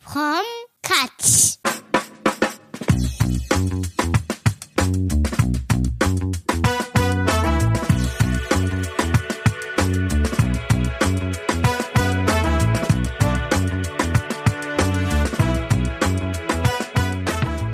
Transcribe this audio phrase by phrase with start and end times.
[0.00, 0.42] from
[0.82, 1.58] catch.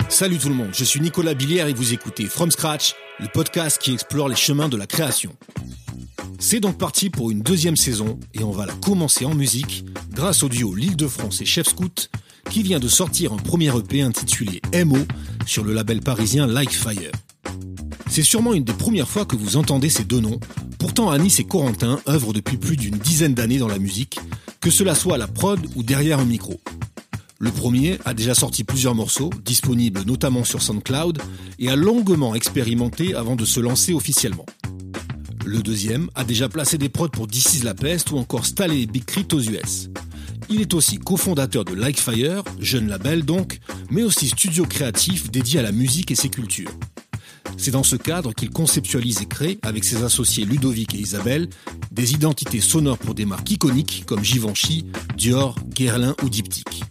[0.09, 3.77] Salut tout le monde, je suis Nicolas Billière et vous écoutez From Scratch, le podcast
[3.81, 5.33] qui explore les chemins de la création.
[6.39, 9.85] C'est donc parti pour une deuxième saison et on va la commencer en musique
[10.19, 12.09] grâce au duo L'Île de France et Chef Scout
[12.49, 14.97] qui vient de sortir un premier EP intitulé MO
[15.45, 17.13] sur le label parisien Like Fire.
[18.09, 20.41] C'est sûrement une des premières fois que vous entendez ces deux noms,
[20.77, 24.19] pourtant Anis et Corentin œuvrent depuis plus d'une dizaine d'années dans la musique,
[24.59, 26.59] que cela soit à la prod ou derrière un micro.
[27.39, 31.21] Le premier a déjà sorti plusieurs morceaux, disponibles notamment sur SoundCloud,
[31.59, 34.45] et a longuement expérimenté avant de se lancer officiellement.
[35.45, 38.81] Le deuxième a déjà placé des prods pour This is la peste ou encore Staley
[38.81, 39.89] et Big Crit aux US.
[40.47, 43.59] Il est aussi cofondateur de Like Fire, jeune label donc,
[43.91, 46.71] mais aussi studio créatif dédié à la musique et ses cultures.
[47.57, 51.49] C'est dans ce cadre qu'il conceptualise et crée, avec ses associés Ludovic et Isabelle,
[51.91, 54.85] des identités sonores pour des marques iconiques comme Givenchy,
[55.17, 56.83] Dior, Guerlain ou Diptyque.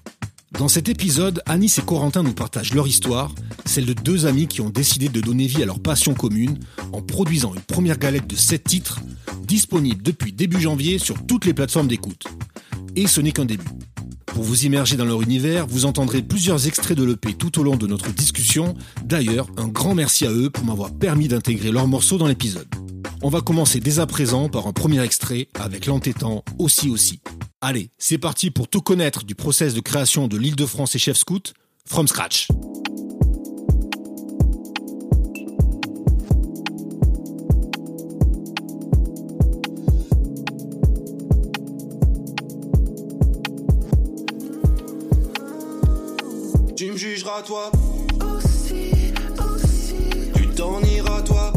[0.53, 3.33] Dans cet épisode, Anis et Corentin nous partagent leur histoire,
[3.65, 6.59] celle de deux amis qui ont décidé de donner vie à leur passion commune
[6.93, 9.01] en produisant une première galette de 7 titres,
[9.43, 12.25] disponible depuis début janvier sur toutes les plateformes d'écoute.
[12.97, 13.65] Et ce n'est qu'un début.
[14.27, 17.77] Pour vous immerger dans leur univers, vous entendrez plusieurs extraits de l'EP tout au long
[17.77, 18.75] de notre discussion.
[19.05, 22.69] D'ailleurs, un grand merci à eux pour m'avoir permis d'intégrer leurs morceaux dans l'épisode.
[23.23, 27.21] On va commencer dès à présent par un premier extrait avec l'entêtant Aussi Aussi.
[27.61, 31.01] Allez, c'est parti pour tout connaître du process de création de l'île de France et
[31.01, 31.53] Chef Scout,
[31.85, 32.47] from scratch.
[46.79, 47.73] Tu me jugeras toi
[48.37, 48.93] aussi,
[49.41, 50.31] aussi.
[50.37, 51.53] Tu t'en iras toi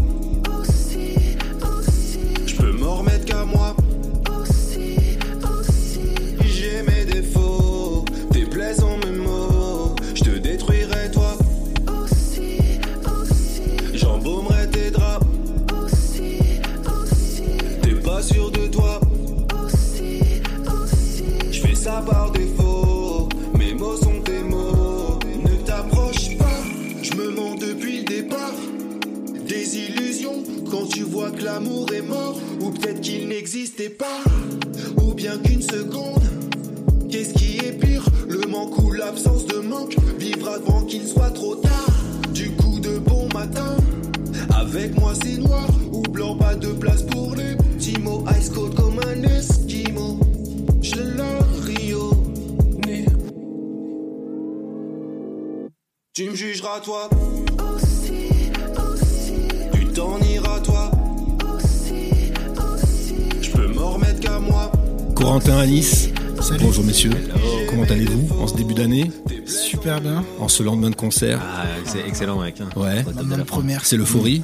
[0.50, 2.48] aussi, aussi.
[2.48, 3.76] Je peux m'en remettre qu'à moi
[31.32, 34.22] que l'amour est mort, ou peut-être qu'il n'existait pas,
[35.02, 36.24] ou bien qu'une seconde.
[37.10, 41.56] Qu'est-ce qui est pire, le manque ou l'absence de manque Vivre avant qu'il soit trop
[41.56, 41.92] tard.
[42.34, 43.76] Du coup de bon matin,
[44.54, 48.24] avec moi c'est noir ou blanc, pas de place pour les petits mots.
[48.40, 50.20] Ice cold comme un esquimau.
[50.82, 52.12] Je leur Rio.
[56.14, 57.10] Tu me jugeras toi
[65.22, 66.10] Corentin Anis,
[66.62, 67.12] bonjour messieurs,
[67.70, 69.12] comment allez-vous en ce début d'année,
[69.46, 70.24] Super bien.
[70.40, 72.60] en ce lendemain de concert Ah, c'est excellent, mec.
[72.60, 72.70] hein.
[72.76, 73.06] Ouais,
[73.38, 73.86] La première.
[73.86, 74.42] c'est l'euphorie,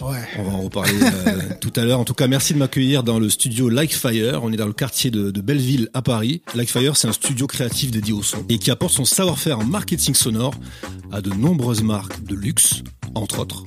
[0.00, 0.18] Ouais.
[0.38, 2.00] on va en reparler euh, tout à l'heure.
[2.00, 4.40] En tout cas, merci de m'accueillir dans le studio Like Fire.
[4.42, 6.42] On est dans le quartier de, de Belleville à Paris.
[6.56, 9.64] Like Fire, c'est un studio créatif dédié au son et qui apporte son savoir-faire en
[9.64, 10.54] marketing sonore
[11.12, 12.82] à de nombreuses marques de luxe,
[13.14, 13.64] entre autres.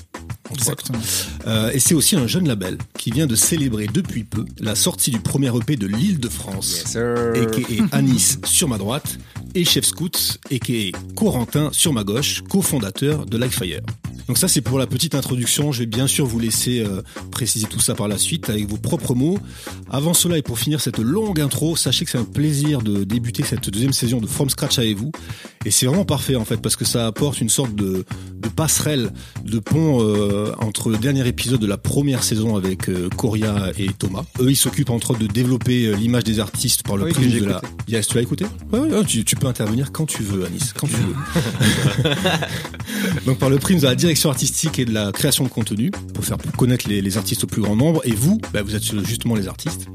[0.54, 1.00] Exactement.
[1.48, 5.12] Euh, et c'est aussi un jeune label qui vient de célébrer depuis peu la sortie
[5.12, 7.16] du premier EP de l'île de France, Yes, sir.
[7.36, 7.96] a.k.a.
[7.98, 9.18] Anis sur ma droite,
[9.56, 10.98] et Chef Scout, a.k.a.
[11.16, 13.82] Corentin sur ma gauche, cofondateur de Like Fire.
[14.28, 17.02] Donc ça c'est pour la petite introduction, je vais bien sûr vous laisser euh,
[17.32, 19.40] préciser tout ça par la suite avec vos propres mots.
[19.90, 23.44] Avant cela et pour finir cette longue intro, sachez que c'est un plaisir de débuter
[23.44, 25.12] cette deuxième saison de From Scratch avec vous.
[25.66, 28.04] Et c'est vraiment parfait en fait parce que ça apporte une sorte de,
[28.36, 29.12] de passerelle,
[29.46, 33.88] de pont euh, entre le dernier épisode de la première saison avec euh, Coria et
[33.98, 34.24] Thomas.
[34.42, 37.46] Eux ils s'occupent entre autres de développer l'image des artistes par le Oui, prisme de
[37.46, 37.62] la...
[37.88, 38.46] Yes, tu l'as écouté?
[38.74, 41.16] Ouais, ouais, ouais, tu, tu peux intervenir quand tu veux Anis, quand tu veux.
[43.26, 46.26] Donc par le prisme de la direction artistique et de la création de contenu, pour
[46.26, 48.02] faire connaître les, les artistes au plus grand nombre.
[48.06, 49.88] Et vous, bah, vous êtes justement les artistes.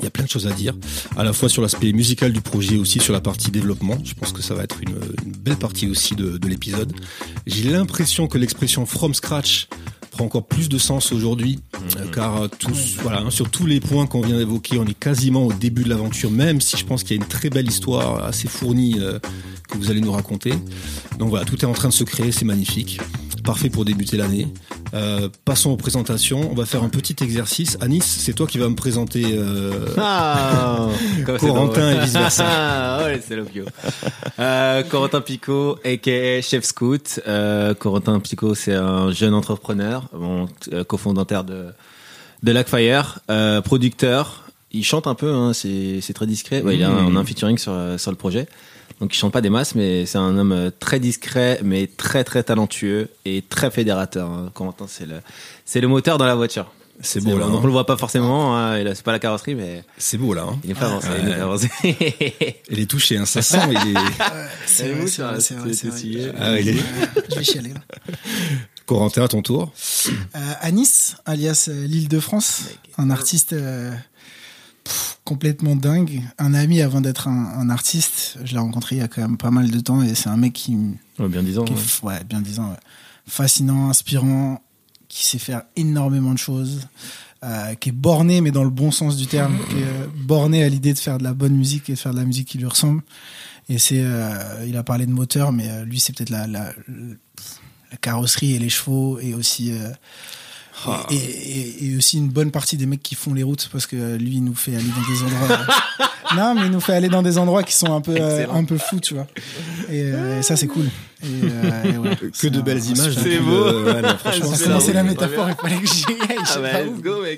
[0.00, 0.74] Il y a plein de choses à dire,
[1.16, 3.98] à la fois sur l'aspect musical du projet, aussi sur la partie développement.
[4.04, 6.92] Je pense que ça va être une, une belle partie aussi de, de l'épisode.
[7.46, 9.68] J'ai l'impression que l'expression from scratch
[10.10, 11.58] prend encore plus de sens aujourd'hui,
[11.96, 15.46] euh, car tous, voilà, hein, sur tous les points qu'on vient d'évoquer, on est quasiment
[15.46, 18.24] au début de l'aventure, même si je pense qu'il y a une très belle histoire
[18.24, 19.18] assez fournie euh,
[19.68, 20.52] que vous allez nous raconter.
[21.18, 23.00] Donc voilà, tout est en train de se créer, c'est magnifique,
[23.44, 24.48] parfait pour débuter l'année.
[24.94, 26.50] Euh, passons aux présentations.
[26.50, 27.76] On va faire un petit exercice.
[27.80, 30.88] Anis, c'est toi qui vas me présenter euh, Ah,
[31.38, 32.44] Corentin et vice-versa.
[32.56, 33.46] Ah, ouais, c'est le
[34.38, 36.40] Euh, Corentin Picot, a.k.a.
[36.42, 37.20] Chef Scout.
[37.78, 40.48] Corentin Picot, c'est un jeune entrepreneur, bon,
[40.86, 41.66] cofondateur de,
[42.42, 44.44] de Lackfire, euh, producteur.
[44.72, 46.62] Il chante un peu, hein, c'est très discret.
[46.62, 48.46] Ouais, il a un, un featuring sur, sur le projet.
[49.00, 52.22] Donc il chante pas des masses, mais c'est un homme euh, très discret, mais très
[52.24, 54.28] très talentueux et très fédérateur.
[54.30, 54.50] hein.
[54.54, 55.16] Corentin, c'est le,
[55.64, 56.70] c'est le moteur dans la voiture.
[57.00, 57.46] C'est beau là.
[57.46, 57.50] Hein.
[57.60, 60.46] on le voit pas forcément, hein, c'est pas la carrosserie, mais C'est beau là.
[60.48, 60.58] hein.
[60.62, 61.08] il est pas avancé.
[61.08, 61.16] ouais.
[61.24, 61.68] il est pas avancé.
[62.70, 63.26] Il est touché, hein.
[63.26, 63.58] ça sent.
[63.68, 64.00] Il est...
[64.64, 66.76] C'est vrai, est c'est vrai, c'est vrai, Ah, il est-
[67.30, 67.80] Je vais chialer là.
[68.86, 69.72] Corentin, à ton tour.
[70.36, 72.62] Euh, Anis, alias euh, l'île de France,
[72.96, 73.90] un artiste euh,
[74.84, 76.22] pff, complètement dingue.
[76.38, 78.38] Un ami avant d'être un, un artiste.
[78.44, 80.36] Je l'ai rencontré il y a quand même pas mal de temps et c'est un
[80.36, 80.76] mec qui,
[81.18, 81.64] Ouais, bien disant.
[81.64, 82.76] qui est f- ouais, bien disant, ouais,
[83.26, 84.60] fascinant, inspirant,
[85.08, 86.80] qui sait faire énormément de choses.
[87.44, 90.64] euh, qui est borné, mais dans le bon sens du terme, qui est euh, borné
[90.64, 92.56] à l'idée de faire de la bonne musique et de faire de la musique qui
[92.56, 93.02] lui ressemble.
[93.68, 96.72] Et c'est, euh, il a parlé de moteur, mais euh, lui, c'est peut-être la, la,
[97.90, 99.72] la carrosserie et les chevaux et aussi
[100.86, 101.06] Ah.
[101.10, 103.96] et, et- et aussi une bonne partie des mecs qui font les routes parce que
[103.96, 105.58] euh, lui il nous fait aller dans des endroits
[106.00, 106.04] euh,
[106.36, 108.64] non mais il nous fait aller dans des endroits qui sont un peu euh, un
[108.64, 109.26] peu fous tu vois
[109.88, 110.86] et, euh, et ça c'est cool
[111.22, 113.14] et, euh, et ouais, Que de un- belles images.
[113.22, 113.84] C'est beau.
[113.84, 114.02] ouais,
[114.80, 116.68] C'est la- métaphore il fallait que j'y aille Ah bah.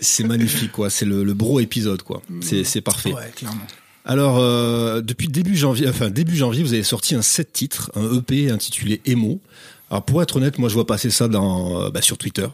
[0.00, 0.90] C'est magnifique, quoi.
[0.90, 2.20] C'est le, le bro épisode, quoi.
[2.40, 3.12] C'est, c'est parfait.
[3.12, 3.60] ouais clairement
[4.04, 8.16] Alors, euh, depuis début janvier, enfin début janvier, vous avez sorti un set titres, un
[8.18, 9.40] EP intitulé Emo.
[9.90, 12.48] Alors, pour être honnête, moi, je vois passer ça dans, euh, bah, sur Twitter.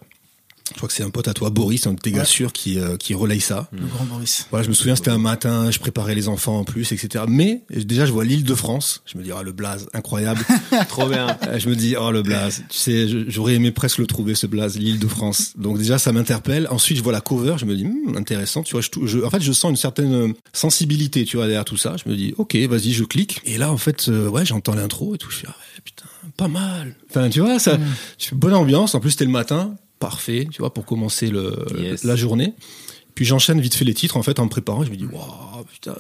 [0.72, 2.24] Je crois que c'est un pote à toi, Boris, un de tes gars Ouais.
[2.24, 3.68] sûrs, qui, euh, qui relaye ça.
[3.72, 6.64] le grand Boris Voilà, je me souviens, c'était un matin, je préparais les enfants en
[6.64, 7.24] plus, etc.
[7.28, 9.02] Mais déjà, je vois l'île de France.
[9.06, 10.44] Je me dis, ah, le blaze, incroyable.
[10.88, 11.36] Trop bien.
[11.46, 12.64] Euh, je me dis, oh, le blaze.
[12.68, 15.52] Tu sais, j'aurais aimé presque le trouver, ce blaze, l'île de France.
[15.56, 16.66] Donc déjà, ça m'interpelle.
[16.70, 18.62] Ensuite, je vois la cover, je me dis, Hmm, intéressant.
[18.62, 21.46] Tu vois, je, tou- je- en fait, je sens une certaine euh, sensibilité, tu vois,
[21.46, 21.96] derrière tout ça.
[22.02, 23.40] Je me dis, ok, vas-y, je clique.
[23.44, 25.30] Et là, en fait, euh, ouais, j'entends l'intro et tout.
[25.30, 26.04] Je fais, ah ouais, putain,
[26.36, 26.94] pas mal.
[27.10, 27.78] Enfin, tu vois, ça,
[28.18, 28.94] fais bonne ambiance.
[28.94, 29.74] En plus, c'était le matin.
[30.02, 32.04] Parfait, tu vois, pour commencer le, Yes.
[32.04, 32.54] la journée.
[33.14, 34.84] Puis j'enchaîne vite fait les titres, en fait, en me préparant.
[34.84, 35.94] Je me dis, waouh, putain,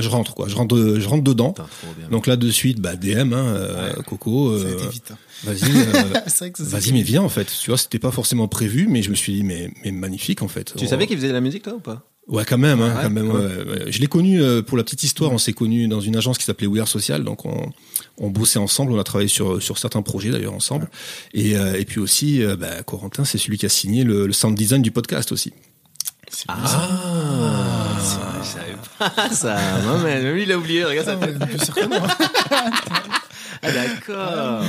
[0.00, 0.48] je- rentre, quoi.
[0.48, 1.52] Je rentre, de- je rentre dedans.
[1.52, 2.08] Putain, trop bien.
[2.08, 4.50] Donc là, de suite, bah, DM, hein, euh, Coco.
[4.50, 4.76] euh,
[5.10, 5.14] hein.
[5.44, 7.46] Vas-y, euh, vas-y, mais viens en fait.
[7.62, 10.48] Tu vois, c'était pas forcément prévu, mais je me suis dit, mais, mais magnifique en
[10.48, 10.74] fait.
[10.76, 10.88] Tu Oh.
[10.88, 12.02] savais qu'il faisait de la musique, toi, ou pas?
[12.26, 13.30] Ouais, quand même, hein, Ouais, quand même.
[13.30, 13.40] ouais.
[13.40, 13.92] ouais, ouais.
[13.92, 15.30] Je l'ai connu euh, pour la petite histoire.
[15.32, 17.70] On s'est connu dans une agence qui s'appelait We Are Social, donc on,
[18.18, 18.92] on bossait ensemble.
[18.92, 20.88] On a travaillé sur sur certains projets d'ailleurs ensemble.
[21.34, 24.32] Et euh, et puis aussi, euh, bah, Corentin, c'est celui qui a signé le, le
[24.32, 25.52] sound design du podcast aussi.
[26.46, 27.96] Ah,
[28.42, 29.56] je savais pas ça.
[29.84, 30.84] Non, mais lui, il a oublié.
[30.84, 31.26] Regarde Ah ça.
[31.26, 32.06] ouais, plus sûr que moi.
[33.60, 34.62] Ah, d'accord.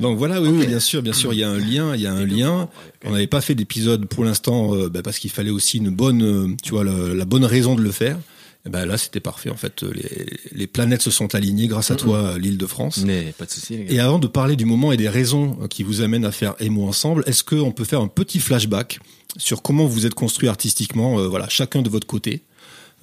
[0.00, 2.06] Donc voilà, oui, oui, bien sûr, bien sûr, il y a un lien, il y
[2.08, 2.68] a un lien.
[3.04, 6.22] On n'avait pas fait d'épisode pour l'instant euh, bah, parce qu'il fallait aussi une bonne,
[6.22, 8.18] euh, tu vois, la bonne raison de le faire.
[8.66, 9.50] Et ben là, c'était parfait.
[9.50, 13.02] En fait, les, les planètes se sont alignées grâce à toi, l'île de France.
[13.06, 13.94] Mais pas de souci, les gars.
[13.94, 16.54] Et avant de parler du moment et des raisons euh, qui vous amènent à faire
[16.58, 18.98] Emo ensemble, est-ce qu'on peut faire un petit flashback
[19.36, 22.42] sur comment vous êtes construit artistiquement, euh, voilà, chacun de votre côté?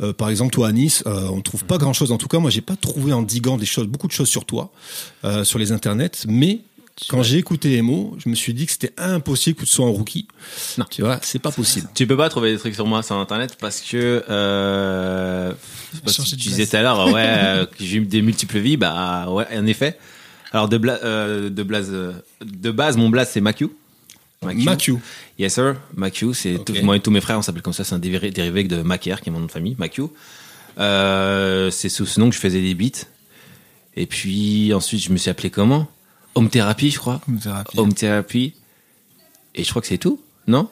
[0.02, 2.12] Euh, par exemple, toi, à Nice, euh, on ne trouve pas grand-chose.
[2.12, 4.46] En tout cas, moi, j'ai pas trouvé en diguant des choses, beaucoup de choses sur
[4.46, 4.72] toi,
[5.24, 6.26] euh, sur les internets.
[6.28, 6.62] Mais
[7.10, 9.90] quand j'ai écouté Emo, je me suis dit que c'était impossible que tu sois un
[9.90, 10.28] rookie.
[10.78, 10.86] Non.
[10.90, 11.88] tu vois, c'est pas possible.
[11.96, 15.54] Tu peux pas trouver des trucs sur moi sur internet parce que euh,
[16.04, 19.28] parce que tu disais tout à l'heure ouais euh, j'ai eu des multiples vies bah
[19.30, 19.98] ouais en effet.
[20.52, 22.14] Alors de bla, euh, de euh,
[22.46, 23.70] de base mon blase c'est Macu
[24.44, 24.96] Macu.
[25.40, 25.76] yes sir.
[25.96, 28.64] Macu c'est moi et tous mes frères on s'appelle comme ça c'est un dérivé, dérivé
[28.66, 30.04] de Macaire qui est mon nom de famille Macu
[30.80, 33.06] euh, c'est sous ce nom que je faisais des beats.
[33.96, 35.88] Et puis ensuite je me suis appelé comment?
[36.36, 37.80] Home Therapy je crois Home Therapy.
[37.80, 38.54] Home Therapy
[39.56, 40.68] et je crois que c'est tout non?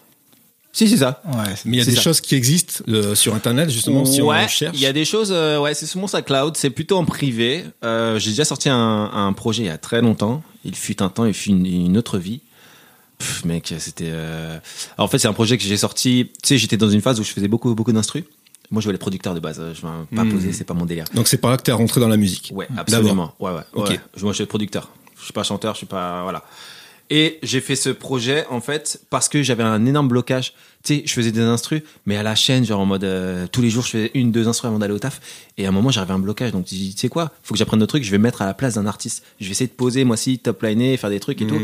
[0.73, 2.01] Si c'est ça Ouais, Mais il y a des ça.
[2.01, 4.77] choses qui existent euh, sur Internet, justement, si ouais, on cherche.
[4.77, 7.65] il y a des choses, euh, ouais, c'est sur mon SoundCloud, c'est plutôt en privé.
[7.83, 8.77] Euh, j'ai déjà sorti un,
[9.13, 10.41] un projet il y a très longtemps.
[10.63, 12.39] Il fut un temps, il fut une, une autre vie.
[13.17, 14.09] Pff, mec, c'était.
[14.11, 14.59] euh,
[14.97, 16.31] en fait, c'est un projet que j'ai sorti.
[16.41, 18.23] Tu sais, j'étais dans une phase où je faisais beaucoup, beaucoup d'instru.
[18.71, 19.57] Moi, je voulais être producteur de base.
[19.73, 20.31] Je vais pas Hmm.
[20.31, 21.03] poser, c'est pas mon délire.
[21.13, 22.51] Donc c'est par là que tu es rentré dans la musique.
[22.55, 23.33] Ouais, absolument.
[23.41, 23.61] Ouais, ouais.
[23.73, 23.89] Ok.
[23.89, 23.99] ouais.
[24.15, 24.89] Je- Moi, je suis producteur.
[25.21, 26.23] Je suis pas chanteur, je suis pas.
[26.23, 26.43] Voilà.
[27.13, 30.53] Et j'ai fait ce projet, en fait, parce que j'avais un énorme blocage.
[30.83, 33.03] Tu sais, je faisais des instrus, mais à la chaîne, genre en mode.
[33.03, 35.19] euh, tous les jours, je faisais une, deux instrus avant d'aller au taf.
[35.57, 36.53] Et à un moment, j'avais un blocage.
[36.53, 38.05] Donc, tu dis, tu sais quoi Faut que j'apprenne d'autres trucs.
[38.05, 39.23] Je vais me mettre à la place d'un artiste.
[39.41, 41.59] Je vais essayer de poser, moi aussi, top liner, faire des trucs et tout.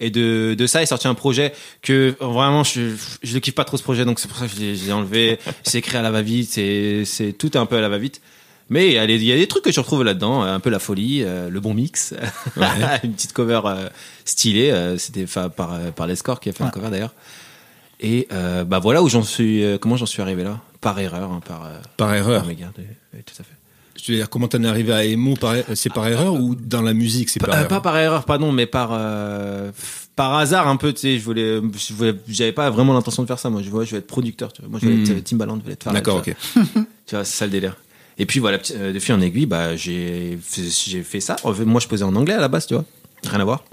[0.00, 2.90] Et de, de ça est sorti un projet que vraiment, je,
[3.22, 4.04] je ne kiffe pas trop ce projet.
[4.04, 5.38] Donc, c'est pour ça que je l'ai enlevé.
[5.62, 6.50] c'est écrit à la va-vite.
[6.50, 8.20] C'est tout un peu à la va-vite.
[8.70, 10.60] Mais il y, a des- il y a des trucs que je retrouve là-dedans, un
[10.60, 12.14] peu la folie, euh, le bon mix,
[13.02, 13.88] une petite cover euh,
[14.26, 14.70] stylée.
[14.70, 16.72] euh, C'était par euh, par Lescore qui a fait un Ouais.
[16.72, 17.14] cover d'ailleurs.
[18.00, 19.64] Et euh, bah voilà où j'en suis.
[19.64, 21.64] euh, comment j'en suis arrivé là Par erreur, hein, par.
[21.64, 22.40] euh, Par erreur.
[22.42, 23.54] par mégarde, oui, tout à fait.
[24.00, 25.34] Je veux dire, comment t'en es arrivé à Emo
[25.74, 27.68] C'est par erreur ou dans la musique c'est par Euh, erreur?
[27.68, 29.72] pas par erreur, pardon, mais par euh,
[30.14, 30.92] par hasard un peu.
[30.92, 31.60] Tu sais, je voulais,
[32.28, 33.50] j'avais pas vraiment l'intention de faire ça.
[33.50, 34.52] Moi, je vois, je vais être producteur.
[34.52, 34.70] Tu vois.
[34.70, 35.02] Moi, je vais Hmm.
[35.04, 36.36] être euh, Timbaland, je vais être D'accord, tu ok.
[37.06, 37.76] Tu vois, c'est ça le délire.
[38.18, 41.36] Et puis voilà, euh, de fil en aiguille, bah j'ai fait- j'ai fait ça.
[41.36, 42.84] Fait, Moi, je posais en anglais à la base, tu vois.
[43.24, 43.64] Rien à voir.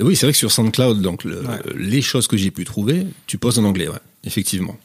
[0.00, 1.42] Oui, c'est vrai que sur SoundCloud, donc le-
[1.74, 4.76] les choses que j'ai pu trouver, tu poses en anglais, ouais, effectivement.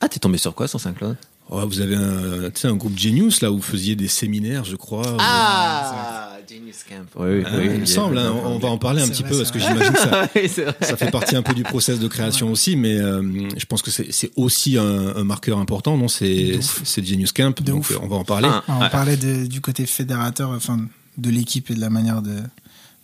[0.00, 1.16] Ah, t'es tombé sur quoi sur Saint-Claude
[1.52, 5.16] Oh, vous avez un, un groupe Genius là où vous faisiez des séminaires, je crois.
[5.18, 7.04] Ah, Genius Camp.
[7.16, 9.50] Oui, Ah, il me semble, hein, on va en parler un petit vrai, peu parce
[9.50, 12.76] que j'imagine que ça, Oui, ça fait partie un peu du process de création aussi,
[12.76, 16.06] mais euh, je pense que c'est aussi un, un marqueur important, non?
[16.08, 16.60] C'est
[17.04, 17.98] Genius Camp, De donc ouf.
[18.00, 18.48] on va en parler.
[18.50, 18.90] Ah, on ouais.
[18.90, 20.78] parlait de- du côté fédérateur, enfin,
[21.18, 22.36] de l'équipe et de la manière de,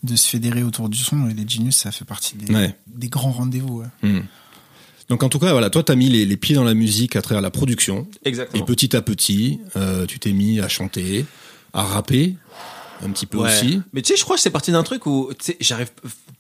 [0.05, 1.29] de se fédérer autour du son.
[1.29, 2.75] Et les Genius, ça fait partie des, Ouais.
[2.87, 3.81] des grands rendez-vous.
[3.81, 4.09] ouais.
[4.09, 4.21] Hmm.
[5.09, 7.23] Donc en tout cas, voilà, toi, t'as mis les, les pieds dans la musique à
[7.23, 8.65] travers la production, et Exactement.
[8.65, 11.25] petit à petit, euh, tu t'es mis à chanter,
[11.73, 12.35] à rapper,
[13.05, 13.45] un petit peu Ouais.
[13.49, 13.81] aussi.
[13.93, 15.91] Mais tu sais, je crois que c'est parti d'un truc où j'arrive,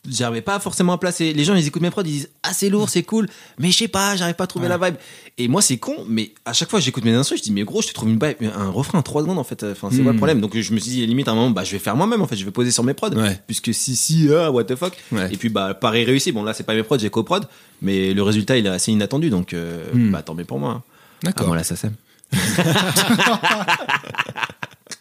[0.08, 1.32] j'arrivais pas forcément à placer.
[1.32, 3.76] Les gens, ils écoutent mes prods, ils disent ah c'est lourd, c'est cool, mais je
[3.76, 4.94] sais pas, j'arrive pas à trouver la vibe.
[5.38, 7.82] Et moi, c'est con, mais à chaque fois, j'écoute mes instruments, je dis mais gros,
[7.82, 9.62] je te trouve une vibe, un refrain en 3 secondes en fait.
[9.64, 10.02] Enfin, c'est Hmm.
[10.04, 11.78] quoi le problème Donc je me suis dit limite à un moment, bah je vais
[11.78, 13.38] faire moi-même en fait, je vais poser sur mes prods, Ouais.
[13.46, 14.94] puisque si si ah what the fuck.
[15.30, 16.32] Et puis bah pari réussi.
[16.32, 17.46] Bon là, c'est pas mes prods, j'ai coprod,
[17.82, 20.10] mais le résultat il est assez inattendu, donc euh, Hmm.
[20.12, 20.70] bah tant mieux pour moi.
[20.70, 20.82] hein.
[20.86, 21.46] Ah D'accord.
[21.48, 21.94] voilà, ça s'aime.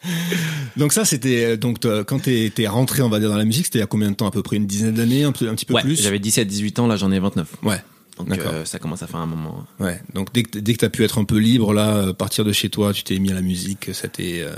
[0.77, 3.65] Donc ça, c'était euh, donc quand t'es t'es rentré, on va dire dans la musique,
[3.65, 4.27] c'était il y a combien de temps?
[4.27, 6.01] À peu près une dizaine d'années, un, peu- un petit peu Ouais, plus?
[6.01, 7.47] j'avais 17-18 ans, là j'en ai 29.
[7.63, 7.81] Ouais.
[8.17, 9.65] Donc euh, ça commence à faire un moment.
[9.79, 10.01] Ouais.
[10.13, 12.51] Donc dès que dès que t'as pu être un peu libre là, euh, partir de
[12.51, 14.41] chez toi, tu t'es mis à la musique, ça t'est.
[14.41, 14.55] euh,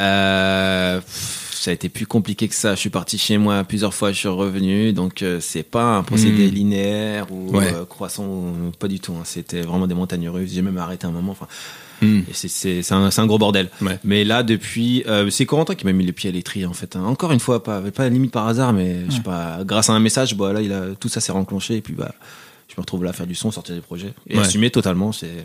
[0.00, 1.00] Euh,
[1.52, 2.74] ça a été plus compliqué que ça.
[2.74, 6.02] Je suis parti chez moi plusieurs fois, je suis revenu, donc euh, c'est pas un
[6.02, 6.54] procédé Hmm.
[6.54, 7.72] linéaire ou Ouais.
[7.72, 9.12] euh, croissant, ou- pas du tout.
[9.12, 9.22] hein.
[9.24, 10.50] C'était vraiment des montagnes russes.
[10.52, 11.32] J'ai même arrêté un moment.
[11.32, 11.46] Enfin,
[12.02, 12.22] hmm.
[12.32, 13.68] c'est c'est c'est un, c'est un gros bordel.
[13.80, 13.98] Ouais.
[14.04, 16.96] Mais là, depuis, euh, c'est Corentin qui m'a mis les pieds à l'étrier en fait.
[16.96, 17.04] hein.
[17.04, 19.60] Encore une fois, pas pas limite par hasard, mais je sais pas.
[19.64, 22.12] Grâce à un message, bah là, il a tout ça s'est renclenché et puis bah,
[22.68, 24.42] je me retrouve là à faire du son, sortir des projets et Ouais.
[24.42, 25.12] assumer totalement.
[25.12, 25.44] C'est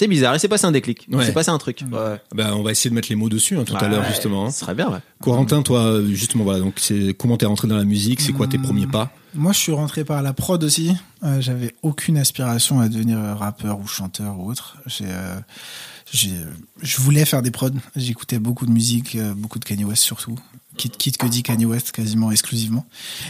[0.00, 0.34] c'est bizarre.
[0.34, 1.06] Et c'est passé un déclic.
[1.12, 1.24] Ouais.
[1.26, 1.84] C'est passé un truc.
[1.92, 2.20] Ouais.
[2.34, 4.50] Ben, on va essayer de mettre les mots dessus hein, tout à l'heure justement.
[4.50, 4.98] Ce serait bien, ouais.
[5.20, 6.60] Corentin, toi, justement, voilà.
[6.60, 8.20] Donc c'est comment t'es rentré dans la musique?
[8.20, 8.62] C'est quoi tes Hmm.
[8.62, 9.10] premiers pas?
[9.34, 10.92] Moi, je suis rentré par la prod aussi.
[11.22, 14.78] Euh, J'avais aucune aspiration à devenir euh, rappeur ou chanteur ou autre.
[14.86, 15.36] J'ai, euh,
[16.12, 16.30] j'ai-
[16.82, 17.68] je voulais faire des prods.
[17.94, 20.36] J'écoutais beaucoup de musique, beaucoup de Kanye West surtout.
[20.80, 22.86] Quitte, quitte que dit Kanye West quasiment exclusivement.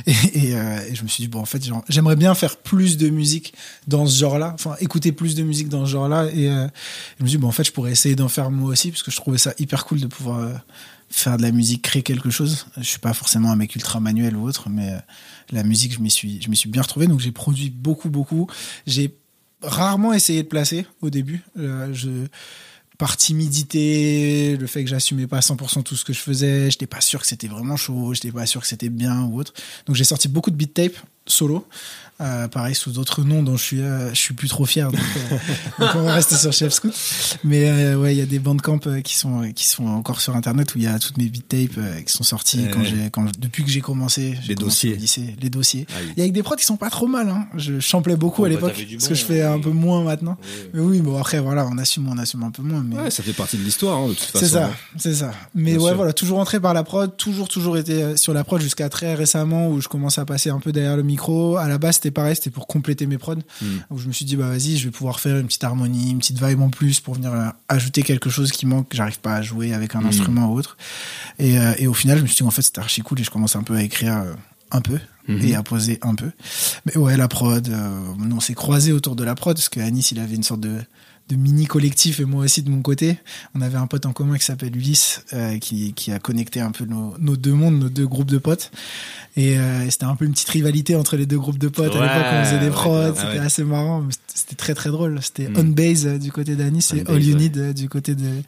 [0.06, 2.96] Et, et, euh, et je me suis dit, bon, en fait, j'aimerais bien faire plus
[2.96, 3.54] de musique
[3.88, 4.52] dans ce genre-là.
[4.54, 6.28] Enfin, écouter plus de musique dans ce genre-là.
[6.32, 6.68] Et euh,
[7.18, 9.02] je me suis dit, bon, en fait, je pourrais essayer d'en faire moi aussi parce
[9.02, 10.54] que je trouvais ça hyper cool de pouvoir euh,
[11.08, 12.66] faire de la musique, créer quelque chose.
[12.76, 14.92] Je suis pas forcément un mec ultra manuel ou autre, mais
[15.50, 17.08] la musique, je m'y suis, je m'y suis bien retrouvé.
[17.08, 18.46] Donc j'ai produit beaucoup, beaucoup.
[18.86, 19.16] J'ai
[19.60, 21.42] rarement essayé de placer au début.
[21.56, 22.28] Je
[23.00, 26.86] par timidité, le fait que j'assumais pas à 100% tout ce que je faisais, j'étais
[26.86, 29.54] pas sûr que c'était vraiment chaud, j'étais pas sûr que c'était bien ou autre.
[29.86, 30.92] Donc j'ai sorti beaucoup de beat tape
[31.24, 31.66] solo,
[32.20, 34.90] euh, pareil sous d'autres noms dont je suis, euh, je suis plus trop fier.
[34.90, 35.36] Donc, euh,
[35.78, 36.92] donc on va rester sur Chef Scout.
[37.44, 40.36] Mais euh, ouais, il y a des bandcamp euh, qui sont qui sont encore sur
[40.36, 42.70] internet où il y a toutes mes beat tapes euh, qui sont sorties Ouais.
[42.72, 44.36] quand j'ai quand depuis que j'ai commencé.
[44.48, 44.96] Les commencé dossiers.
[44.96, 45.86] lycée, les dossiers.
[45.90, 46.08] Ah oui.
[46.16, 47.28] Il y a avec des prods qui sont pas trop mal.
[47.28, 47.46] Hein.
[47.56, 50.36] Je champlais beaucoup Oh, à bah, l'époque parce que je fais un peu moins maintenant.
[50.42, 50.70] Oui.
[50.74, 52.82] Mais oui, bon après voilà, on assume, on assume un peu moins.
[52.86, 54.38] Mais Ouais, ça fait partie de l'histoire, hein, de toute façon.
[54.46, 55.32] c'est ça, c'est ça.
[55.54, 55.96] Mais Bien ouais, sûr.
[55.96, 59.68] voilà, toujours entré par la prod, toujours, toujours été sur la prod jusqu'à très récemment
[59.68, 61.56] où je commence à passer un peu derrière le micro.
[61.56, 63.36] À la base, c'était pareil, c'était pour compléter mes prods.
[63.62, 63.66] Mm.
[63.90, 66.18] Où je me suis dit, bah vas-y, je vais pouvoir faire une petite harmonie, une
[66.18, 69.34] petite vibe en plus pour venir euh, ajouter quelque chose qui manque, que j'arrive pas
[69.36, 70.06] à jouer avec un Mm.
[70.06, 70.76] instrument ou autre.
[71.38, 73.24] Et, euh, et au final, je me suis dit, en fait, c'était archi cool et
[73.24, 74.32] je commence un peu à écrire euh,
[74.70, 74.98] un peu
[75.28, 75.44] Mhm.
[75.44, 76.30] et à poser un peu.
[76.86, 78.00] Mais ouais, la prod, euh,
[78.32, 80.78] on s'est croisés autour de la prod parce que Anis, il avait une sorte de
[81.30, 83.16] de mini collectif et moi aussi de mon côté.
[83.54, 86.72] On avait un pote en commun qui s'appelle Ulysse euh, qui, qui a connecté un
[86.72, 88.70] peu nos, nos deux mondes, nos deux groupes de potes.
[89.36, 91.94] Et, euh, c'était un peu une petite rivalité entre les deux groupes de potes.
[91.94, 94.04] à l'époque, on faisait des ouais, prods, c'était assez marrant.
[94.34, 95.18] c'était- très très drôle.
[95.22, 95.56] C'était Mm.
[95.58, 97.36] On Base euh, du côté d'Anis et All You.
[97.36, 98.42] Need du côté de,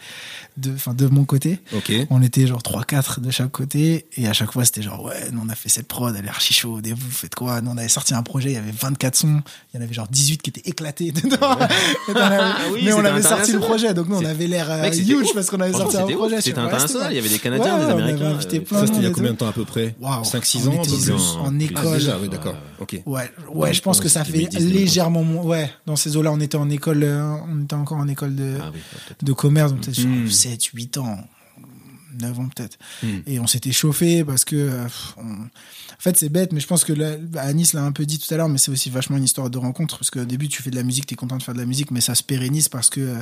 [0.57, 1.61] de, enfin, de mon côté.
[1.75, 1.93] Ok.
[2.11, 5.41] On était genre 3-4 de chaque côté et à chaque fois c'était genre ouais nous
[5.45, 7.61] on a fait cette prod elle est archi chaude et vous faites quoi?
[7.61, 9.95] Nous on avait sorti un projet il y avait 24 sons il y en avait
[9.95, 11.57] genre 18 qui étaient éclatés dedans
[12.73, 15.35] oui, mais on avait sorti le projet, donc nous on avait l'air euh, huge ouf.
[15.35, 16.41] parce qu'on avait sorti un projet.
[16.41, 17.13] C'était international.
[17.13, 18.25] Il y avait des Canadiens, Ouais, des Américains.
[18.25, 19.95] euh, plein Ça, c'était il y a combien de temps à peu près?
[20.01, 20.23] Waouh.
[20.25, 21.95] 5-6 On ans était 10 ans en école.
[21.95, 22.55] Déjà, oui, d'accord.
[22.81, 23.01] Ok.
[23.07, 24.75] Ouais, ouais, je pense que ça fait 2010, 2011.
[24.81, 25.43] légèrement moins.
[25.45, 28.55] Ouais, dans ces eaux-là, on était en école, euh, on était encore en école de,
[28.61, 28.71] Ah
[29.23, 30.29] de commerce, donc peut-être sur Mm.
[30.31, 31.19] 7, 8 ans,
[32.21, 32.79] 9 ans peut-être.
[33.03, 33.07] Mm.
[33.27, 34.87] Et on s'était chauffé parce que, euh,
[35.19, 38.19] on- en fait, c'est bête, mais je pense que là, Anis l'a un peu dit
[38.19, 40.63] tout à l'heure, mais c'est aussi vachement une histoire de rencontre parce qu'au début, tu
[40.63, 42.69] fais de la musique, t'es content de faire de la musique, mais ça se pérennise
[42.69, 43.19] parce que, euh,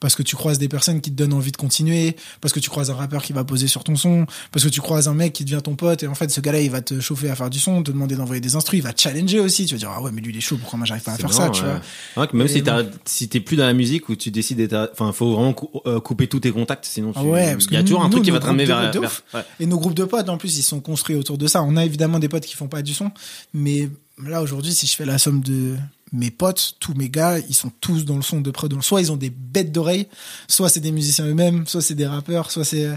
[0.00, 2.68] parce que tu croises des personnes qui te donnent envie de continuer, parce que tu
[2.70, 5.32] croises un rappeur qui va poser sur ton son, parce que tu croises un mec
[5.32, 7.48] qui devient ton pote, et en fait, ce gars-là, il va te chauffer à faire
[7.50, 9.66] du son, te demander d'envoyer des instrus, il va te challenger aussi.
[9.66, 11.16] Tu vas dire, ah ouais, mais lui, il est chaud, pourquoi moi, j'arrive pas à
[11.16, 11.80] faire ça, tu vois.
[12.16, 14.90] Ouais, même Et si t'as, si t'es plus dans la musique ou tu décides d'être,
[14.92, 15.54] enfin, faut vraiment
[15.86, 18.06] euh, couper tous tes contacts, sinon tu, Ah ouais, parce il y a toujours un
[18.06, 19.40] nous, truc qui va te ramener vers, de- vers- ouais.
[19.60, 21.62] Et nos groupes de potes, en plus, ils sont construits autour de ça.
[21.62, 23.10] On a évidemment des potes qui font pas du son,
[23.54, 23.88] mais
[24.22, 25.74] là, aujourd'hui, si je fais la somme de
[26.12, 28.68] mes potes, tous mes gars, ils sont tous dans le son de près.
[28.80, 30.06] Soit ils ont des bêtes d'oreilles,
[30.46, 32.88] soit c'est des musiciens eux-mêmes, soit c'est des rappeurs, soit c'est.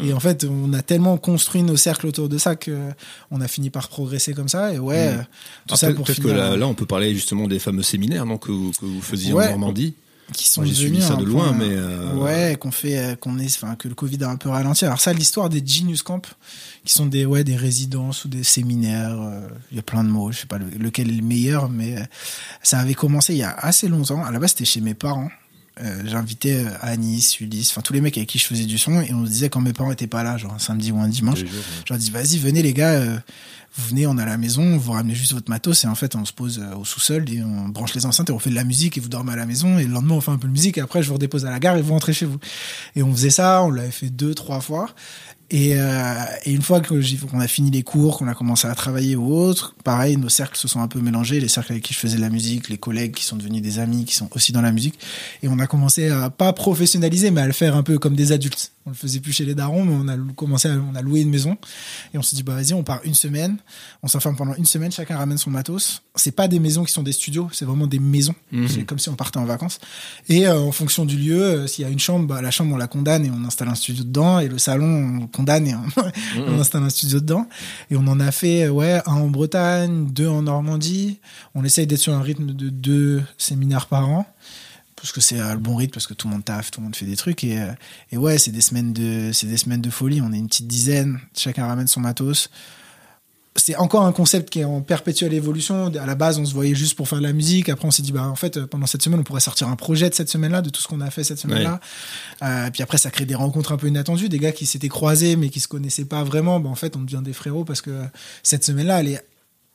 [0.00, 2.90] Et en fait, on a tellement construit nos cercles autour de ça que
[3.32, 4.72] on a fini par progresser comme ça.
[4.72, 5.16] Et ouais, euh,
[5.66, 7.58] tout Ah, ça peut- pour Peut-être que finir, là, là, on peut parler justement des
[7.58, 9.46] fameux séminaires non, que, vous- que vous faisiez Ouais.
[9.46, 9.94] en Normandie.
[10.32, 13.38] Qui sont j'ai suivi ça de loin, point- mais, euh, ouais qu'on fait euh, qu'on
[13.38, 14.84] est enfin que le Covid a un peu ralenti.
[14.84, 16.22] Alors ça l'histoire des Genius Camp
[16.84, 20.08] qui sont des ouais des résidences ou des séminaires euh, il y a plein de
[20.08, 21.96] mots je sais pas le- lequel est le meilleur mais
[22.62, 24.24] ça avait commencé il y a assez longtemps.
[24.24, 25.30] À la base c'était chez mes parents
[25.80, 29.00] euh, j'invitais euh, Anis, Ulysse, enfin tous les mecs avec qui je faisais du son
[29.00, 31.08] et on se disait quand mes parents étaient pas là, genre un samedi ou un
[31.08, 31.82] dimanche, jours, ouais.
[31.86, 33.16] je leur dis vas-y venez les gars, euh,
[33.74, 36.26] vous venez, on a la maison, vous ramenez juste votre matos et en fait on
[36.26, 38.64] se pose euh, au sous-sol et on branche les enceintes et on fait de la
[38.64, 40.52] musique et vous dormez à la maison et le lendemain on fait un peu de
[40.52, 42.38] musique et après je vous redépose à la gare et vous rentrez chez vous.
[42.94, 44.90] Et on faisait ça, on l'avait fait deux, trois fois.
[45.52, 49.16] Et, euh, et une fois qu'on a fini les cours, qu'on a commencé à travailler
[49.16, 51.98] ou autre, pareil, nos cercles se sont un peu mélangés, les cercles avec qui je
[51.98, 54.62] faisais de la musique, les collègues qui sont devenus des amis, qui sont aussi dans
[54.62, 54.98] la musique.
[55.42, 58.32] Et on a commencé à pas professionnaliser, mais à le faire un peu comme des
[58.32, 58.72] adultes.
[58.86, 61.20] On le faisait plus chez les darons, mais on a commencé à, on a loué
[61.20, 61.56] une maison.
[62.12, 63.58] Et on s'est dit, bah vas-y, on part une semaine.
[64.02, 66.02] On s'enferme pendant une semaine, chacun ramène son matos.
[66.16, 68.34] C'est pas des maisons qui sont des studios, c'est vraiment des maisons.
[68.68, 69.78] C'est comme si on partait en vacances.
[70.28, 72.74] Et euh, en fonction du lieu, euh, s'il y a une chambre, bah, la chambre
[72.74, 74.38] on la condamne et on installe un studio dedans.
[74.40, 75.82] Et le salon on le condamne et on,
[76.46, 77.48] on installe un studio dedans.
[77.90, 81.20] Et on en a fait euh, ouais un en Bretagne, deux en Normandie.
[81.54, 84.26] On essaye d'être sur un rythme de deux séminaires par an
[85.02, 86.94] parce que c'est le bon rythme parce que tout le monde taffe, tout le monde
[86.94, 87.72] fait des trucs et, euh,
[88.12, 90.20] et ouais c'est des semaines de c'est des semaines de folie.
[90.22, 92.48] On est une petite dizaine, chacun ramène son matos.
[93.56, 95.92] C'est encore un concept qui est en perpétuelle évolution.
[96.00, 97.68] À la base, on se voyait juste pour faire de la musique.
[97.68, 100.08] Après, on s'est dit, bah, en fait, pendant cette semaine, on pourrait sortir un projet
[100.08, 101.78] de cette semaine-là, de tout ce qu'on a fait cette semaine-là.
[102.42, 105.36] Euh, puis après, ça crée des rencontres un peu inattendues, des gars qui s'étaient croisés,
[105.36, 106.60] mais qui se connaissaient pas vraiment.
[106.60, 107.90] Bah, en fait, on devient des frérots parce que
[108.42, 109.26] cette semaine-là, elle est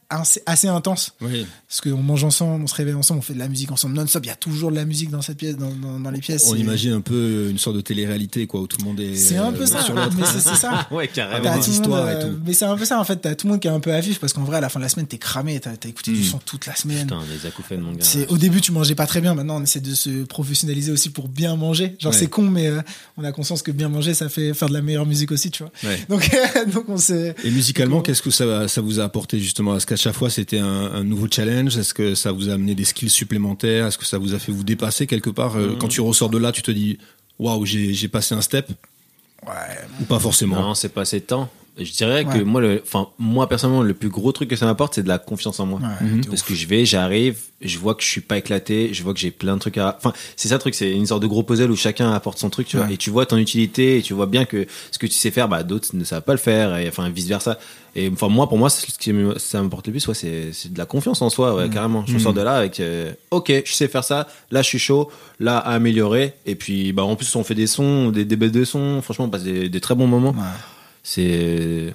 [0.09, 1.13] assez, assez intense.
[1.21, 1.45] Oui.
[1.67, 4.23] Parce qu'on mange ensemble, on se réveille ensemble, on fait de la musique ensemble non-stop.
[4.25, 6.47] Il y a toujours de la musique dans cette pièce, dans, dans, dans les pièces.
[6.47, 9.15] On imagine un peu une sorte de télé-réalité, quoi, où tout le monde est.
[9.15, 10.87] C'est un peu euh, ça, sur mais c'est c'est ça.
[10.91, 11.59] Ouais, carrément.
[11.59, 12.39] Tout monde, et euh, tout.
[12.45, 13.17] Mais c'est un peu ça en fait.
[13.17, 14.69] T'as tout le monde qui est un peu à vif parce qu'en vrai, à la
[14.69, 15.59] fin de la semaine, t'es cramé.
[15.59, 16.23] T'as as écouté du Mm.
[16.23, 17.07] son toute la semaine.
[17.07, 17.97] Putain, les acouphènes, mon gars.
[18.03, 19.33] C'est au début tu mangeais pas très bien.
[19.35, 21.95] Maintenant on essaie de se professionnaliser aussi pour bien manger.
[21.99, 22.17] Genre Ouais.
[22.17, 22.81] c'est con mais euh,
[23.17, 25.63] on a conscience que bien manger ça fait faire de la meilleure musique aussi tu
[25.63, 25.71] vois.
[25.83, 25.99] Ouais.
[26.09, 26.29] Donc
[26.73, 29.96] donc on se Et musicalement, qu'est-ce que ça, ça vous a apporté justement Est-ce qu'à
[29.97, 31.77] chaque fois c'était un, un nouveau challenge.
[31.77, 33.87] Est-ce que ça vous a amené des skills supplémentaires?
[33.87, 35.55] Est-ce que ça vous a fait vous dépasser quelque part?
[35.57, 35.77] Euh, Mm.
[35.79, 36.97] Quand tu ressors de là, tu te dis
[37.39, 38.69] waouh, j'ai passé un step.
[39.45, 39.53] Ouais.
[40.01, 40.59] Ou pas forcément.
[40.59, 41.49] Non, c'est pas assez de temps.
[41.79, 42.39] Je dirais Ouais.
[42.39, 45.07] que moi, le, enfin, moi personnellement, le plus gros truc que ça m'apporte, c'est de
[45.07, 45.79] la confiance en moi.
[45.79, 46.25] Ouais, Mhm.
[46.25, 46.47] Parce ouf.
[46.47, 49.31] que je vais, j'arrive, je vois que je suis pas éclaté, je vois que j'ai
[49.31, 49.95] plein de trucs à.
[49.97, 52.49] Enfin, c'est ça le truc, c'est une sorte de gros puzzle où chacun apporte son
[52.49, 55.07] truc, tu vois, et tu vois ton utilité, et tu vois bien que ce que
[55.07, 57.57] tu sais faire, bah d'autres ne savent pas le faire, et enfin vice versa.
[57.95, 60.71] Et enfin moi, pour moi, ce qui me- ça m'apporte le plus, ouais, c'est c'est
[60.71, 62.03] de la confiance en soi, ouais, carrément.
[62.07, 62.19] Je Mhm.
[62.19, 65.09] sors de là avec, euh, ok, je sais faire ça, là je suis chaud,
[65.39, 68.51] là à améliorer, et puis bah en plus on fait des sons, des, des bêtes
[68.51, 70.31] de sons, franchement, on passe des, des très bons moments.
[70.31, 70.43] Ouais.
[71.11, 71.93] C'est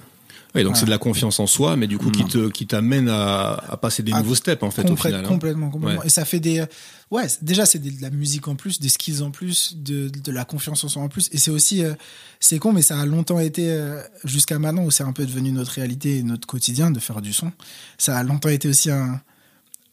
[0.55, 0.79] Oui, donc Ouais.
[0.79, 3.77] c'est de la confiance en soi, mais du coup qui te qui t'amène à, à
[3.77, 5.25] passer des nouveaux steps en fait au final.
[5.25, 5.27] hein.
[5.27, 6.01] complètement, complètement.
[6.01, 6.05] Ouais.
[6.07, 6.63] Et ça fait des,
[7.11, 10.45] ouais, déjà c'est de la musique en plus, des skills en plus, de, de la
[10.45, 11.27] confiance en soi en plus.
[11.31, 11.93] Et c'est aussi, euh,
[12.39, 15.51] c'est con, mais ça a longtemps été euh, jusqu'à maintenant où c'est un peu devenu
[15.51, 17.51] notre réalité et notre quotidien de faire du son.
[17.97, 19.21] Ça a longtemps été aussi un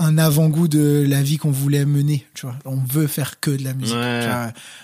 [0.00, 2.56] un avant-goût de la vie qu'on voulait mener, tu vois.
[2.64, 3.94] On veut faire que de la musique.
[3.94, 4.26] Ouais.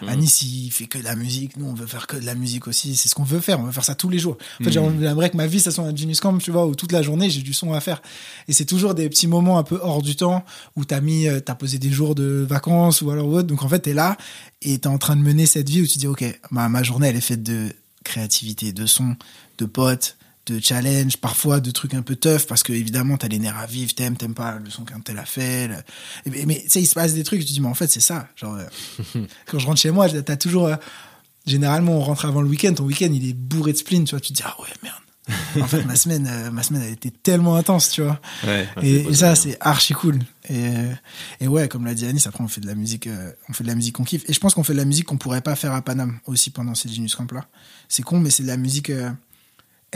[0.03, 0.11] Vois.
[0.11, 1.57] Anis, il fait que de la musique.
[1.57, 2.95] Nous, on veut faire que de la musique aussi.
[2.97, 3.59] C'est ce qu'on veut faire.
[3.59, 4.37] On veut faire ça tous les jours.
[4.61, 5.01] En fait, Mhm.
[5.01, 7.31] j'aimerais que ma vie, ça soit un Genius Camp, tu vois, où toute la journée,
[7.31, 8.03] j'ai du son à faire.
[8.49, 10.45] Et c'est toujours des petits moments un peu hors du temps
[10.77, 13.49] où t'as mis, euh, t'as posé des jours de vacances ou alors autre.
[13.49, 14.17] Donc, en fait, t'es là
[14.63, 17.09] et t'es en train de mener cette vie où tu dis, OK, ma, ma journée,
[17.09, 17.69] elle est faite de
[18.05, 19.17] créativité, de son,
[19.59, 23.39] de potes, de challenge, parfois de trucs un peu tough, parce que évidemment, t'as les
[23.39, 25.69] nerfs à vivre, t'aimes, t'aimes pas le son qu'un tel a fait.
[25.69, 25.75] le-
[26.27, 27.89] Mais, mais, tu sais, il se passe des trucs, tu te dis, mais en fait,
[27.91, 28.29] c'est ça.
[28.37, 30.67] Genre, euh, quand je rentre chez moi, t'as toujours.
[30.67, 30.77] euh,
[31.47, 34.21] généralement, on rentre avant le week-end, ton week-end, il est bourré de spleen, tu vois,
[34.21, 34.97] tu te dis, ah ouais, merde.
[35.61, 38.21] en fait, ma semaine, euh, ma semaine, elle était tellement intense, tu vois.
[38.47, 38.69] Ouais.
[38.83, 40.21] Et, et ça, c'est archi cool.
[40.49, 40.71] Et,
[41.41, 43.65] et ouais, comme l'a dit Anis, après, on fait de la musique, euh, on fait
[43.65, 44.23] de la musique qu'on kiffe.
[44.29, 46.51] Et je pense qu'on fait de la musique qu'on pourrait pas faire à Paname aussi
[46.51, 47.45] pendant ces Genius Camp là.
[47.89, 49.11] C'est con, mais c'est de la musique, euh,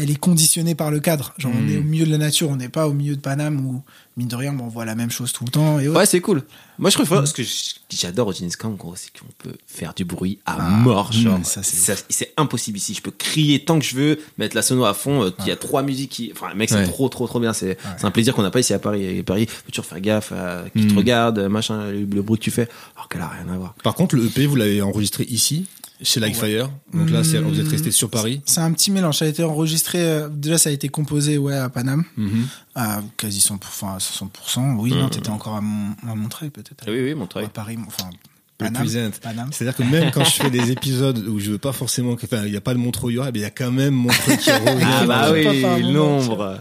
[0.00, 1.32] elle est conditionnée par le cadre.
[1.38, 3.64] Genre, on est au milieu de la nature, on n'est pas au milieu de Paname
[3.66, 3.82] où,
[4.16, 5.78] mine de rien, bon, on voit la même chose tout le temps.
[5.80, 5.96] Et ouais.
[5.96, 6.42] Ouais, c'est cool.
[6.78, 7.42] Moi, je trouve ce que
[7.90, 11.12] j'adore au Genius Camp, gros, c'est qu'on peut faire du bruit à mort.
[11.12, 12.94] Genre, mm, ça, c'est impossible ici.
[12.94, 15.24] Je peux crier tant que je veux, mettre la sono à fond.
[15.24, 16.84] euh, Il y a trois musiques qui, enfin, mec, c'est Ouais.
[16.86, 17.52] trop, trop, trop bien.
[17.52, 19.04] C'est, c'est un plaisir qu'on n'a pas ici à Paris.
[19.04, 20.96] Et Paris, faut toujours faire gaffe à qui te Mm.
[20.96, 22.68] regarde, machin, le, le bruit que tu fais.
[22.96, 23.74] Alors qu'elle a rien à voir.
[23.82, 25.66] Par contre, le EP, vous l'avez enregistré ici,
[26.02, 26.70] chez Like Fire.
[26.94, 28.40] Donc là, c'est- vous êtes resté sur Paris.
[28.44, 29.18] C'est un petit mélange.
[29.18, 32.04] Ça a été enregistré, euh, déjà, ça a été composé, ouais, à Paname.
[32.16, 32.46] Mhm.
[32.74, 34.76] À quasi 100%, enfin, à 60%.
[34.78, 36.84] Oui, non, t'étais encore à, Mon- à Montreuil, peut-être.
[36.86, 37.48] Ah oui, oui, mon à.
[37.48, 38.10] Paris, enfin,
[38.58, 38.76] Paname.
[38.82, 39.10] Represent.
[39.22, 39.48] Paname.
[39.52, 42.52] C'est-à-dire que même quand je fais des épisodes où je veux pas forcément, enfin, il
[42.52, 44.84] y a pas de Montreuil, il y a quand même Montreuil qui revient.
[44.84, 46.58] Ah bah oui, l'ombre.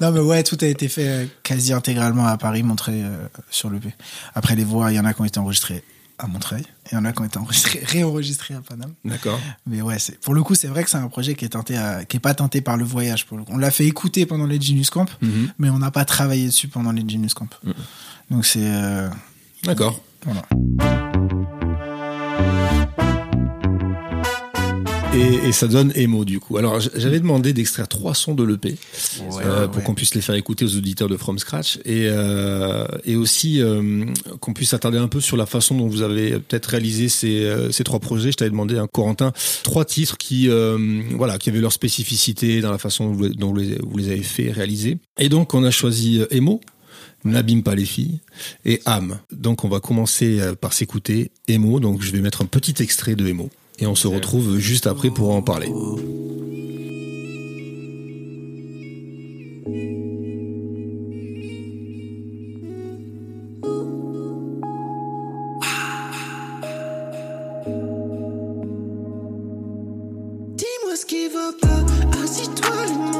[0.00, 3.68] Non, mais ouais, tout a été fait euh, quasi intégralement à Paris, montré euh, sur
[3.68, 3.90] le P.
[4.34, 5.84] Après, les voix, il y en a qui ont été enregistrées
[6.22, 8.94] à Montreuil, et il y en a qui ont été enregistrées, réenregistrées à Paname.
[9.04, 9.38] D'accord.
[9.66, 11.76] Mais ouais, c'est, pour le coup, c'est vrai que c'est un projet qui est tenté
[11.76, 13.52] à- qui est pas tenté par le voyage, pour le coup.
[13.54, 15.52] On l'a fait écouter pendant les Genius Camp, Mhm.
[15.58, 17.48] mais on n'a pas travaillé dessus pendant les Genius Camp.
[18.30, 19.08] Donc c'est, euh,
[19.64, 20.00] D'accord.
[20.24, 21.11] voilà.
[25.14, 26.56] Et, et ça donne Emo du coup.
[26.56, 28.70] Alors j'avais demandé d'extraire trois sons de l'EP
[29.30, 29.82] Ouais, euh, pour ouais.
[29.84, 34.06] qu'on puisse les faire écouter aux auditeurs de From Scratch et, euh, et aussi euh,
[34.40, 37.70] qu'on puisse s'attarder un peu sur la façon dont vous avez peut-être réalisé ces, euh,
[37.70, 38.32] ces trois projets.
[38.32, 39.32] Je t'avais demandé, hein, Corentin,
[39.64, 43.52] trois titres qui euh, voilà qui avaient leur spécificité dans la façon dont vous, dont
[43.52, 44.98] vous les, avez fait réaliser.
[45.18, 46.60] Et donc on a choisi euh, Emo.
[47.24, 48.18] N'abîme pas les filles
[48.64, 49.18] et âme.
[49.30, 51.78] Donc on va commencer par s'écouter Emo.
[51.78, 55.10] Donc je vais mettre un petit extrait de Emo et on se retrouve juste après
[55.10, 55.72] pour en parler.
[70.56, 71.84] Dis-moi ce qui va pas,
[72.22, 73.11] assis-toi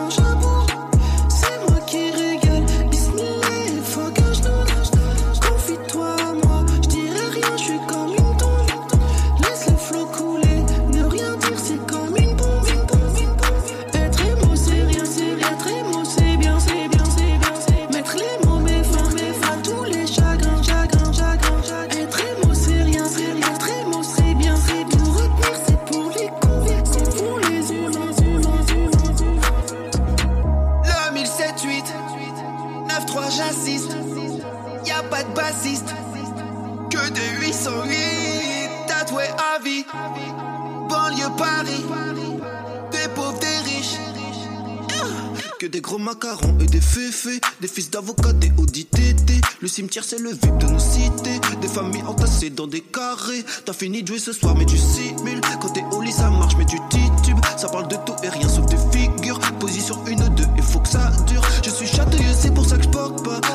[45.72, 49.40] des gros macarons et des féfés, des fils d'avocats, des audits TT.
[49.62, 53.42] Le cimetière c'est le vide de nos cités, des familles entassées dans des carrés.
[53.64, 55.40] T'as fini de jouer ce soir, mais tu simules.
[55.60, 57.38] Quand t'es au lit, ça marche, mais tu titubes.
[57.56, 59.38] Ça parle de tout et rien sauf de figures.
[59.58, 61.42] Position 1, 2, il faut que ça dure.
[61.64, 63.08] Je suis châteux, c'est pour ça que je pas.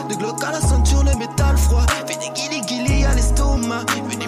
[0.09, 0.86] Des glocks à la ceinture,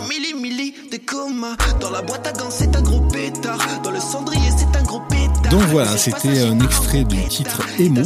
[0.10, 1.56] milli milli, des comas.
[1.80, 3.60] Dans la boîte à gants, c'est un gros pétard.
[3.84, 5.52] Dans le cendrier, c'est un gros pétard.
[5.52, 8.02] Donc voilà, c'était un extrait du titre Emo.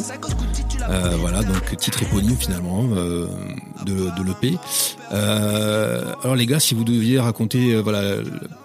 [0.90, 3.28] Euh, voilà, donc titre éponyme finalement euh,
[3.86, 4.58] de, de l'EP.
[5.14, 8.16] Euh, alors les gars, si vous deviez raconter euh, voilà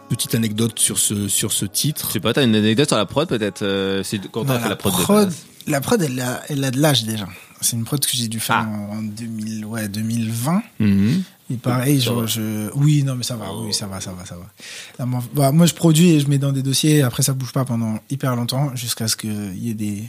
[0.08, 2.10] petite anecdote sur ce sur ce Je titre.
[2.10, 4.76] sais pas, t'as une anecdote sur la prod peut-être euh, C'est quand t'as fait la
[4.76, 5.32] prod, de prod,
[5.68, 7.26] la prod, elle a, elle a de l'âge déjà.
[7.60, 8.92] C'est une prod que j'ai dû faire Ah.
[8.92, 10.62] en, en 2000, ouais, 2020.
[10.80, 11.22] Mhm.
[11.50, 15.06] Et pareil, je, oui, non, mais ça va, oui, ça va, ça va, ça va.
[15.34, 17.02] Bah, moi, je produis et je mets dans des dossiers.
[17.02, 20.04] Après, ça bouge pas pendant hyper longtemps jusqu'à ce qu'il y ait des,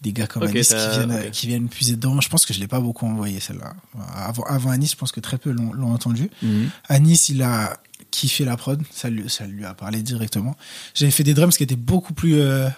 [0.00, 2.20] des gars comme Ok, Anis qui viennent, qui viennent puiser dedans.
[2.20, 3.74] Je pense que je l'ai pas beaucoup envoyé celle-là.
[4.14, 6.30] Avant, avant Anis, je pense que très peu l'ont entendu.
[6.42, 6.70] Mhm.
[6.88, 7.76] Anis, il a
[8.10, 10.56] kiffé la prod, ça lui, ça lui a parlé directement.
[10.94, 12.68] J'avais fait des drums qui étaient beaucoup plus euh,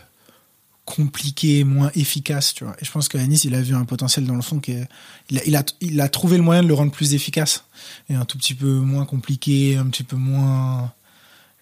[0.86, 2.74] compliqués, moins efficaces, tu vois.
[2.80, 4.88] Et je pense que Anis, il a vu un potentiel dans le son qui est-
[5.30, 7.64] il a, il a, il a trouvé le moyen de le rendre plus efficace
[8.08, 10.92] et un tout petit peu moins compliqué, un petit peu moins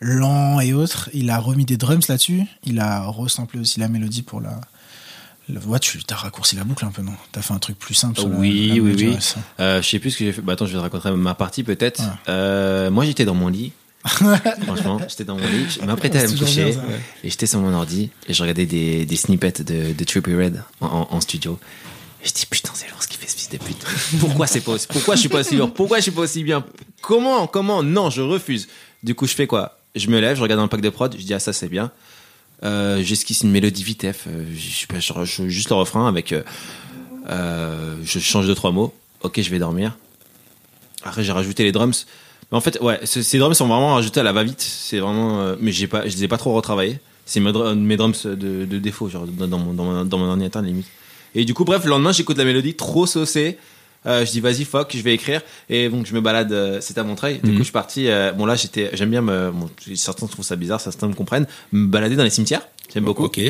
[0.01, 1.09] lent et autres.
[1.15, 2.43] Il a remis des drums là-dessus.
[2.65, 4.61] Il a resamplé aussi la mélodie pour la.
[5.49, 7.15] la ouais, tu as raccourci la boucle un peu, non?
[7.33, 8.21] T'as fait un truc plus simple.
[8.21, 9.17] sur Oui, la oui, oui.
[9.61, 10.43] Euh, je sais plus ce que j'ai fait.
[10.43, 12.01] Bah, attends, je vais te raconter ma partie peut-être.
[12.03, 12.07] Ouais.
[12.29, 13.73] Euh, moi, j'étais dans mon lit.
[14.07, 16.83] Franchement, j'étais dans mon lit, je m'apprêtais à me coucher bien, ça.
[17.25, 20.63] et j'étais sur mon ordi et je regardais des, des snippets de, de Trippie Red
[20.81, 21.59] en, en- en studio.
[22.23, 23.85] Et je dis putain, c'est lourd ce qu'il fait ce fils de pute.
[24.21, 25.73] Pourquoi c'est pas aussi, pourquoi je suis pas aussi lourd?
[25.73, 26.65] Pourquoi je suis pas aussi bien?
[27.01, 27.83] Comment Comment?
[27.83, 28.69] Non, je refuse.
[29.03, 29.79] Du coup, je fais quoi?
[29.95, 31.91] Je me lève, je regarde un pack de prod, je dis ah ça c'est bien.
[32.63, 36.33] Euh, J'esquisse une mélodie vitef, euh, je je- je- juste le refrain avec.
[36.33, 36.43] euh,
[37.31, 38.95] euh, je change de trois mots.
[39.23, 39.97] Ok, je vais dormir.
[41.05, 42.07] Après, j'ai rajouté les drums.
[42.51, 44.61] En fait, ouais, ce- ces drums sont vraiment rajoutés à la va-vite.
[44.61, 46.99] C'est vraiment, euh, mais j'ai pas, je les ai pas trop retravaillés.
[47.27, 50.29] C'est mes, dr- mes drums de, de défaut, genre dans mon, dans mon, dans mon
[50.29, 50.87] ordinateur limite.
[51.35, 53.59] Et du coup, bref, le lendemain, j'écoute la mélodie trop saucée.
[54.07, 55.41] Euh, je dis vas-y fuck, je vais écrire.
[55.71, 56.53] Et donc je me balade.
[56.53, 57.41] euh, C'était à Montreuil.
[57.43, 57.53] Du Mhm.
[57.57, 58.09] coup, je suis parti.
[58.09, 59.51] euh, bon là, j'étais, j'aime bien me.
[59.51, 61.47] Bon, certains trouvent ça bizarre, certains me comprennent.
[61.73, 62.69] Me balader dans les cimetières.
[62.93, 63.25] J'aime beaucoup.
[63.25, 63.41] Ok.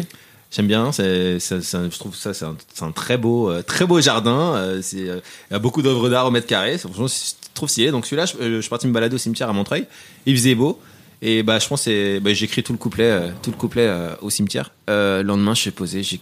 [0.54, 4.00] J'aime bien, c'est, c'est- c'est- je trouve ça c'est un, très beau, euh, très beau
[4.00, 4.54] jardin.
[4.54, 6.72] euh, c'est, euh, il y a beaucoup d'œuvres d'art au mètre carré.
[6.78, 7.90] C'est franchement c'est trop stylé.
[7.90, 9.86] Donc celui-là, je, je suis parti me balader au cimetière à Montreuil.
[10.26, 10.80] Il faisait beau.
[11.22, 13.90] Et bah je pense que c'est, bah, j'ai écrit tout le couplet, tout le couplet
[14.20, 14.70] au cimetière.
[14.88, 16.02] Le lendemain, je suis posé.
[16.02, 16.18] J'ai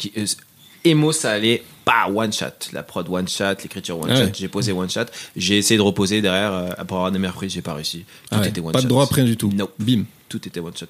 [0.85, 2.47] Emo, ça allait pas one shot.
[2.73, 4.23] La prod one shot, l'écriture one Ah shot.
[4.25, 4.33] ouais.
[4.35, 5.05] J'ai posé one shot.
[5.37, 7.53] J'ai essayé de reposer derrière pour avoir des meilleures prises.
[7.53, 7.99] J'ai pas réussi.
[8.01, 8.85] Tout Ah ouais, était one pas shot.
[8.85, 9.51] de droit après du tout.
[9.55, 9.68] Non.
[9.79, 10.05] Bim.
[10.29, 10.87] Tout était one shot.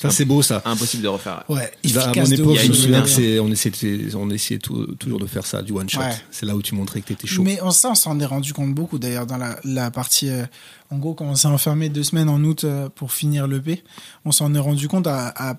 [0.00, 0.62] Ça c'est beau ça.
[0.64, 1.44] Impossible de refaire.
[1.48, 3.14] Ouais, Il va- à mon époque, je me souviens que énergie.
[3.14, 6.00] c'est, on essayait, on essayait tout- toujours de faire ça, du one shot.
[6.00, 6.14] Ouais.
[6.30, 7.42] C'est là où tu montrais que t'étais chaud.
[7.42, 10.28] Mais on, ça, on s'en est rendu compte beaucoup d'ailleurs dans la, la partie.
[10.30, 10.44] euh,
[10.90, 13.82] en gros, quand on s'est enfermé deux semaines en août euh, pour finir l'EP,
[14.24, 15.28] on s'en est rendu compte à.
[15.36, 15.56] à-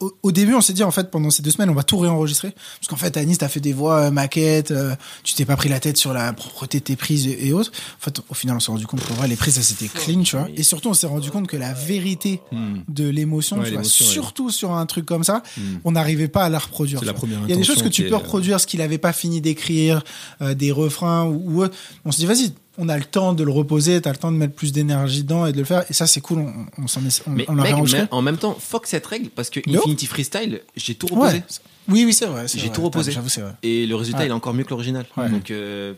[0.00, 1.98] au, au début, on s'est dit en fait pendant ces deux semaines, on va tout
[1.98, 5.56] réenregistrer parce qu'en fait, Anis, t'as fait des voix euh, maquettes, euh, tu t'es pas
[5.56, 7.70] pris la tête sur la propreté de tes prises et, et autres.
[8.00, 10.22] En fait, au final, on s'est rendu compte qu'en vrai, les prises, ça c'était clean,
[10.22, 10.48] tu vois.
[10.56, 12.40] Et surtout, on s'est rendu compte que la vérité
[12.88, 13.88] de l'émotion, Ouais, tu vois, ouais.
[13.88, 15.42] surtout sur un truc comme ça,
[15.84, 17.04] on n'arrivait pas à la reproduire.
[17.04, 17.12] La
[17.44, 20.02] Il y a des choses que tu peux reproduire, ce qu'il avait pas fini d'écrire,
[20.40, 21.76] euh, des refrains ou, ou autre.
[22.04, 24.36] On se dit, vas-y, on a le temps de le reposer, t'as le temps de
[24.36, 25.84] mettre plus d'énergie dedans et de le faire.
[25.88, 28.38] Et ça, c'est cool, on, on s'en est, on, Mais on mec, mais en même
[28.38, 29.60] temps, fuck cette règle parce que.
[29.68, 31.36] Infinity Freestyle, j'ai tout reposé.
[31.36, 31.42] Ouais.
[31.88, 32.46] Oui, oui, c'est vrai.
[32.48, 33.12] J'ai tout reposé.
[33.12, 33.52] J'avoue, c'est vrai.
[33.62, 34.26] Et le résultat, Ouais.
[34.26, 35.06] il est encore mieux que l'original.
[35.16, 35.28] Ouais.
[35.28, 35.94] Donc, euh,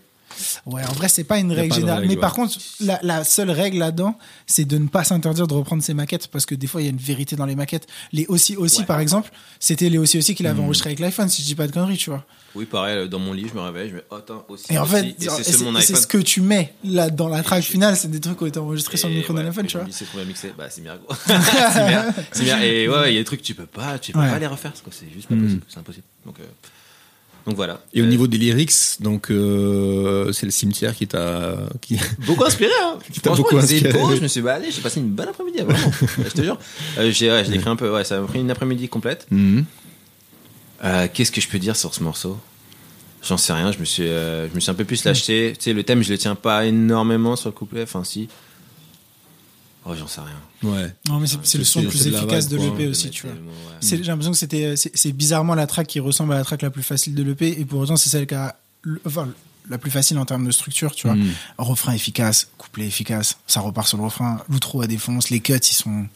[0.67, 1.99] Ouais, en vrai, c'est pas une règle pas générale.
[2.01, 2.21] règle, mais ouais.
[2.21, 4.17] par contre, la, la seule règle là-dedans,
[4.47, 6.89] c'est de ne pas s'interdire de reprendre ses maquettes parce que des fois, il y
[6.89, 7.87] a une vérité dans les maquettes.
[8.13, 8.87] Les aussi aussi, Ouais.
[8.87, 10.51] par exemple, c'était les aussi aussi qu'il Hmm.
[10.51, 12.25] avait enregistré avec l'iPhone, si je dis pas de conneries, tu vois.
[12.55, 14.71] oui, pareil, dans mon lit, je me réveille, je me dis, oh, attends, aussi.
[14.73, 15.77] Et en fait, c'est iPhone.
[15.97, 18.59] ce que tu mets là dans la track finale, c'est des trucs qui ont été
[18.59, 19.87] enregistrés sur le micro de ouais, l'iPhone, et tu vois.
[19.91, 21.15] c'est combien mixé Bah, c'est bien, gros.
[22.33, 22.61] c'est bien.
[22.61, 24.47] Et ouais, il y a des trucs que tu peux pas, tu peux pas les
[24.47, 24.73] refaire.
[24.91, 25.43] C'est juste pas Mm.
[25.45, 25.63] possible.
[25.69, 26.05] C'est impossible.
[26.27, 26.45] Donc, euh,
[27.47, 27.81] donc voilà.
[27.93, 32.45] Et au Euh, niveau des lyrics, donc euh, c'est le cimetière qui t'a, qui, beaucoup
[32.45, 32.99] inspiré hein.
[33.01, 33.93] t'a Franchement, beaucoup inspiré.
[33.93, 35.91] beau, je me suis baladé j'ai passé une bonne après-midi vraiment
[36.25, 36.59] je te jure
[36.99, 39.65] euh, j'ai ouais, écrit un peu ouais ça m'a pris une après-midi complète Mhm.
[40.85, 42.37] Euh, qu'est-ce que je peux dire sur ce morceau?
[43.23, 45.73] J'en sais rien je me suis je me suis un peu plus lâché tu sais
[45.73, 48.29] le thème je le tiens pas énormément sur le couplet enfin si
[49.85, 50.95] oh j'en sais rien Ouais.
[51.09, 53.35] Non, mais c'est le son le plus efficace de l'EP aussi, tu vois.
[53.35, 53.39] ouais.
[53.83, 56.83] J'ai l'impression que c'était, c'est bizarrement la track qui ressemble à la track la plus
[56.85, 59.29] facile de l'EP, et pour autant, c'est celle qui a, le- enfin,
[59.71, 61.17] la plus facile en termes de structure, tu vois.
[61.17, 61.31] Mm.
[61.59, 65.63] Refrain efficace, couplet efficace, ça repart sur le refrain, l'outro à défonce, les cuts, ils
[65.75, 66.07] sont,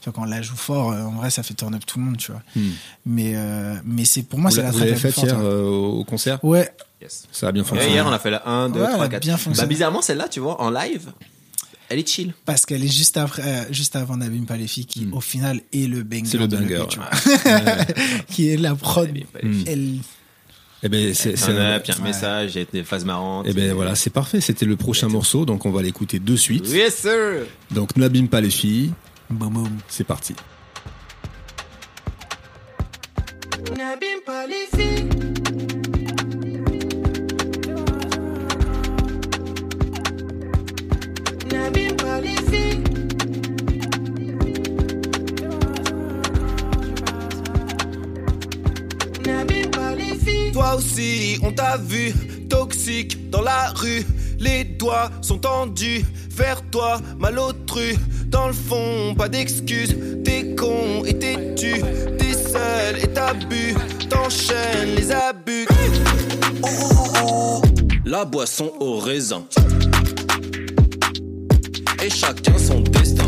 [0.00, 1.98] tu vois, quand on la joue fort, euh, en vrai, ça fait turn up tout
[1.98, 2.42] le monde, tu vois.
[2.56, 2.60] Mm.
[3.06, 5.26] Mais, euh, mais c'est, pour moi, c'est l'a- track la plus fait forte.
[5.28, 5.42] hier hein.
[5.42, 6.42] euh, au concert?
[6.44, 7.26] Ouais, Yes.
[7.30, 7.92] Ça a bien Et fonctionné.
[7.94, 10.02] hier on a fait la 1 2 Ouais, elle 3 a 4 bien bah bizarrement
[10.02, 11.12] celle-là tu vois en live
[11.90, 14.86] elle est chill parce qu'elle est juste après, euh, juste avant N'abîme pas les filles,
[14.86, 15.14] qui, Mm.
[15.14, 16.24] au final, est le banger.
[16.26, 17.04] C'est le banger, tu ouais.
[17.04, 17.84] vois.
[18.30, 19.10] qui est la prod.
[19.42, 19.52] Mm.
[19.52, 19.64] filles.
[19.66, 19.94] Elle,
[20.84, 22.02] Eh ben c'est, un up, un ouais.
[22.02, 23.46] message, il y a des phases marrantes.
[23.48, 24.40] Eh ben voilà, c'est parfait.
[24.40, 26.68] C'était le prochain morceau, donc on va l'écouter de suite.
[26.68, 27.46] Yes, sir!
[27.72, 28.92] Donc n'abîme pas les filles.
[29.30, 29.68] boum boum.
[29.88, 30.34] C'est parti.
[33.76, 35.08] N'abîme pas les filles.
[50.52, 52.12] Toi aussi, on t'a vu,
[52.48, 54.04] toxique dans la rue.
[54.38, 57.96] Les doigts sont tendus vers toi, malotru.
[58.26, 59.96] Dans le fond, pas d'excuses.
[60.24, 61.80] T'es con et t'es tu.
[62.18, 63.74] T'es seul et t'abus.
[64.08, 65.66] T'enchaînes les abus.
[68.04, 69.44] La boisson au raisin.
[72.02, 73.26] Et chacun son destin.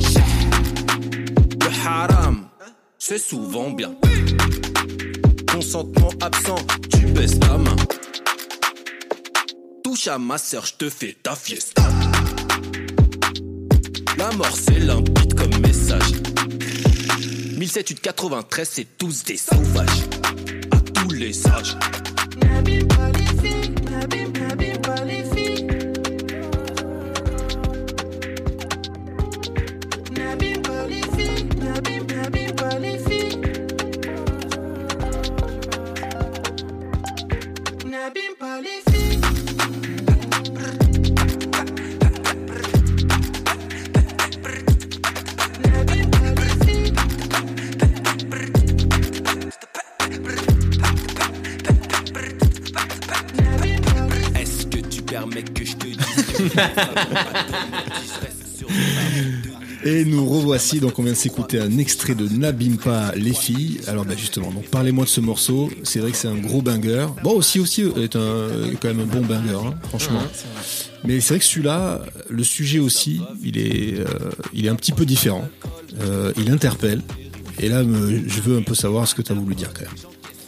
[1.60, 2.48] Le haram,
[2.98, 3.94] c'est souvent bien.
[5.52, 6.56] Consentement absent,
[6.90, 7.76] tu baisses la main.
[9.82, 11.82] Touche à ma sœur, je te fais ta fiesta.
[14.16, 16.12] La mort c'est limpide comme message.
[17.56, 20.04] 1793, c'est tous des sauvages.
[20.70, 21.76] À tous les âges.
[22.42, 23.74] N'abîme pas les filles.
[23.90, 25.59] N'abîme pas les filles.
[54.38, 56.56] Est-ce que tu permets que je te dise
[59.82, 63.80] Et nous revoici, donc on vient de s'écouter un extrait de N'abîme pas les filles.
[63.86, 65.70] Alors bah justement, donc parlez-moi de ce morceau.
[65.84, 67.06] C'est vrai que c'est un gros banger.
[67.22, 68.48] Bon aussi aussi est un
[68.80, 70.22] quand même un bon banger, hein, franchement.
[71.04, 74.04] Mais c'est vrai que celui-là, le sujet aussi, il est euh,
[74.52, 75.48] il est un petit peu différent.
[76.02, 77.00] Euh, il interpelle.
[77.58, 79.82] Et là, me- je veux un peu savoir ce que tu as voulu dire quand
[79.82, 79.90] même.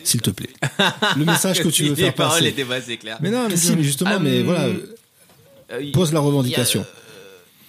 [0.05, 0.51] S'il te plaît.
[1.17, 2.51] Le message que tu veux Les faire paroles passer.
[2.51, 3.19] étaient pas assez claires.
[3.23, 6.85] Mais non, mais si, mais justement, Ah, mais hum, voilà, Euh, il- pose la revendication.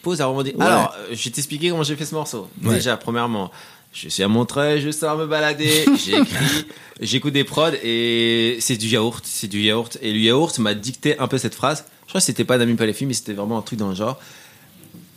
[0.04, 0.54] Pause à remonter.
[0.56, 0.64] Ouais.
[0.64, 2.48] Alors, euh, je vais t'expliquer comment j'ai fait ce morceau.
[2.62, 2.76] Ouais.
[2.76, 3.50] Déjà, premièrement,
[3.94, 6.66] je suis à Montreuil, je sors me balader, j'écris,
[7.00, 9.98] j'écoute des prods et c'est du yaourt, c'est du yaourt.
[10.02, 11.86] Et le yaourt m'a dicté un peu cette phrase.
[12.04, 13.90] Je crois que c'était pas N'abîme pas les filles, mais c'était vraiment un truc dans
[13.90, 14.20] le genre.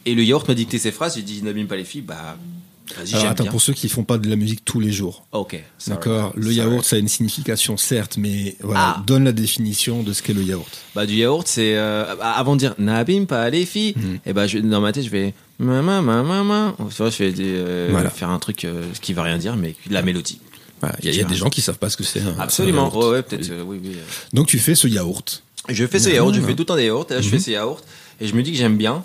[0.06, 2.36] Et le yaourt m'a dicté ces phrases, j'ai dit N'abîme pas les filles, bah,
[3.12, 3.50] Alors attends, bien.
[3.52, 5.26] pour ceux qui font pas de la musique tous les jours.
[5.32, 5.60] Ok.
[5.78, 5.96] sorry.
[5.98, 6.32] D'accord.
[6.36, 6.54] Le Sorry.
[6.56, 9.02] yaourt, ça a une signification, certes, mais voilà, Ah.
[9.06, 10.68] donne la définition de ce qu'est le yaourt.
[10.94, 13.94] Bah du yaourt, c'est euh, avant de dire n'abîme pas les filles.
[13.96, 14.18] Mhm.
[14.26, 18.10] Et bah je, dans ma tête, je vais maman maman je vais euh, Voilà.
[18.10, 20.40] faire un truc euh, qui veut rien dire, mais la mélodie.
[20.80, 22.20] Voilà, Il y a, il y a des gens qui savent pas ce que c'est.
[22.20, 22.82] un- Absolument.
[22.88, 23.10] un yaourt.
[23.12, 23.50] Ouais, peut-être.
[23.50, 23.96] euh, oui, oui.
[24.32, 25.42] Donc tu fais ce yaourt.
[25.68, 26.14] Je fais ce Mhm.
[26.14, 27.06] yaourt, je fais tout des yaourts.
[27.10, 27.32] Et là, je Mhm.
[27.32, 27.80] fais ces yaourts
[28.20, 29.02] et je me dis que j'aime bien.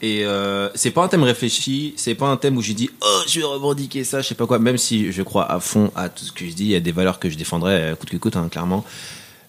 [0.00, 3.20] Et euh, c'est pas un thème réfléchi, c'est pas un thème où je dis oh
[3.26, 4.58] je vais revendiquer ça, je sais pas quoi.
[4.58, 6.80] Même si je crois à fond à tout ce que je dis, il y a
[6.80, 8.84] des valeurs que je défendrais euh, coûte que coûte, hein, clairement.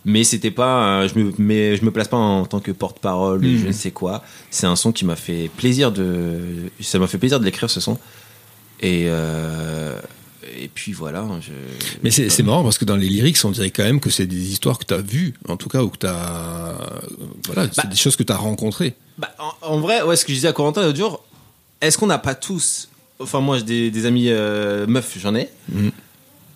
[0.06, 3.42] Mais c'était pas, euh, je me, mais je me place pas en tant que porte-parole,
[3.42, 3.58] Mhm.
[3.60, 4.24] je ne sais quoi.
[4.50, 6.40] C'est un son qui m'a fait plaisir de,
[6.80, 7.98] ça m'a fait plaisir de l'écrire ce son.
[8.82, 10.00] Et euh,
[10.58, 11.26] et puis voilà.
[11.42, 11.52] Je,
[12.04, 14.26] Mais c'est c'est marrant parce que dans les lyrics, on dirait quand même que c'est
[14.28, 16.76] des histoires que tu as vues, en tout cas, ou que tu as.
[17.46, 17.90] Voilà, c'est Bah.
[17.90, 18.96] des choses que tu as rencontrées.
[19.18, 21.24] Bah, en, en vrai, ouais, ce que je disais à Corentin l'autre jour,
[21.82, 25.50] est-ce qu'on n'a pas tous, enfin moi j'ai des, des amis euh, meufs, j'en ai,
[25.72, 25.92] Mhm.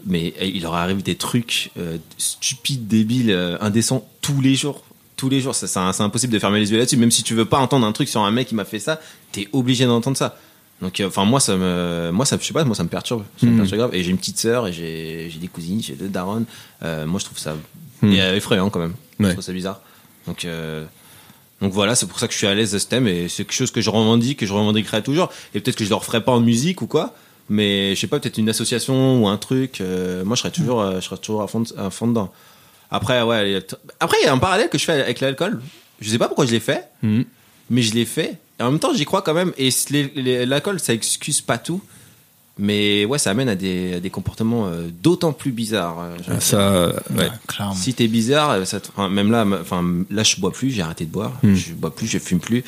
[0.05, 4.83] mais eh, il leur arrive des trucs euh, stupides, débiles, euh, indécents tous les jours.
[5.15, 6.97] Tous les jours, ça, ça- c'est impossible de fermer les yeux là-dessus.
[6.97, 8.99] Même si tu veux pas entendre un truc sur un mec qui m'a fait ça,
[9.31, 10.37] t'es obligé d'entendre ça.
[10.81, 13.23] Donc, euh, enfin, moi, ça me, moi, ça, je sais pas, moi, ça me perturbe,
[13.37, 13.57] ça me Mhm.
[13.59, 13.95] perturbe grave.
[13.95, 16.45] Et j'ai une petite sœur et j'ai, j'ai des cousines, j'ai deux darons.
[16.83, 17.55] Euh, moi, je trouve ça
[18.01, 18.11] Mhm.
[18.11, 18.93] et, euh, effrayant quand même.
[19.19, 19.31] Je Ouais.
[19.31, 19.79] trouve ça bizarre.
[20.27, 20.85] Donc, euh,
[21.61, 23.43] donc voilà, c'est pour ça que je suis à l'aise de ce thème et c'est
[23.45, 25.29] quelque chose que je revendique, que je revendiquerai toujours.
[25.53, 27.13] Et peut-être que je le referai pas en musique ou quoi,
[27.49, 29.79] mais je sais pas, peut-être une association ou un truc.
[29.79, 32.33] euh, moi, je serais toujours, euh, je serais toujours à fond, à fond dedans.
[32.91, 33.63] Après, ouais,
[34.01, 35.61] après il y a un parallèle que je fais avec l'alcool.
[36.01, 37.23] Je sais pas pourquoi je l'ai fait, Mhm.
[37.69, 38.37] mais je l'ai fait.
[38.63, 39.53] En même temps, j'y crois quand même.
[39.57, 39.69] Et
[40.45, 41.81] l'alcool, ça excuse pas tout.
[42.59, 45.97] Mais ouais, ça amène à des, à des comportements euh, d'autant plus bizarres.
[46.01, 47.29] euh, Ah, Ça, ouais.
[47.47, 47.73] clairement.
[47.73, 50.83] si t'es bizarre, euh, ça te- enfin, même là, enfin là, je bois plus, j'ai
[50.83, 51.55] arrêté de boire, Hmm.
[51.55, 52.63] je bois plus, je fume plus.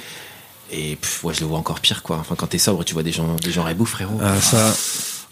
[0.71, 2.17] Et pff, ouais, je le vois encore pire, quoi.
[2.17, 4.17] Enfin, quand t'es sobre, tu vois des gens, des gens frérot.
[4.23, 4.73] Ah, ça,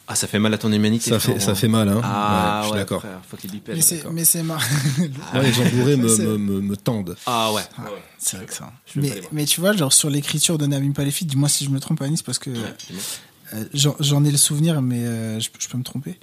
[0.07, 1.09] Ah, ça fait mal à ton humanité.
[1.11, 2.01] ça fait, ça fait mal, hein.
[2.03, 2.99] Ah, Ouais, je suis ouais, d'accord.
[3.01, 4.11] frère, faut qu'il y pèse, Mais c'est, d'accord.
[4.13, 4.61] mais c'est marrant.
[5.33, 7.15] Moi, les gens bourrés me, me, me, me tendent.
[7.25, 7.61] Ah ouais.
[7.77, 8.03] Ah, ouais.
[8.17, 8.71] c'est vrai que ça.
[8.95, 10.65] Mais, mais tu vois, genre sur l'écriture de
[11.05, 14.37] les filles, dis-moi si je me trompe, Anis, parce que euh, j'en, j'en ai le
[14.37, 16.19] souvenir, mais euh, je, je peux me tromper.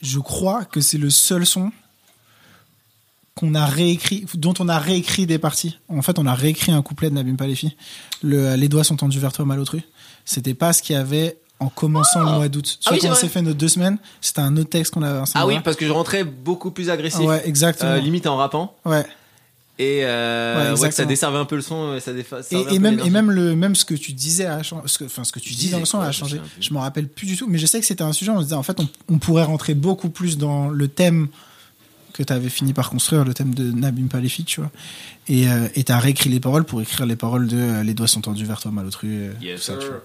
[0.00, 1.72] Je crois que c'est le seul son
[3.34, 5.78] qu'on a réécrit, dont on a réécrit des parties.
[5.88, 7.14] En fait, on a réécrit un couplet de
[7.48, 7.74] les filles.
[8.22, 9.82] Le, les doigts sont tendus vers toi, malotru.
[10.24, 12.78] C'était pas ce qu'il y avait en commençant le mois d'août.
[12.86, 14.94] Ah oui, Soit c'est quand on s'est fait nos deux semaines, c'était un autre texte
[14.94, 17.20] qu'on avait ce Ah oui, parce que je rentrais beaucoup plus agressif.
[17.20, 17.92] Ouais, exactement.
[17.92, 18.76] Euh, limite en rappant.
[18.84, 19.04] ouais.
[19.76, 21.98] Et euh, Ouais, ouais, que ça desservait un peu le son.
[21.98, 24.62] Ça défa- ça Et, et même, et même, le, même ce que tu disais a
[24.62, 26.40] changé, ce que, enfin, ce que tu Tu dis dans le son quoi, a changé.
[26.60, 28.44] Je me rappelle plus du tout, mais je sais que c'était un sujet, on se
[28.44, 31.26] disait, en fait, on, on pourrait rentrer beaucoup plus dans le thème
[32.14, 34.70] que tu avais fini par construire, le thème de N'abîme pas les filles, tu vois.
[35.28, 38.08] Et euh, et t'as réécrit les paroles pour écrire les paroles de euh, Les doigts
[38.08, 39.08] sont tendus vers toi, malotru.
[39.10, 40.02] euh, Yes, tout ça, tu vois.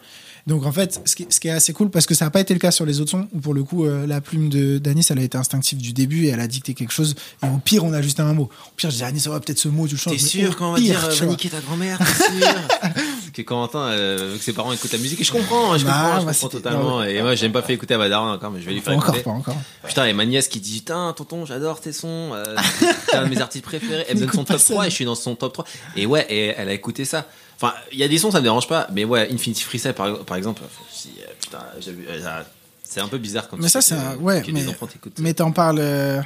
[0.47, 2.39] Donc en fait, ce qui, ce qui est assez cool, parce que ça n'a pas
[2.39, 4.79] été le cas sur les autres sons, où pour le coup, euh, la plume de
[4.79, 7.13] d'Anis, elle a été instinctive du début et elle a dicté quelque chose.
[7.43, 8.43] Et au pire, on a ajusté un mot.
[8.45, 10.13] Au pire, je dis Anis, ouais, peut-être ce mot, tu le changes.
[10.13, 12.47] T'es sûr qu'on va pire, dire tu va niquer ta grand-mère T'es sûr
[13.33, 16.11] Que Corentin, euh, que ses parents écoutent la musique, et je comprends, je Bah, comprends,
[16.13, 16.99] je comprends c'était- totalement.
[16.99, 18.73] non, Et moi, j'ai même pas fait écouter à ma daronne encore, mais je vais
[18.73, 19.23] lui faire encore, écouter.
[19.23, 19.55] pas encore.
[19.87, 22.43] Putain, et ma nièce qui dit Putain, tonton, j'adore tes sons, euh,
[23.07, 24.05] t'es un de mes artistes préférés.
[24.09, 24.73] Elle me donne son pas top ça.
[24.73, 25.65] 3 et je suis dans son top 3.
[25.95, 27.25] Et ouais, et elle a écouté ça.
[27.61, 30.19] Enfin, il y a des sons, ça me dérange pas, mais ouais, Infinity Freestyle par,
[30.25, 30.61] par exemple,
[30.91, 32.45] si, euh, putain, j'ai vu, euh, ça-
[32.83, 34.61] c'est un peu bizarre quand Mais tu ça, sais c'est que- un- ouais, que mais-
[34.61, 35.19] les enfants t'écoutent.
[35.19, 36.21] Mais t'en parles, euh,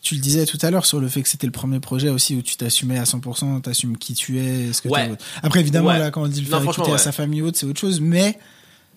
[0.00, 2.34] tu le disais tout à l'heure sur le fait que c'était le premier projet aussi
[2.36, 5.10] où tu t'assumais à 100%, t'assumes qui tu es, ce que Ouais.
[5.42, 5.98] Après, évidemment, Ouais.
[5.98, 7.66] là, quand on dit le Non, faire franchement, écouter à sa famille ou autre, c'est
[7.66, 8.38] autre chose, mais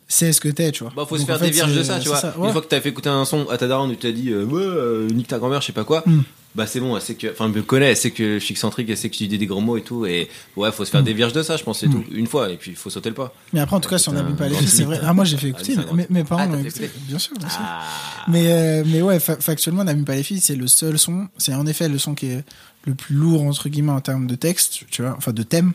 [0.08, 0.94] c'est ce que t'es, tu vois.
[0.96, 2.18] Bah, faut se faire en fait, des vierges de ça, tu vois.
[2.18, 4.12] ça, Une fois que t'as fait écouter un son à ta daronne où tu t'as
[4.12, 6.22] dit, euh, ouais, euh, nique ta grand-mère, je sais pas quoi, Mm.
[6.56, 9.10] Bah c'est bon, sait que, enfin, me connaît, sait que je suis excentrique, elle sait
[9.10, 11.34] que je dis des gros mots et tout, et ouais, faut se faire des vierges
[11.34, 11.92] de ça, je pense, c'est Mm.
[11.92, 12.04] tout.
[12.12, 13.34] Une fois, et puis il faut sauter le pas.
[13.54, 15.00] Mais après, en tout cas, si on n'abîme pas les filles, c'est vrai.
[15.04, 15.74] Ah, moi, j'ai fait Ah, écouter.
[15.76, 16.90] c'est un mes, mes parents Ah, m'ont écouté.
[17.08, 17.60] Bien sûr, bien sûr.
[17.62, 17.82] Ah.
[18.28, 21.28] Mais, euh, mais ouais, fa- factuellement, N'abîme pas les filles, c'est le seul son.
[21.38, 22.44] C'est en effet le son qui est
[22.86, 25.74] le plus lourd, entre guillemets, en termes de texte, tu vois, enfin de thème.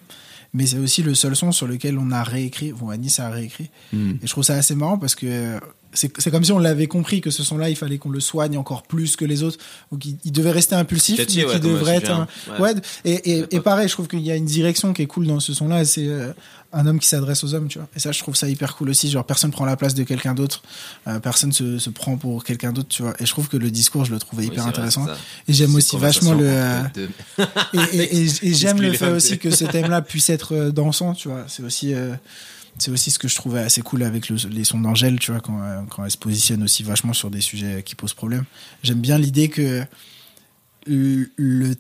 [0.57, 3.71] Mais c'est aussi le seul son sur lequel on a réécrit, bon, Anis a réécrit.
[3.93, 4.13] Hmm.
[4.23, 5.59] Et je trouve ça assez marrant parce que
[5.93, 8.57] c'est c'est comme si on l'avait compris que ce son-là, il fallait qu'on le soigne
[8.59, 9.59] encore plus que les autres.
[9.93, 11.27] Ou qu'il il devait rester impulsif, mais
[11.59, 12.11] qu'il devrait être.
[12.11, 12.27] hein.
[12.49, 12.73] un- Ouais.
[12.75, 15.27] Ouais, et, et, et pareil, je trouve qu'il y a une direction qui est cool
[15.27, 15.85] dans ce son-là.
[15.85, 16.33] C'est euh,
[16.79, 17.89] un homme qui s'adresse aux hommes, tu vois.
[17.97, 19.11] Et ça, je trouve ça hyper cool aussi.
[19.11, 20.63] Genre, personne prend la place de quelqu'un d'autre.
[21.09, 23.15] Euh, personne se, se prend pour quelqu'un d'autre, tu vois.
[23.19, 25.07] Et je trouve que le discours, je le trouvais Oui, hyper vrai, intéressant.
[25.49, 26.47] Et j'aime aussi vachement le.
[26.47, 26.83] euh,
[27.73, 31.15] et, et- et- et j'aime le fait aussi que ce thème-là puisse être euh, dansant,
[31.15, 31.45] tu vois.
[31.49, 32.15] C'est aussi, euh,
[32.79, 35.41] c'est aussi ce que je trouvais assez cool avec le- les sons d'Angèle, tu vois,
[35.41, 35.59] quand,
[35.89, 38.45] quand elle se positionne aussi vachement sur des sujets qui posent problème.
[38.83, 39.83] J'aime bien l'idée que
[40.87, 41.75] le, le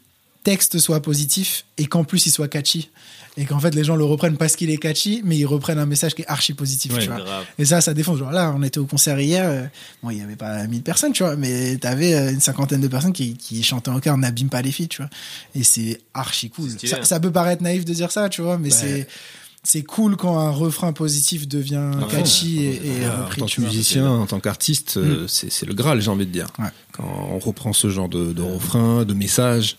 [0.47, 2.88] texte soit positif et qu'en plus il soit catchy.
[3.36, 5.86] Et qu'en fait les gens le reprennent parce qu'il est catchy, mais ils reprennent un
[5.86, 7.16] message qui est archi positif, Ouais, tu vois.
[7.20, 7.44] Grave.
[7.59, 8.18] Et ça, ça défonce.
[8.18, 9.44] Genre là, on était au concert hier.
[9.47, 9.64] euh,
[10.03, 12.88] bon, il y avait pas 1000 personnes, tu vois, mais t'avais euh, une cinquantaine de
[12.88, 15.11] personnes qui, qui chantaient en chœur N'abîme pas les filles, tu vois.
[15.55, 16.70] Et c'est archi cool.
[16.70, 17.05] C'est stylé, Ça, hein.
[17.05, 19.07] ça peut paraître naïf de dire ça, tu vois, mais c'est
[19.64, 23.61] c'est cool quand un refrain positif devient Ah, catchy et, et en repris, tant tu
[23.61, 26.47] que musicien, en tant qu'artiste, euh, c'est c'est le Graal, j'ai envie de dire.
[26.61, 26.66] Ouais.
[26.92, 29.76] Quand on reprend ce genre de, de refrain, de message,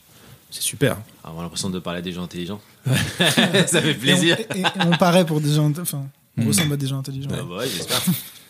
[0.50, 0.98] c'est super.
[1.24, 2.62] Avoir l'impression de parler à des gens intelligents.
[3.68, 4.38] ça fait plaisir.
[4.40, 6.06] Et on, et- et on paraît pour des gens, enfin,
[6.38, 6.48] on Mm.
[6.48, 7.30] ressemble à des gens intelligents.
[7.34, 8.02] Ah bah ouais, j'espère.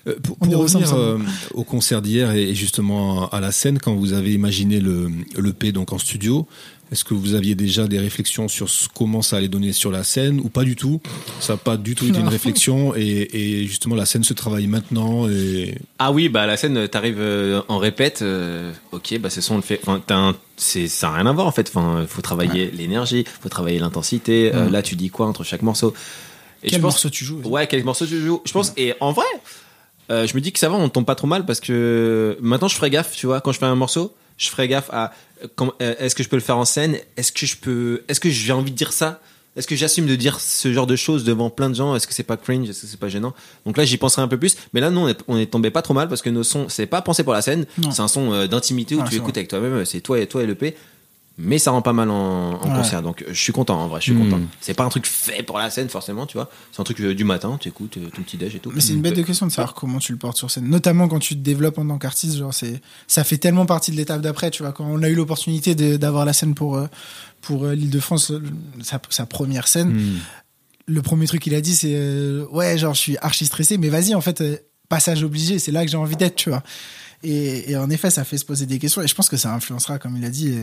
[0.07, 3.39] Euh, pour On y pour revenir ressemble, euh, au concert d'hier et, et justement à
[3.41, 6.47] la scène, quand vous avez imaginé le, le P donc en studio,
[6.91, 10.03] est-ce que vous aviez déjà des réflexions sur ce- comment ça allait donner sur la
[10.03, 11.01] scène ou pas du tout?
[11.39, 14.67] Ça n'a pas du tout été une réflexion et, et justement la scène se travaille
[14.67, 19.41] maintenant et Ah oui, bah la scène, t'arrives euh, en répète, euh, ok, bah c'est
[19.41, 19.79] son on le fait.
[19.83, 21.67] Enfin, t'as un- c'est ça n'a rien à voir en fait.
[21.73, 24.51] Enfin, faut travailler l'énergie, faut travailler l'intensité.
[24.53, 24.71] euh, Ouais.
[24.71, 25.93] là, tu dis quoi entre chaque morceau?
[26.63, 27.41] Et Quel je pense, morceau tu joues.
[27.45, 28.41] Ouais, quel morceau tu joues?
[28.45, 28.73] Je pense.
[28.77, 29.25] Et en vrai,
[30.09, 32.67] euh, je me dis que ça va, on tombe pas trop mal parce que maintenant
[32.67, 35.11] je ferai gaffe, tu vois, quand je fais un morceau, je ferai gaffe à
[35.41, 36.97] euh, est-ce que je peux le faire en scène?
[37.15, 39.21] Est-ce que je peux Est-ce que j'ai envie de dire ça?
[39.55, 41.95] Est-ce que j'assume de dire ce genre de choses devant plein de gens?
[41.95, 42.69] Est-ce que c'est pas cringe?
[42.69, 43.33] Est-ce que c'est pas gênant?
[43.65, 44.55] Donc là, j'y penserai un peu plus.
[44.73, 47.01] Mais là, non, on est, tombé pas trop mal parce que nos sons, c'est pas
[47.01, 47.65] pensé pour la scène.
[47.91, 49.39] C'est un son euh, d'intimité où Ah, tu écoutes vrai.
[49.39, 49.83] avec toi-même.
[49.83, 50.75] C'est toi et toi et le P.
[51.39, 52.75] Mais ça rend pas mal en, en Ouais.
[52.77, 53.03] concert.
[53.03, 53.99] Donc je suis content en vrai.
[54.01, 54.29] Je suis Mm.
[54.29, 54.41] content.
[54.59, 56.49] C'est pas un truc fait pour la scène forcément, tu vois.
[56.71, 57.57] C'est un truc euh, du matin.
[57.61, 58.71] Tu écoutes ton petit déj et tout.
[58.73, 61.07] Mais c'est une bête de question de savoir comment tu le portes sur scène, notamment
[61.07, 62.37] quand tu te développes en tant qu'artiste.
[62.37, 64.71] Genre, c'est, ça fait tellement partie de l'étape d'après, tu vois.
[64.71, 66.87] Quand on a eu l'opportunité d'avoir la scène pour euh,
[67.41, 68.41] pour euh, l'Île-de-France, euh,
[68.81, 70.17] sa, sa première scène, Hmm.
[70.87, 73.89] le premier truc qu'il a dit, c'est euh, ouais, genre je suis archi stressé, mais
[73.89, 74.57] vas-y, en fait, euh,
[74.89, 76.63] passage obligé, c'est là que j'ai envie d'être, tu vois.
[77.23, 79.53] Et, et en effet, ça fait se poser des questions, et je pense que ça
[79.53, 80.55] influencera, comme il a dit.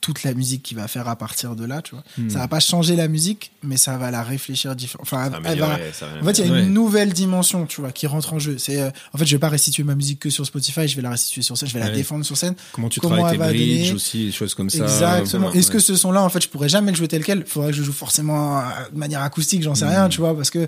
[0.00, 2.04] Toute la musique qu'il va faire à partir de là, tu vois.
[2.16, 2.30] Hmm.
[2.30, 5.02] Ça va pas changer la musique, mais ça va la réfléchir différemment.
[5.02, 6.62] Enfin, elle va, Améliorer, ça va en fait, il y a Ouais.
[6.62, 8.56] une nouvelle dimension, tu vois, qui rentre en jeu.
[8.58, 11.02] C'est, euh, en fait, je vais pas restituer ma musique que sur Spotify, je vais
[11.02, 12.54] la restituer sur scène, je vais la défendre sur scène.
[12.72, 14.84] comment tu Comment travailles elle tes va bridges donner- aussi, des choses comme ça.
[14.84, 15.46] Exactement.
[15.46, 17.44] Voilà, Est-ce que ce son-là, en fait, je pourrais jamais le jouer tel quel?
[17.44, 19.88] Faudrait que je joue forcément euh, de manière acoustique, j'en sais Mm.
[19.88, 20.66] rien, tu vois, parce que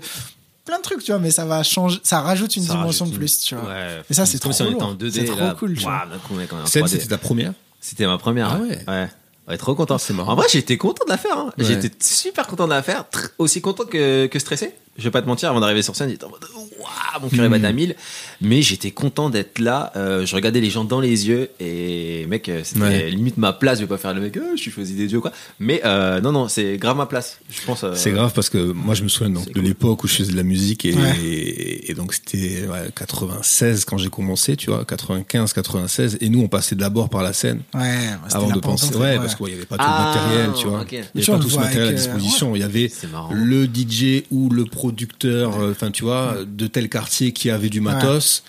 [0.65, 3.13] plein de trucs, tu vois, mais ça va changer, ça rajoute une Ça dimension rajoute
[3.13, 3.69] de plus, tu vois.
[3.69, 4.01] Ouais.
[4.09, 5.11] Et ça, c'est trop 2D.
[5.11, 6.87] C'est trop cool, 3D.
[6.87, 7.53] c'était ta première?
[7.81, 8.51] C'était ma première.
[8.53, 8.79] Ah ouais.
[8.87, 9.07] ouais.
[9.47, 9.57] ouais.
[9.57, 9.97] Trop content.
[9.97, 10.33] C'est marrant.
[10.33, 11.37] En vrai, j'étais content de la faire.
[11.37, 11.51] hein.
[11.57, 13.05] J'étais super content de la faire.
[13.11, 14.73] Tr- Aussi content que, que stressé.
[14.99, 16.43] Je vais pas te mentir, avant d'arriver sur scène, j'étais en mode
[16.79, 17.51] waouh, mon cœur est Mm.
[17.51, 17.95] battu à 1000.
[18.41, 19.91] Mais j'étais content d'être là.
[19.95, 23.09] Euh, je regardais les gens dans les yeux et mec, euh, c'était Ouais.
[23.09, 23.79] limite ma place.
[23.79, 25.31] Je vais pas faire le mec, oh, je suis choisi des yeux quoi.
[25.59, 27.39] Mais euh, non, non, c'est grave ma place.
[27.49, 27.83] Je pense.
[27.83, 29.63] euh, C'est grave parce que moi je me souviens donc de cool.
[29.63, 31.17] l'époque où je faisais de la musique et, Ouais.
[31.23, 36.41] et, et donc c'était ouais, 96 quand j'ai commencé, tu vois, 95, 96 et nous
[36.41, 39.15] on passait d'abord par la scène avant de penser ouais, ouais.
[39.17, 40.85] parce qu'il y avait pas tout Ah, le matériel, tu vois.
[40.91, 42.91] Il y Tu avait pas tout ce matériel à euh, disposition, il y avait
[43.31, 44.88] le DJ ou le producteur
[45.25, 48.43] euh, enfin tu vois de tel quartier qui avait du matos.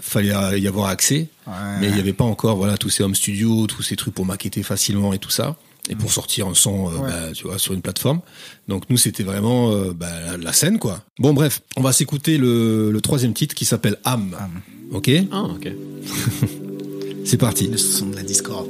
[0.00, 0.28] Fallait
[0.60, 1.52] y avoir accès, Ouais.
[1.80, 4.24] mais il n'y avait pas encore voilà tous ces home studios, tous ces trucs pour
[4.26, 5.56] maqueter facilement et tout ça,
[5.90, 7.10] et pour sortir un son, euh, Ouais.
[7.10, 8.20] bah, tu vois, sur une plateforme.
[8.68, 11.02] Donc nous c'était vraiment euh, bah, la- la scène quoi.
[11.18, 13.98] Bon bref, on va s'écouter le, le troisième titre qui s'appelle.
[14.04, 14.36] Âme.
[14.92, 15.68] Ok, Ah, ok.
[17.24, 17.66] c'est parti.
[17.66, 18.68] Le son de la Discord.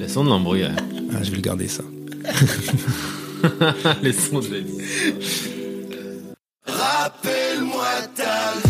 [0.00, 0.62] Le son de l'embrouille.
[0.62, 0.70] ouais.
[1.14, 1.82] Ah, je vais le garder ça.
[4.02, 4.60] Les sons de la
[6.66, 7.84] Rappelle-moi
[8.14, 8.65] Tal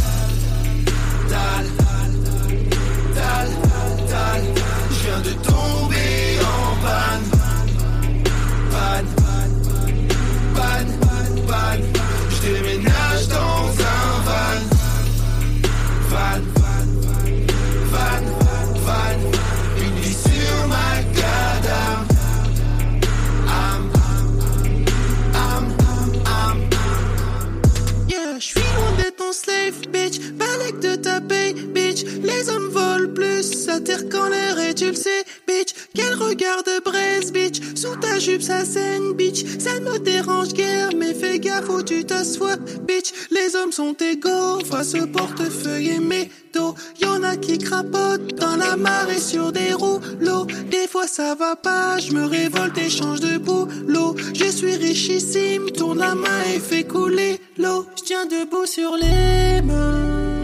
[34.11, 35.75] quand l'air est tu le sais, bitch.
[35.95, 37.61] Quel regard de braise, bitch.
[37.75, 39.45] Sous ta jupe, ça saigne, bitch.
[39.59, 43.13] Ça me dérange guère, mais fais gaffe où tu t'assois, bitch.
[43.31, 46.75] Les hommes sont égaux face au portefeuille et métaux.
[47.01, 50.47] Y'en a qui crapotent dans la marée sur des rouleaux.
[50.71, 54.15] Des fois ça va pas, je me révolte et change de boulot.
[54.35, 57.87] Je suis richissime, tourne la main et fais couler l'eau.
[57.97, 60.36] Je tiens debout sur les mains.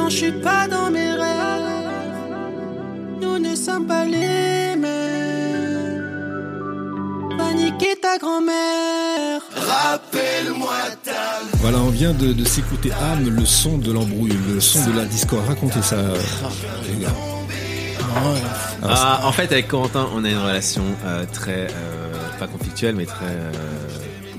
[0.00, 1.90] Non, je suis pas dans mes rêves.
[3.20, 4.86] Nous ne sommes pas les mêmes.
[7.36, 9.42] Paniquer ta grand-mère.
[9.54, 10.72] Rappelle-moi
[11.04, 11.12] ta
[11.58, 15.04] Voilà, on vient de, de s'écouter Âme, le son de l'embrouille, le son de la
[15.04, 15.46] discorde.
[15.46, 15.96] Racontez ça,
[16.88, 17.14] les gars.
[18.82, 23.04] Ah, en fait, avec Corentin, on a une relation euh, très, euh, pas conflictuelle, mais
[23.04, 23.26] très.
[23.26, 23.52] euh,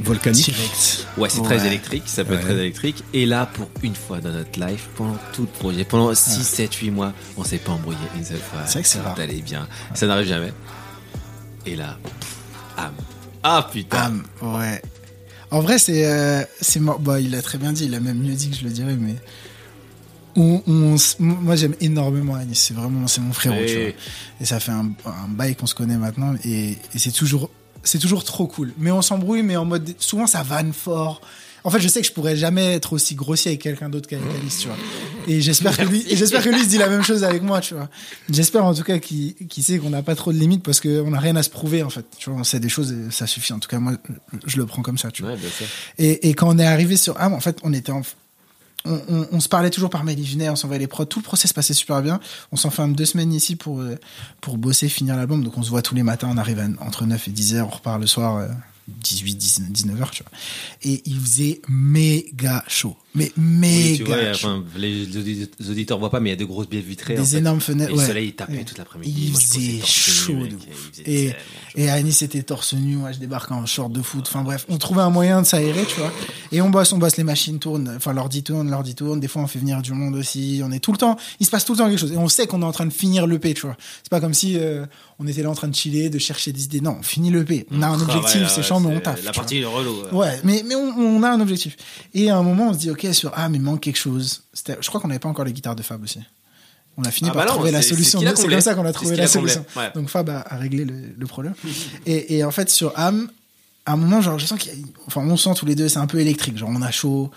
[0.03, 0.45] Volcanique.
[0.53, 1.07] Direct.
[1.17, 3.03] Ouais, c'est très électrique, ça peut être très électrique.
[3.13, 6.73] Et là, pour une fois dans notre life, pendant tout le projet, pendant 6, 7,
[6.73, 8.61] 8 mois, on s'est pas embrouillé une seule fois.
[8.65, 9.19] C'est vrai que c'est rare.
[9.19, 9.67] allait bien.
[9.93, 10.53] Ça n'arrive jamais.
[11.65, 11.97] Et là,
[12.77, 12.93] âme.
[13.43, 14.13] Ah putain.
[14.41, 14.81] Ah, ouais.
[15.51, 16.05] En vrai, c'est.
[16.05, 16.79] euh, c'est.
[16.79, 18.95] Bah, il a très bien dit, il a même mieux dit que je le dirais,
[18.99, 19.15] mais.
[20.37, 20.63] On,
[21.19, 22.57] moi, j'aime énormément Anis.
[22.57, 23.05] C'est vraiment.
[23.07, 23.65] C'est mon frérot, Oui.
[23.67, 23.89] tu vois.
[24.39, 26.33] Et ça fait un, un bail qu'on se connaît maintenant.
[26.45, 27.49] Et, et c'est toujours.
[27.83, 28.73] C'est toujours trop cool.
[28.77, 29.93] Mais on s'embrouille, mais en mode.
[29.97, 31.21] Souvent, ça vanne fort.
[31.63, 34.25] En fait, je sais que je pourrais jamais être aussi grossier avec quelqu'un d'autre qu'avec
[34.39, 34.77] Alice, tu vois.
[35.27, 37.61] Et j'espère que lui, et j'espère que lui se dit la même chose avec moi,
[37.61, 37.87] tu vois.
[38.31, 41.11] J'espère en tout cas qu'il qu'il sait qu'on n'a pas trop de limites parce qu'on
[41.11, 42.05] n'a rien à se prouver, en fait.
[42.17, 43.53] Tu vois, on sait des choses et ça suffit.
[43.53, 43.93] En tout cas, moi,
[44.47, 45.33] je le prends comme ça, tu vois.
[45.33, 45.67] Ouais, bien sûr.
[45.99, 48.01] Et, et quand on est arrivé sur Am, en fait, on était en,
[48.85, 51.53] on, se parlait toujours par mail, il venait, on s'envoyait les prods, tout le process
[51.53, 52.19] passait super bien.
[52.51, 53.97] On s'enferme deux semaines ici pour, euh,
[54.41, 55.43] pour bosser, finir l'album.
[55.43, 57.75] Donc on se voit tous les matins, on arrive entre 9 et 10 heures, on
[57.75, 58.47] repart le soir, euh,
[58.87, 60.31] 18, 19, 19 heures, tu vois.
[60.83, 62.95] Et il faisait méga chaud.
[63.13, 64.47] Mais Oui, méga tu vois, il chaud.
[64.47, 67.17] enfin, les, les auditeurs voient pas, mais il y a de grosses baies vitrées.
[67.17, 67.37] en Des fait.
[67.37, 67.91] énormes fenêtres.
[67.91, 68.63] Et le soleil tapait Ouais.
[68.63, 69.27] toute l'après-midi.
[69.27, 70.63] Il faisait chaud de ouf.
[71.05, 71.35] il Et, chaud.
[71.75, 74.25] et Anis était torse nu, moi je débarque en short de foot.
[74.27, 76.11] Enfin bref, on trouvait un moyen de s'aérer, tu vois.
[76.53, 79.19] Et on bosse, on bosse, les machines tournent, enfin l'ordi tourne, l'ordi tourne.
[79.19, 80.61] Des fois on fait venir du monde aussi.
[80.63, 82.13] On est tout le temps, il se passe tout le temps quelque chose.
[82.13, 83.75] Et on sait qu'on est en train de finir l'EP, tu vois.
[84.03, 84.85] C'est pas comme si euh,
[85.19, 86.79] on était là en train de chiller, de chercher des idées.
[86.81, 87.67] Non, on finit l'EP.
[87.71, 89.23] On a un objectif, c'est ouais, chiant, mais on c'est taffe.
[89.23, 90.01] La partie de relou.
[90.03, 90.11] ouais.
[90.11, 91.75] Ouais, mais, mais on, on a un objectif.
[92.13, 94.43] Et à un moment, on se dit, ok, sur Ah, mais il manque quelque chose.
[94.67, 96.19] Je crois qu'on n'avait pas encore les guitarres de Fab aussi.
[96.97, 98.19] On a fini Ah par bah non, trouver la solution.
[98.19, 99.65] C'est comme ça qu'on a trouvé la a solution.
[99.77, 99.91] Ouais.
[99.95, 101.53] Donc Fab a, a réglé le, le problème.
[102.05, 103.29] et, et en fait, sur Am,
[103.85, 105.87] à un moment, genre, je sens qu'il y a, enfin, on sent tous les deux,
[105.87, 106.57] c'est un peu électrique.
[106.57, 107.31] Genre, on a chaud.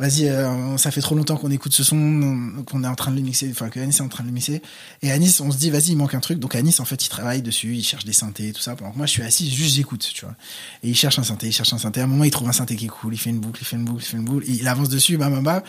[0.00, 3.12] Vas-y, euh, ça fait trop longtemps qu'on écoute ce son, on- qu'on est en train
[3.12, 4.60] de le mixer, enfin que Anis est en train de le mixer.
[5.02, 6.40] Et Anis, on se dit, vas-y, il manque un truc.
[6.40, 8.74] Donc Anis, en fait, il travaille dessus, il cherche des synthés, tout ça.
[8.74, 10.34] Pendant que moi, je suis assis, juste j'écoute, tu vois.
[10.82, 12.00] Et il cherche un synthé, il cherche un synthé.
[12.00, 13.64] À un moment, il trouve un synthé qui est cool, il fait une boucle, il
[13.64, 14.44] fait une boucle, il fait une boucle.
[14.48, 15.62] Il avance dessus, bam, bam.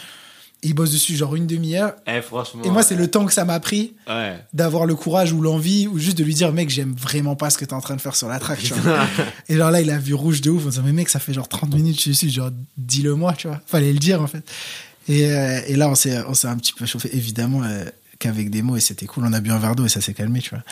[0.65, 1.93] Il bosse dessus genre une demi-heure.
[2.07, 2.61] Eh, franchement.
[2.63, 4.37] Et moi, c'est le temps que ça m'a pris Ouais.
[4.53, 7.57] d'avoir le courage ou l'envie ou juste de lui dire mec j'aime vraiment pas ce
[7.57, 8.99] que t'es en train de faire sur la track tu vois.
[9.49, 11.33] et genre là il a vu rouge de ouf en disant mais mec ça fait
[11.33, 14.21] genre 30 minutes que je suis dessus genre dis-le moi tu vois fallait le dire
[14.21, 14.43] en fait
[15.07, 17.85] et, euh, et là on s'est on s'est un petit peu chauffé évidemment euh,
[18.19, 20.13] qu'avec des mots et c'était cool on a bu un verre d'eau et ça s'est
[20.13, 20.63] calmé tu vois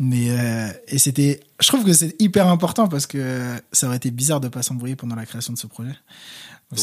[0.00, 3.40] mais euh, et c'était je trouve que c'est hyper important parce que
[3.72, 5.94] ça aurait été bizarre de pas s'embrouiller pendant la création de ce projet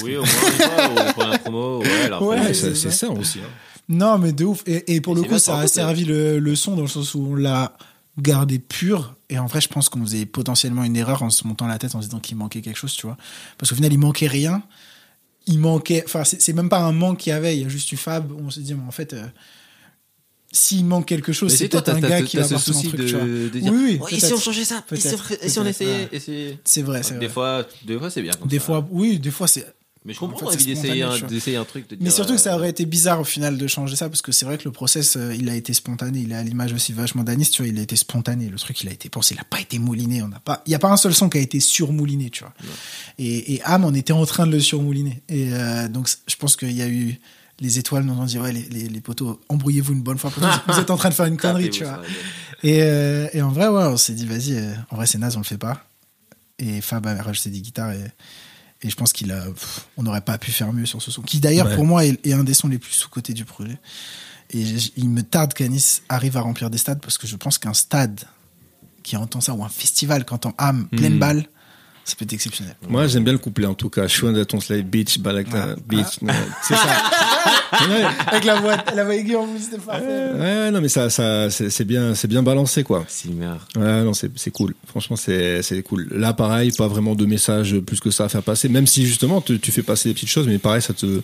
[0.04, 1.84] Oui, que- au moins une fois, ou pour la promo.
[2.30, 3.40] Ouais, c'est ça aussi.
[3.40, 3.44] hein.
[3.88, 4.62] Non, mais de ouf.
[4.68, 7.16] Et, et pour le coup, bien, ça a servi le, le son dans le sens
[7.16, 7.76] où on l'a
[8.20, 9.16] gardé pur.
[9.32, 11.96] Et en vrai, je pense qu'on faisait potentiellement une erreur en se montant la tête
[11.96, 13.18] en se disant qu'il manquait quelque chose, tu vois.
[13.58, 14.62] Parce qu'au final, il manquait rien.
[15.48, 16.04] Il manquait.
[16.06, 17.56] Enfin, c'est même pas un manque qu'il y avait.
[17.58, 18.32] Il y a juste eu Fab.
[18.32, 19.26] On se dit, mais en fait, euh,
[20.52, 23.00] s'il manque quelque chose, c'est peut-être un gars qui va ce apporter son souci truc,
[23.02, 23.72] de, de dire.
[23.72, 24.84] Oui, oui, oh, et si on changeait ça?
[24.92, 25.08] Et si
[25.60, 26.10] on et si essayait?
[26.12, 26.60] ouais.
[26.64, 28.34] C'est vrai, c'est Des fois, des fois c'est bien.
[28.34, 28.66] comme Des ça.
[28.66, 29.66] fois, oui, des fois, c'est.
[30.06, 31.90] Mais je comprends En fait, l'envie c'est d'essayer un, d'essayer un truc.
[31.90, 34.08] de Mais dire, surtout que ça euh, aurait été bizarre au final de changer ça
[34.08, 36.44] parce que c'est vrai que le process euh, il a été spontané, il est à
[36.44, 39.10] l'image aussi vachement d'Anis, tu vois, il a été spontané, le truc il a été
[39.10, 41.14] pensé, il a pas été mouliné, on n'a pas il y a pas un seul
[41.14, 42.54] son qui a été surmouliné, tu vois.
[43.18, 46.56] Et et Am on était en train de le surmouliner et euh, donc je pense
[46.56, 47.20] qu'il y a eu
[47.60, 50.42] les étoiles nous ont dit ouais les, les, les poteaux embrouillez-vous une bonne fois pour
[50.68, 52.02] vous êtes en train de faire une connerie, tu vois.
[52.64, 55.36] Et, euh, et en vrai, ouais, on s'est dit, vas-y, euh, en vrai, c'est naze,
[55.36, 55.86] on le fait pas.
[56.58, 58.04] Et Fab a rajouté des guitares et,
[58.82, 61.22] et je pense qu'il a, pff, on n'aurait pas pu faire mieux sur ce son,
[61.22, 61.76] qui d'ailleurs, Ouais.
[61.76, 63.78] pour moi, est, est un des sons les plus sous-cotés du projet.
[64.52, 64.62] Et
[64.98, 68.22] il me tarde qu'Anis arrive à remplir des stades parce que je pense qu'un stade
[69.04, 71.20] qui entend ça ou un festival qui entend âme, pleine Hmm.
[71.20, 71.46] balle,
[72.10, 72.76] ça peut être exceptionnel.
[72.90, 74.08] Moi, j'aime bien le couplet en tout cas.
[74.08, 76.22] Chouin ton slave, bitch, balakta, bitch.
[76.22, 76.34] Ouais,
[76.64, 76.88] C'est ça.
[77.88, 78.04] Ouais.
[78.28, 80.32] Avec la voix, la voix aiguë en plus, c'était parfait.
[80.36, 83.06] Ouais, non, mais ça, ça, c'est c'est bien, c'est bien balancé, quoi.
[83.08, 83.54] Silmer.
[83.76, 84.74] Ouais, non, c'est c'est cool.
[84.88, 86.08] Franchement, c'est c'est cool.
[86.12, 88.70] Là, pareil, pas vraiment de message plus que ça à faire passer.
[88.70, 91.22] Même si justement, tu, tu fais passer des petites choses, mais pareil, ça te,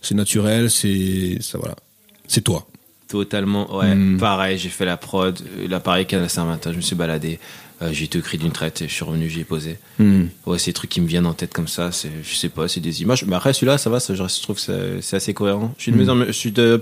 [0.00, 1.76] c'est naturel, c'est, ça voilà,
[2.26, 2.66] c'est toi.
[3.08, 3.94] Totalement, ouais.
[3.94, 4.16] Hmm.
[4.16, 5.38] Pareil, j'ai fait la prod.
[5.58, 7.38] euh, Là, pareil, qu'à Saint-Martin, je me suis baladé.
[7.82, 9.78] Euh, j'ai tout cri d'une traite et je suis revenu, j'y ai posé.
[9.98, 10.26] Hmm.
[10.46, 11.90] Ouais, c'est des trucs qui me viennent en tête comme ça.
[11.92, 13.24] C'est, je sais pas, c'est des images.
[13.26, 15.74] Mais après, celui-là, ça va, ça, je trouve que c'est, assez cohérent.
[15.78, 16.80] Je suis de, en- je suis de,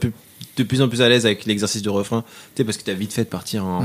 [0.57, 2.23] de plus en plus à l'aise avec l'exercice du refrain.
[2.55, 3.85] Tu sais, parce que t'as vite fait de partir en,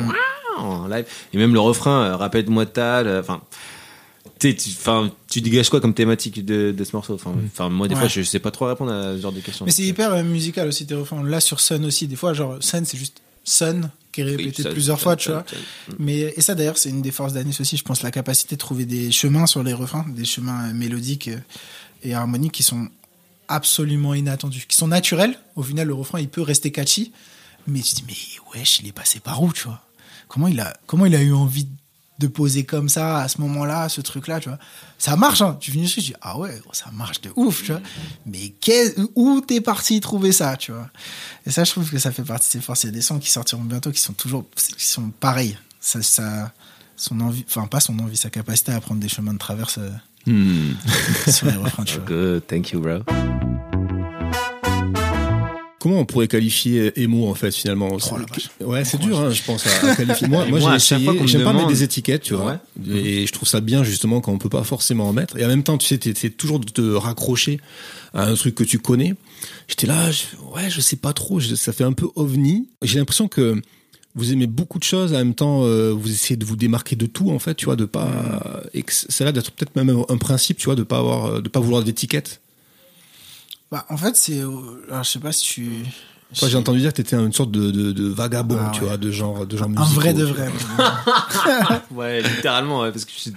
[0.58, 1.06] en live.
[1.34, 3.08] Et même le refrain, euh, rappelle-moi de tal.
[3.08, 3.42] euh, Enfin,
[4.40, 7.14] tu tu, enfin, tu dégages quoi comme thématique de, de ce morceau?
[7.14, 8.02] Enfin, enfin, moi, des Ouais.
[8.02, 9.66] fois, je sais pas trop répondre à ce genre de questions.
[9.66, 11.24] Mais c'est hyper musical aussi, tes refrains.
[11.24, 15.00] Là, sur Sun aussi, des fois, genre, Sun, c'est juste Sun, qui est répété plusieurs
[15.00, 15.46] fois, tu vois.
[15.48, 15.56] ça.
[16.00, 18.60] Mais, et ça, d'ailleurs, c'est une des forces d'Anis aussi, je pense, la capacité de
[18.60, 21.40] trouver des chemins sur les refrains, des chemins euh, mélodiques euh,
[22.04, 22.90] et harmoniques qui sont
[23.48, 25.38] absolument inattendus, qui sont naturels.
[25.56, 27.14] Au final, le refrain, il peut rester catchy,
[27.68, 29.82] mais tu te dis, mais wesh, il est passé par où, tu vois?
[30.28, 31.68] Comment il, a, comment il a eu envie
[32.20, 34.58] de poser comme ça, à ce moment-là, ce truc-là, tu vois
[34.98, 37.72] Ça marche, hein Tu finis dessus, tu dis, ah ouais, ça marche de ouf, tu
[37.72, 37.82] vois
[38.26, 38.54] Mais
[39.16, 40.90] où t'es parti trouver ça, tu vois?
[41.46, 42.84] Et ça, je trouve que ça fait partie de ses forces.
[42.84, 45.58] Il y a des sons qui sortiront bientôt qui sont toujours, qui sont pareils.
[45.82, 46.54] Ça, ça,
[46.96, 49.90] son envie, enfin pas son envie, sa capacité à prendre des chemins de traverse euh,
[50.28, 50.72] Hmm.
[51.28, 52.06] sur les refrains, tu vois.
[52.08, 53.02] Good, thank you, bro.
[55.86, 58.50] Comment on pourrait qualifier emo en fait finalement Oh, la vache.
[58.60, 60.28] Ouais, c'est dur, hein, je pense à, à qualifier.
[60.28, 61.06] Moi, Et j'ai essayé.
[61.28, 62.60] J'aime pas mettre des étiquettes, tu vois.
[62.92, 65.38] Et je trouve ça bien justement quand on peut pas forcément en mettre.
[65.38, 67.60] Et en même temps, tu sais, c'est toujours de te raccrocher
[68.16, 69.14] à un truc que tu connais.
[69.68, 70.24] J'étais là, je-
[70.56, 71.40] ouais, je sais pas trop.
[71.40, 72.68] je- ça fait un peu ovni.
[72.82, 73.62] J'ai l'impression que
[74.16, 75.14] vous aimez beaucoup de choses.
[75.14, 77.76] En même temps, euh, vous essayez de vous démarquer de tout, en fait, tu vois,
[77.76, 78.64] de pas.
[78.74, 81.44] Et que ça a l'air d'être peut-être même un principe, tu vois, de pas avoir,
[81.44, 82.42] de pas vouloir d'étiquette.
[83.72, 84.40] Bah, en fait, c'est.
[84.40, 84.50] euh,
[84.90, 85.70] Alors, je sais pas si tu.
[86.38, 88.88] Toi, j'ai entendu dire que t'étais une sorte de, de, de vagabond, Ah, tu ouais.
[88.88, 90.50] vois, de genre, de genre Un vrai de vrai.
[91.92, 93.30] Ouais, littéralement, ouais, parce que je,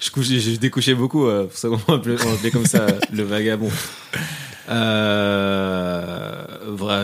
[0.00, 3.70] je, couchais, je découchais beaucoup, euh, pour ça qu'on m'appelait comme ça, euh, le vagabond.
[4.68, 6.44] Euh,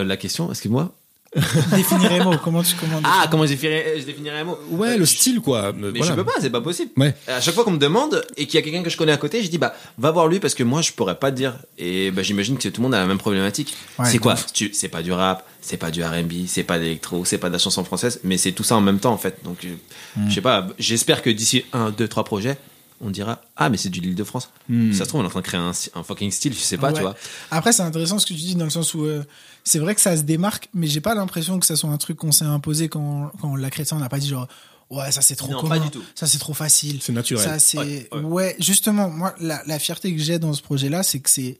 [0.04, 0.92] la question, excuse-moi.
[1.34, 2.36] Définir les mots.
[2.42, 5.72] Comment tu commandes Ah, comment je définirais, je définirais un mot Ouais, le style, quoi.
[5.74, 6.04] Mais Voilà.
[6.06, 6.90] je peux pas, c'est pas possible.
[6.96, 7.14] Ouais.
[7.26, 9.16] À chaque fois qu'on me demande et qu'il y a quelqu'un que je connais à
[9.16, 11.54] côté, je dis bah va voir lui parce que moi je pourrais pas te dire.
[11.78, 13.74] Et bah j'imagine que tout le monde a la même problématique.
[13.98, 14.34] Ouais, c'est quoi
[14.72, 17.58] C'est pas du rap, c'est pas du R&B, c'est pas d'électro, c'est pas de la
[17.58, 19.38] chanson française, mais c'est tout ça en même temps en fait.
[19.44, 19.68] Donc euh,
[20.16, 20.28] Hmm.
[20.28, 20.66] je sais pas.
[20.78, 22.58] J'espère que d'ici un, deux, trois projets,
[23.00, 24.50] on dira ah mais c'est du l'île de France.
[24.68, 24.92] Hmm.
[24.92, 26.76] Ça se trouve on est en train de créer un, un fucking style, je sais
[26.76, 26.92] pas, Ouais.
[26.92, 27.14] tu vois.
[27.50, 29.22] Après, c'est intéressant ce que tu dis dans le sens où euh,
[29.64, 32.16] c'est vrai que ça se démarque, mais j'ai pas l'impression que ça soit un truc
[32.18, 33.84] qu'on s'est imposé quand, quand on l'a créé.
[33.84, 34.48] Ça, On n'a pas dit genre,
[34.90, 36.02] ouais, ça c'est trop Non, commun, pas du tout.
[36.14, 37.00] ça c'est trop facile.
[37.02, 37.44] C'est naturel.
[37.44, 38.56] Ça c'est Ouais, ouais, ouais.
[38.58, 41.58] justement moi la, la fierté que j'ai dans ce projet-là, c'est que c'est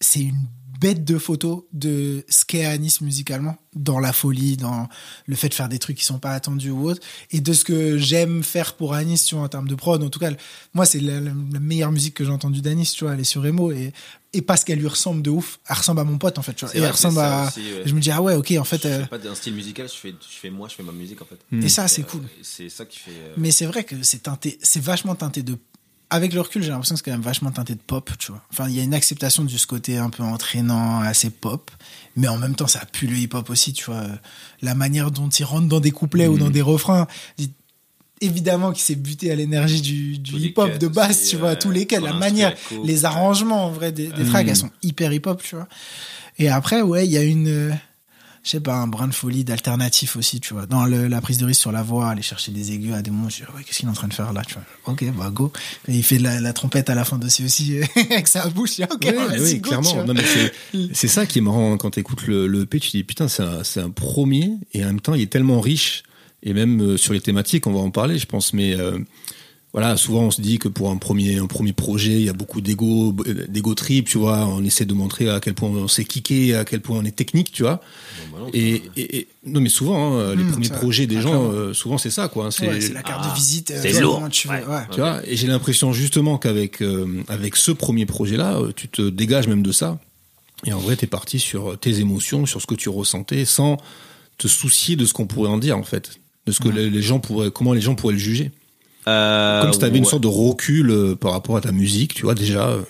[0.00, 0.46] c'est une
[0.80, 4.88] bête de photo de ce qu'est Anis musicalement, dans la folie, dans
[5.26, 7.64] le fait de faire des trucs qui sont pas attendus ou autre, et de ce
[7.64, 10.02] que j'aime faire pour Anis, tu vois, en termes de prod.
[10.02, 10.30] En tout cas,
[10.72, 13.72] moi, c'est la meilleure musique que j'ai entendue d'Anis, tu vois, elle est sur Emo,
[13.72, 13.92] et,
[14.32, 16.64] et parce qu'elle lui ressemble de ouf, elle ressemble à mon pote, en fait, tu
[16.64, 17.48] vois, et vrai elle ressemble ça à...
[17.48, 17.82] aussi, ouais.
[17.84, 18.82] Je me dis, ah ouais, ok, en fait...
[18.82, 20.92] je euh, fais pas d'un style musical, je fais, je fais moi, je fais ma
[20.92, 21.38] musique en fait.
[21.56, 22.22] et ça, c'est Euh, cool.
[22.42, 23.10] C'est ça qui fait.
[23.12, 25.56] euh, Mais c'est vrai que c'est teinté, c'est vachement teinté de.
[26.12, 28.42] Avec le recul, j'ai l'impression que c'est quand même vachement teinté de pop, tu vois.
[28.52, 31.70] Enfin, il y a une acceptation de ce côté un peu entraînant, assez pop,
[32.16, 34.04] mais en même temps, ça pue le hip-hop aussi, tu vois.
[34.60, 36.38] La manière dont il rentre dans des couplets ou Mm.
[36.40, 37.06] dans des refrains,
[38.20, 41.86] évidemment qu'il s'est buté à l'énergie du, hip-hop de base, tu vois, euh, tous les
[41.88, 45.42] sur la manière, coupe, les arrangements, en vrai, des, des tracks, elles sont hyper hip-hop,
[45.42, 45.68] tu vois.
[46.38, 47.70] Et après, ouais, il y a une, euh,
[48.42, 50.64] je sais pas, un brin de folie d'alternatif aussi, tu vois.
[50.66, 53.10] Dans le- la prise de risque sur la voix, aller chercher des aigus à des
[53.10, 54.64] moments, je dis, ouais, qu'est-ce qu'il est en train de faire là, tu vois.
[54.86, 55.52] Ok, bah, go.
[55.88, 58.80] Et il fait de la, la trompette à la fin aussi, aussi, avec sa bouche,
[58.80, 59.94] ok, Ouais, vas-y, oui, go, clairement.
[59.94, 60.04] vois.
[60.04, 60.52] Non, mais c'est,
[60.94, 63.28] c'est ça qui est marrant hein, quand tu écoutes le, le EP, tu dis putain,
[63.28, 66.02] c'est un, c'est un premier et en même temps, il est tellement riche
[66.42, 68.98] et même euh, sur les thématiques, on va en parler, je pense, mais euh,
[69.72, 72.32] voilà, souvent on se dit que pour un premier, un premier projet, il y a
[72.32, 73.14] beaucoup d'ego,
[73.48, 76.64] d'ego trip, tu vois, on essaie de montrer à quel point on sait kicker, à
[76.64, 77.80] quel point on est technique, tu vois.
[78.18, 81.18] bon, bah non, Et, et, et- non, mais souvent, hein, les Hmm, premiers projets des
[81.18, 82.46] ah, gens, euh, souvent c'est ça, quoi.
[82.46, 83.70] hein, Ouais, c'est la carte Ah, de visite.
[83.70, 84.26] euh, c'est lourd.
[84.30, 84.64] tu veux, Ouais.
[84.66, 84.82] ouais.
[84.90, 89.02] Tu vois, et j'ai l'impression justement qu'avec euh, avec ce premier projet-là, euh, tu te
[89.08, 90.00] dégages même de ça.
[90.66, 93.78] Et en vrai, t'es parti sur tes émotions, sur ce que tu ressentais, sans
[94.36, 97.02] te soucier de ce qu'on pourrait en dire en fait, de ce que les, les
[97.02, 98.50] gens pourraient, comment les gens pourraient le juger.
[99.08, 100.10] euh, Comme si t'avais une ouais.
[100.10, 102.68] sorte de recul euh, par rapport à ta musique, tu vois déjà.
[102.68, 102.82] euh.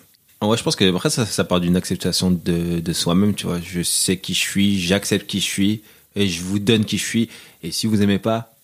[0.43, 3.61] Ouais, je pense que après ça, ça part d'une acceptation de, de soi-même, tu vois.
[3.61, 5.83] Je sais qui je suis, j'accepte qui je suis
[6.17, 7.29] et je vous donne qui je suis.
[7.63, 8.55] Et si vous aimez pas,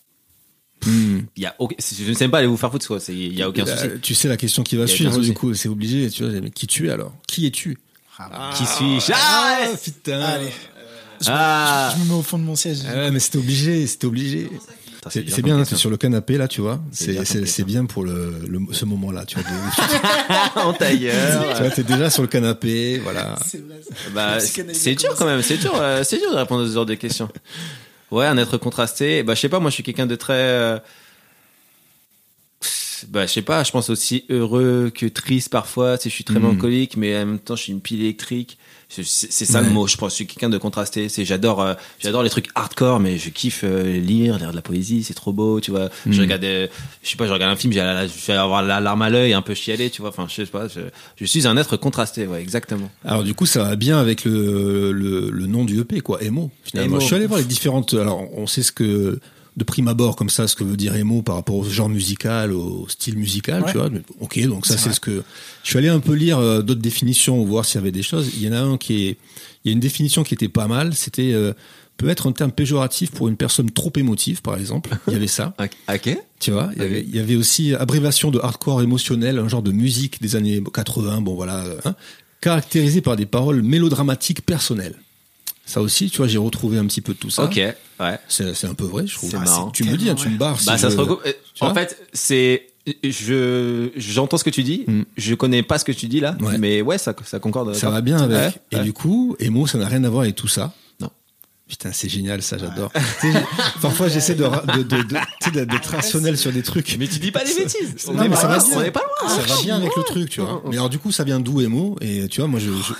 [0.87, 3.01] il y a aucun- je ne sais même pas aller vous faire foutre, quoi.
[3.01, 4.01] C'est- Il y a aucun Euh, souci.
[4.03, 5.29] tu sais la question qui va suivre souci.
[5.31, 6.09] du coup, c'est obligé.
[6.11, 7.13] Tu vois, mais qui tu es alors?
[7.27, 7.77] Qui es-tu?
[8.19, 9.13] Ah, Qui suis-je?
[9.15, 10.21] Ah, putain.
[10.21, 10.49] Allez.
[11.21, 11.93] Je, Ah.
[11.97, 12.79] me, je me mets au fond de mon siège.
[12.89, 14.51] Ah ouais, mais c'était obligé, c'était obligé.
[15.09, 15.77] C'est comme bien, question.
[15.77, 16.81] c'est sur le canapé là, tu vois.
[16.91, 19.45] C'est bien pour le, le- ce moment-là, tu vois.
[19.49, 21.55] de- en tailleur.
[21.57, 23.37] tu vois, t'es déjà sur le canapé, voilà.
[23.47, 23.63] C'est.
[24.13, 26.87] Bah, bien dur quand même, c'est dur, euh, c'est dur de répondre à ce genre
[26.87, 27.29] de questions.
[28.11, 29.23] Ouais, un être contrasté.
[29.23, 30.33] Bah, je sais pas, moi, je suis quelqu'un de très.
[30.35, 30.79] euh,
[33.09, 35.99] Bah, je sais pas, je pense aussi heureux que triste parfois.
[35.99, 36.47] Tu sais, je suis très Mhm.
[36.47, 38.59] mélancolique, mais en même temps, je suis une pile électrique.
[38.89, 39.73] C'est ça le Ouais.
[39.73, 40.13] mot, je pense.
[40.13, 41.09] Je suis quelqu'un de contrasté.
[41.09, 44.63] C'est j'adore, euh, j'adore les trucs hardcore, mais je kiffe euh, lire, lire de la
[44.63, 45.89] poésie, c'est trop beau, tu vois.
[46.07, 46.21] Je Mhm.
[46.21, 46.69] regarde, des-
[47.03, 49.43] je sais pas, je regarde un film, je vais avoir la larme à l'œil, un
[49.43, 50.11] peu chialer, tu vois.
[50.11, 50.81] Enfin, je sais pas, je,
[51.21, 52.89] je suis un être contrasté, ouais, exactement.
[53.05, 56.51] Alors du coup, ça va bien avec le, le, le nom du EP, quoi, Emo.
[56.63, 57.01] Finalement, Emo.
[57.01, 57.93] je suis allé voir les différentes.
[57.95, 59.19] Alors, on sait ce que
[59.57, 62.53] de prime abord comme ça, ce que veut dire Emo par rapport au genre musical,
[62.53, 63.73] au style musical, Ouais.
[63.73, 63.89] tu vois.
[64.21, 65.23] Ok, donc ça C'est ce que.
[65.63, 68.31] Je suis allé un peu lire euh, d'autres définitions, voir s'il y avait des choses.
[68.37, 69.17] Il y en a un qui est.
[69.65, 70.95] Il y a une définition qui était pas mal.
[70.95, 71.53] C'était euh,
[71.97, 74.91] peut être un terme péjoratif pour une personne trop émotive, par exemple.
[75.09, 75.55] Il y avait ça.
[75.93, 76.19] Ok.
[76.39, 79.63] Tu vois, il y avait, il y avait aussi abréviation de hardcore émotionnel, un genre
[79.63, 81.95] de musique des années 80, bon voilà, hein,
[82.43, 84.97] caractérisé par des paroles mélodramatiques personnelles.
[85.67, 87.43] Ça aussi, tu vois, j'ai retrouvé un petit peu de tout ça.
[87.45, 87.77] Ok, ouais.
[88.29, 89.31] C'est c'est un peu vrai, je trouve.
[89.31, 89.71] C'est marrant.
[89.71, 90.61] Tu me dis, hein, tu me barres.
[90.61, 91.21] si bah, ça je- se regroupe.
[91.27, 92.69] Euh, En fait, c'est.
[93.03, 94.85] Je j'entends ce que tu dis.
[94.87, 95.03] Mm.
[95.17, 96.57] Je connais pas ce que tu dis là, Ouais.
[96.57, 97.75] mais ouais, ça ça concorde.
[97.75, 98.37] Ça va bien avec.
[98.39, 98.83] Ouais, Et ouais.
[98.85, 100.73] du coup, Emo, ça n'a rien à voir avec tout ça.
[101.01, 101.11] Non.
[101.69, 102.93] Putain, c'est génial, ça, j'adore.
[103.83, 104.45] Parfois, j'essaie de,
[105.65, 106.97] d'être rationnel sur des trucs.
[106.99, 108.07] Mais tu dis pas des bêtises.
[108.07, 108.83] Non, mais ça va on bien.
[108.85, 109.29] est pas loin.
[109.35, 110.63] Ça va bien avec le truc, tu vois.
[110.69, 111.97] Mais alors, du coup, ça vient d'où, Emo?
[112.01, 112.71] Et tu vois, moi, je.
[112.71, 112.93] je-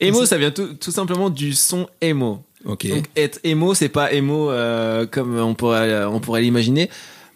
[0.00, 2.42] Emo, ça vient tout, tout simplement du son emo.
[2.64, 2.86] Ok.
[2.88, 6.90] Donc être emo, c'est pas emo euh, comme on pourrait on pourrait l'imaginer.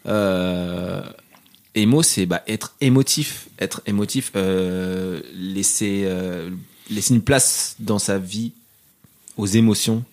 [0.07, 1.01] Euh,
[1.75, 6.49] emo, c'est bah, être émotif, être émotif, euh, laisser euh,
[6.89, 8.53] laisser une place dans sa vie
[9.37, 10.03] aux émotions.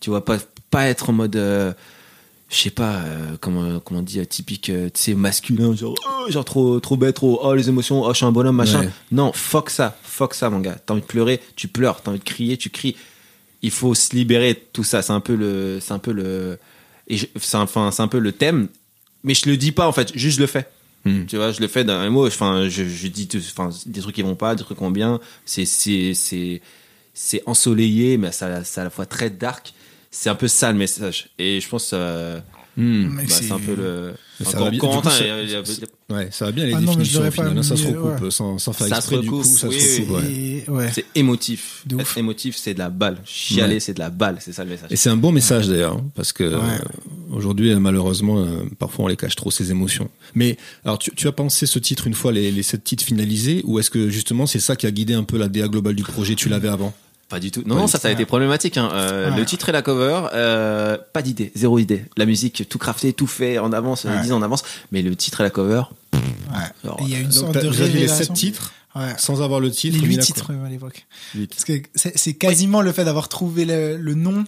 [0.00, 0.38] Tu vois pas
[0.70, 1.72] pas être en mode euh,
[2.48, 5.94] je sais pas euh, comment comment on dit euh, typique euh, tu sais masculin genre
[6.08, 8.82] oh, genre trop trop bête trop oh les émotions oh je suis un bonhomme machin.
[8.82, 8.88] Ouais.
[9.10, 10.76] non fuck ça fuck ça mon gars.
[10.86, 12.00] T'as envie de pleurer tu pleures.
[12.02, 12.94] T'as envie de crier tu cries.
[13.62, 15.02] Il faut se libérer de tout ça.
[15.02, 16.58] C'est un peu le c'est un peu le
[17.08, 18.68] et c'est enfin c'est un peu le thème
[19.24, 20.16] mais je le dis pas en fait.
[20.16, 20.68] Juste je le fais.
[21.04, 21.24] Hmm.
[21.26, 24.14] tu vois je le fais d'un mot enfin je, je dis tout- enfin des trucs
[24.14, 25.18] qui vont pas des trucs qui vont bien.
[25.44, 26.60] C'est c'est c'est
[27.12, 29.72] c'est ensoleillé mais ça c'est à la fois très dark
[30.18, 32.38] c'est un peu ça le message et je pense euh,
[32.78, 33.16] Hmm.
[33.16, 34.78] Bah, c'est un peu le Mais ça Encore va bien.
[34.80, 37.42] Corentin, Du coup, ça- a- Ouais, ça va bien les Ah non, mais je définitions
[37.42, 38.30] hein, Ça se recoupe ouais.
[38.30, 39.38] sans, sans faire Ça exprès du coup.
[39.38, 40.30] recoupe, Ça oui, se recoupe, ouais.
[40.30, 40.90] Et, ouais.
[40.92, 43.80] c'est émotif De être émotif c'est de la balle chialer Ouais.
[43.80, 46.04] c'est de la balle c'est ça le message Et c'est un bon message d'ailleurs, hein,
[46.14, 46.54] parce que Ouais.
[46.54, 50.10] euh, aujourd'hui, euh, malheureusement, euh, parfois on les cache trop ces émotions.
[50.34, 53.62] Mais alors, tu, tu as pensé ce titre une fois les, les sept titres finalisés,
[53.64, 56.02] ou est-ce que justement c'est ça qui a guidé un peu la DA globale du
[56.02, 56.34] projet?
[56.34, 56.92] Tu l'avais avant?
[57.28, 57.62] Pas du tout.
[57.66, 58.76] Non, non, ça, ça a été problématique.
[58.76, 58.88] Hein.
[58.92, 59.36] Euh, Ouais.
[59.38, 62.04] Le titre et la cover, euh, pas d'idée, zéro idée.
[62.16, 64.20] La musique, tout crafté, tout fait en avance, Ouais.
[64.22, 64.62] 10 ans en avance.
[64.92, 66.20] Mais le titre et la cover, Ouais.
[66.84, 69.12] Alors, Il y a une sorte de les sept titres Ouais.
[69.18, 69.98] sans avoir le titre.
[70.00, 71.06] Les huit titres euh, à l'époque.
[71.34, 71.48] Huit.
[71.50, 74.44] Parce que c'est c'est quasiment le fait d'avoir trouvé le, le nom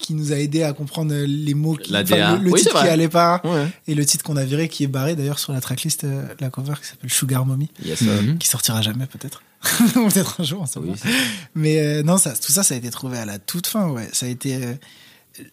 [0.00, 2.36] qui nous a aidé à comprendre euh, les mots qui, La DA.
[2.36, 3.66] le, le Oui, titre qui allait pas ouais.
[3.86, 6.50] et le titre qu'on a viré qui est barré d'ailleurs sur la tracklist euh, la
[6.50, 8.02] cover qui s'appelle Sugar Mommy Yes,
[8.38, 9.42] qui sortira jamais peut-être
[9.94, 10.90] peut-être un jour on sait Oui.
[10.92, 11.08] pas.
[11.54, 14.08] mais euh, non ça tout ça ça a été trouvé à la toute fin ouais
[14.12, 14.74] ça a été euh,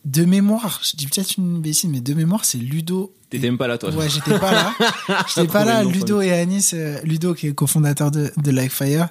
[0.06, 3.68] de mémoire je dis peut-être une bêtise mais de mémoire c'est Ludo T'étais même pas
[3.68, 3.90] là, toi.
[3.94, 4.74] Ouais, j'étais pas là.
[5.28, 5.84] J'étais pas là.
[5.84, 6.74] Ludo et Anis,
[7.04, 9.10] Ludo qui est cofondateur de, de Likefire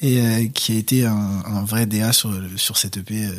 [0.00, 3.24] et euh, qui a été un, un vrai DA sur, sur cette EP.
[3.26, 3.32] euh,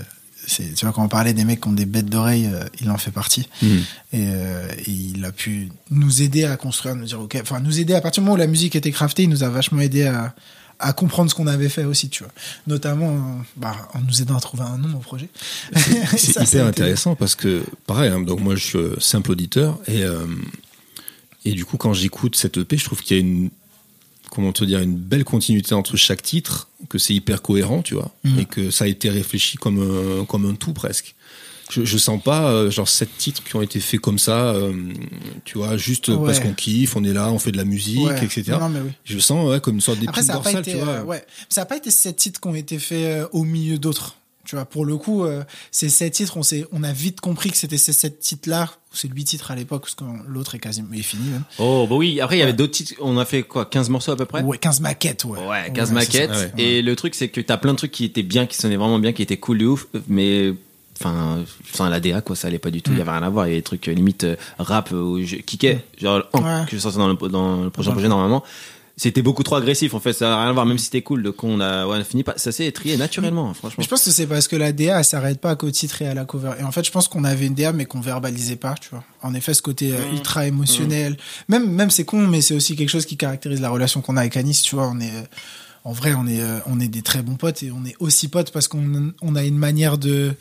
[0.48, 2.90] c'est, tu vois, quand on parlait des mecs qui ont des bêtes d'oreilles, euh, il
[2.90, 3.48] en fait partie.
[3.62, 3.70] Mhm.
[4.14, 7.80] Et, euh, et il a pu nous aider à construire, nous dire, ok, enfin, nous
[7.80, 10.04] aider à partir du moment où la musique était craftée, il nous a vachement aidé
[10.06, 10.34] à,
[10.80, 12.32] à comprendre ce qu'on avait fait aussi, tu vois.
[12.66, 15.28] Notamment, euh, bah, en nous aidant à trouver un nom au projet.
[15.76, 20.04] C'est hyper été- intéressant parce que, pareil, hein, donc moi je suis simple auditeur et,
[20.04, 20.26] euh,
[21.46, 23.50] et du coup, quand j'écoute cette EP, je trouve qu'il y a une,
[24.38, 28.12] comment te dire, une belle continuité entre chaque titre, que c'est hyper cohérent, tu vois,
[28.24, 28.40] Mhm.
[28.40, 29.80] et que ça a été réfléchi comme
[30.22, 31.16] un, comme un tout presque.
[31.72, 34.72] Je, je sens pas euh, genre sept titres qui ont été faits comme ça, euh,
[35.44, 36.16] tu vois, juste Ouais.
[36.26, 38.24] parce qu'on kiffe, on est là, on fait de la musique, Ouais.
[38.24, 38.44] etc.
[38.60, 38.92] Non, mais oui.
[39.04, 40.88] Je sens ouais, comme une sorte d'épine ça n'a pas dorsale, été, tu vois.
[40.94, 43.78] euh, ouais, ça a pas été sept titres qui ont été faits euh, au milieu
[43.80, 44.16] d'autres.
[44.48, 47.52] Tu vois, pour le coup, euh, ces sept titres, on s'est, on a vite compris
[47.52, 50.60] que c'était ces sept titres-là, ou ces huit titres à l'époque, parce que l'autre est
[50.60, 51.44] quasiment, est fini même.
[51.60, 52.22] Oh, bah oui.
[52.22, 52.58] Après, il y avait Ouais.
[52.58, 52.94] d'autres titres.
[53.02, 54.42] On a fait quoi 15 morceaux à peu près?
[54.44, 55.46] Ouais, 15 maquettes, ouais.
[55.46, 56.34] Ouais, 15 c'est maquettes.
[56.34, 56.52] ça, ouais.
[56.58, 59.00] Et le truc, c'est que t'as plein de trucs qui étaient bien, qui sonnaient vraiment
[59.00, 59.88] bien, qui étaient cool de ouf.
[60.08, 60.54] Mais,
[60.98, 61.44] enfin,
[61.74, 62.92] enfin la DA, quoi, ça allait pas du tout.
[62.92, 63.00] Il Mm.
[63.00, 63.48] y avait rien à voir.
[63.48, 66.40] Il y avait des trucs euh, limite euh, rap euh, où je kickais, genre, oh,
[66.40, 66.64] Ouais.
[66.70, 67.96] que je sortais dans le, dans le prochain Ouais.
[67.96, 68.46] projet normalement.
[68.98, 71.24] C'était beaucoup trop agressif en fait ça n'a rien à voir même si c'était cool
[71.24, 73.90] donc on a, ouais, on a fini pas ça s'est trié naturellement franchement Mais je
[73.90, 76.26] pense que c'est parce que la DA, elle s'arrête pas qu'au titre et à la
[76.26, 76.54] cover.
[76.60, 79.04] Et en fait, je pense qu'on avait une DA, mais qu'on verbalisait pas, tu vois.
[79.22, 81.18] En effet, ce côté euh, ultra émotionnel.
[81.48, 84.22] Même, même c'est con, mais c'est aussi quelque chose qui caractérise la relation qu'on a
[84.22, 84.88] avec Anis, tu vois.
[84.88, 85.24] On est, euh,
[85.84, 88.28] en vrai, on est, euh, on est des très bons potes et on est aussi
[88.28, 90.34] potes parce qu'on on a une manière de,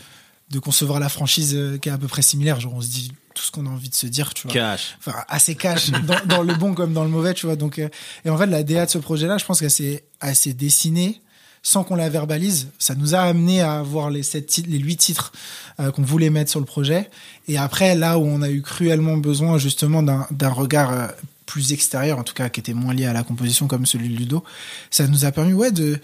[0.51, 2.61] de concevoir la franchise qui est à peu près similaire.
[2.61, 4.53] Genre, on se dit tout ce qu'on a envie de se dire, tu vois.
[4.53, 4.97] Cash.
[4.99, 7.55] Enfin assez cash dans, dans le bon comme dans le mauvais tu vois.
[7.55, 7.89] Donc euh,
[8.24, 11.20] et en fait la DA de ce projet là je pense qu'elle s'est s'est dessinée
[11.62, 12.68] sans qu'on la verbalise.
[12.78, 15.32] Ça nous a amené à avoir les sept titres les huit titres
[15.78, 17.11] euh, qu'on voulait mettre sur le projet.
[17.47, 21.07] Et après là où on a eu cruellement besoin justement d'un d'un regard euh,
[21.45, 24.16] plus extérieur en tout cas qui était moins lié à la composition comme celui de
[24.16, 24.43] Ludo
[24.91, 26.01] ça nous a permis ouais de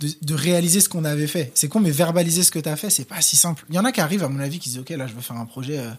[0.00, 1.52] de, de réaliser ce qu'on avait fait.
[1.54, 3.64] C'est con, mais verbaliser ce que tu as fait, c'est pas si simple.
[3.68, 5.20] Il y en a qui arrivent, à mon avis, qui disent, OK, là, je veux
[5.20, 5.90] faire un projet, euh,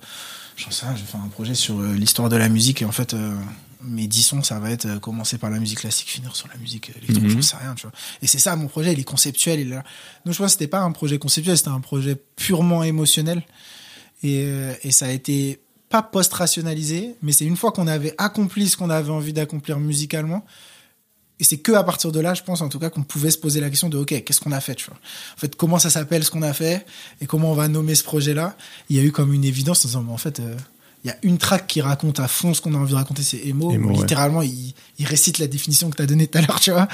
[0.63, 2.85] j'en sais rien, je vais faire un projet sur euh, l'histoire de la musique, et
[2.85, 3.35] en fait, euh,
[3.83, 6.55] mes dix sons, ça va être euh, commencer par la musique classique, finir sur la
[6.57, 7.29] musique électronique, Mhm.
[7.31, 7.91] j'en sais rien, tu vois.
[8.21, 9.69] Et c'est ça, mon projet, il est conceptuel, il.
[9.71, 13.43] Donc, je vois, c'était pas un projet conceptuel, c'était un projet purement émotionnel.
[14.23, 14.45] Et,
[14.83, 15.59] et ça a été
[15.89, 20.45] pas post-rationalisé, mais c'est une fois qu'on avait accompli ce qu'on avait envie d'accomplir musicalement,
[21.41, 23.37] et c'est que à partir de là, je pense en tout cas qu'on pouvait se
[23.39, 24.97] poser la question de OK, qu'est-ce qu'on a fait, tu vois?
[25.35, 26.85] En fait, comment ça s'appelle ce qu'on a fait
[27.19, 28.55] et comment on va nommer ce projet-là?
[28.89, 30.55] Il y a eu comme une évidence en disant en fait euh,
[31.03, 33.23] il y a une track qui raconte à fond ce qu'on a envie de raconter,
[33.23, 33.71] c'est Emo.
[33.71, 33.95] Emo, ouais.
[33.95, 36.87] Littéralement, il, il récite la définition que tu as donnée tout à l'heure, tu vois?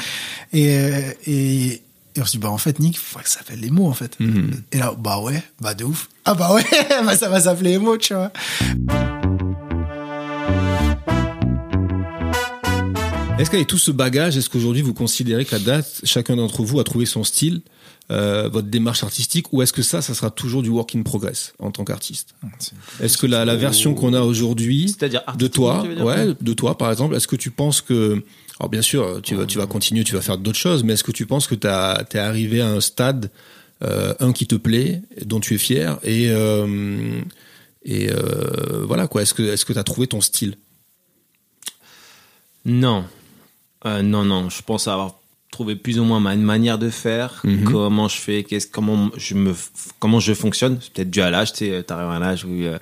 [0.54, 1.82] Et, euh, et,
[2.16, 3.94] et on se dit, bah en fait, Nick, il faut que ça s'appelle Emo, en
[3.94, 4.18] fait.
[4.22, 4.64] Mhm.
[4.72, 6.08] Et là, bah ouais, bah de ouf.
[6.24, 6.64] Ah bah ouais,
[7.06, 8.32] bah ça va s'appeler Emo, tu vois?
[13.40, 16.84] Est-ce qu'avec tout ce bagage, est-ce qu'aujourd'hui vous considérez qu'à date, chacun d'entre vous a
[16.84, 17.62] trouvé son style,
[18.10, 21.54] euh, votre démarche artistique, ou est-ce que ça, ça sera toujours du work in progress
[21.60, 22.34] en tant qu'artiste?
[23.00, 24.96] Est-ce que la, la version qu'on a aujourd'hui
[25.38, 28.24] de toi, ouais, de toi par exemple, est-ce que tu penses que,
[28.60, 31.04] alors bien sûr, tu vas, tu vas continuer, tu vas faire d'autres choses, mais est-ce
[31.04, 33.30] que tu penses que tu es arrivé à un stade,
[33.84, 37.22] euh, un qui te plaît, dont tu es fier, et euh,
[37.84, 40.56] et euh, voilà quoi, est-ce que est-ce que tu as trouvé ton style?
[42.66, 43.06] Non.
[43.86, 44.50] Euh, non, non.
[44.50, 45.16] Je pense avoir
[45.52, 47.64] trouvé plus ou moins ma manière de faire, Mhm.
[47.72, 49.54] comment je fais, qu'est-ce, comment je me,
[50.00, 50.78] comment je fonctionne.
[50.82, 51.54] C'est peut-être dû à l'âge.
[51.54, 52.78] Tu sais, t'arrives à un âge où euh,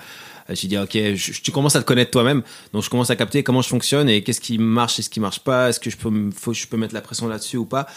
[0.50, 2.42] j'ai dit ok, je, tu commences à te connaître toi-même,
[2.74, 5.20] donc je commence à capter comment je fonctionne et qu'est-ce qui marche et ce qui
[5.20, 5.70] marche pas.
[5.70, 7.88] Est-ce que je peux, faut, je peux mettre la pression là-dessus ou pas?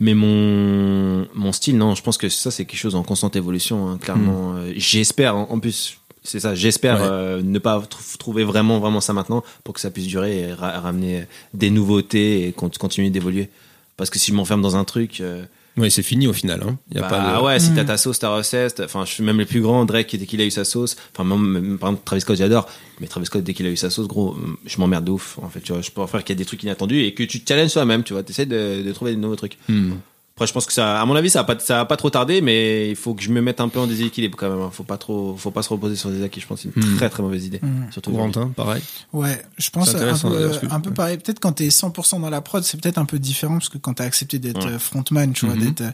[0.00, 3.88] Mais mon, mon style, non, je pense que ça, c'est quelque chose en constante évolution,
[3.88, 4.54] hein, clairement.
[4.56, 7.08] Euh, J'espère, en, en plus, c'est ça, j'espère Ouais.
[7.10, 10.52] euh, ne pas tr- trouver vraiment, vraiment ça maintenant pour que ça puisse durer et
[10.52, 13.48] ra- ramener des nouveautés et con- continuer d'évoluer.
[13.96, 15.44] Parce que si je m'enferme dans un truc, euh,
[15.78, 16.62] Oui, c'est fini au final.
[16.68, 16.76] Hein.
[16.94, 17.44] Y a bah, pas de...
[17.44, 17.74] ouais, si Mm.
[17.76, 20.40] t'as ta sauce, ta recette, enfin, je suis même les plus grands, Drake, dès qu'il
[20.40, 22.68] a eu sa sauce, enfin, même, même, par exemple, Travis Scott, j'adore,
[23.00, 25.48] mais Travis Scott, dès qu'il a eu sa sauce, gros, je m'emmerde de ouf, en
[25.48, 27.40] fait, tu vois, je peux faire qu'il y a des trucs inattendus et que tu
[27.40, 29.56] te challenges toi-même, tu vois, t'essaies de, de trouver des nouveaux trucs.
[29.68, 29.92] Hmm.
[30.34, 32.08] Après, je pense que ça, à mon avis, ça va pas, ça va pas trop
[32.08, 34.60] tarder, mais il faut que je me mette un peu en déséquilibre quand même.
[34.62, 34.70] hein.
[34.72, 36.40] Faut pas trop, faut pas se reposer sur des acquis.
[36.40, 36.96] Je pense que c'est une Hmm.
[36.96, 37.60] très très mauvaise idée.
[37.90, 38.32] Surtout aujourd'hui.
[38.32, 38.82] Corentin, pareil.
[39.12, 41.18] Ouais, je pense un peu, un peu pareil.
[41.18, 43.92] Peut-être quand t'es 100% dans la prod, c'est peut-être un peu différent parce que quand
[43.94, 44.78] t'as accepté d'être Ouais.
[44.78, 45.64] frontman, tu vois, Mhm.
[45.64, 45.90] d'être euh,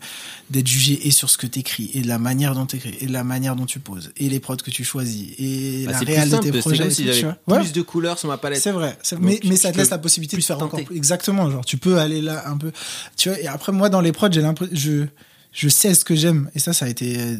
[0.50, 3.12] d'être jugé et sur ce que t'écris et de la manière dont t'écris et de
[3.12, 6.36] la manière dont tu poses et les prods que tu choisis et Bah, la réalité
[6.36, 6.84] de tes projets.
[6.84, 7.26] comme si tout.
[7.48, 7.58] Ouais.
[7.58, 8.60] plus de couleurs sur ma palette.
[8.62, 10.84] C'est vrai, Donc, mais, mais ça te laisse la possibilité de faire encore tenter.
[10.84, 10.96] plus.
[10.96, 12.70] Exactement, genre tu peux aller là un peu.
[13.16, 15.06] Tu vois, et après moi dans les prods, j'ai l'impression je
[15.52, 17.38] je sais ce que j'aime et ça ça a été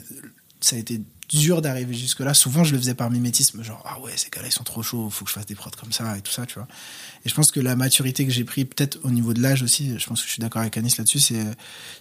[0.61, 2.35] ça a été dur d'arriver jusque là.
[2.35, 5.11] Souvent je le faisais par mimétisme, genre ah ouais ces gars-là ils sont trop chauds,
[5.11, 6.67] faut que je fasse des prods comme ça et tout ça, tu vois.
[7.25, 9.99] Et je pense que la maturité que j'ai pris peut-être au niveau de l'âge aussi,
[9.99, 11.45] je pense que je suis d'accord avec Anis là-dessus, c'est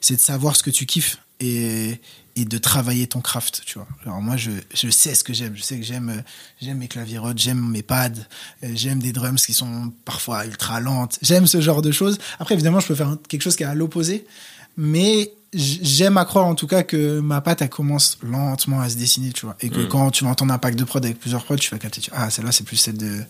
[0.01, 1.99] c'est de savoir ce que tu kiffes et
[2.37, 3.87] et de travailler ton craft, tu vois.
[4.05, 6.23] Alors moi je je sais ce que j'aime, je sais que j'aime
[6.61, 8.11] j'aime mes claviers Rhodes, j'aime mes pads,
[8.63, 12.17] euh, j'aime des drums qui sont parfois ultra lentes, j'aime ce genre de choses.
[12.39, 14.25] Après évidemment, je peux faire quelque chose qui est à l'opposé,
[14.77, 18.95] mais j'aime à croire en tout cas que ma patte elle commence lentement à se
[18.97, 19.55] dessiner, tu vois.
[19.61, 19.87] Et que Mm.
[19.87, 22.11] quand tu vas entendre un pack de prod avec plusieurs prods, tu vas capter, tu
[22.11, 23.23] vois, ah celle-là c'est plus celle de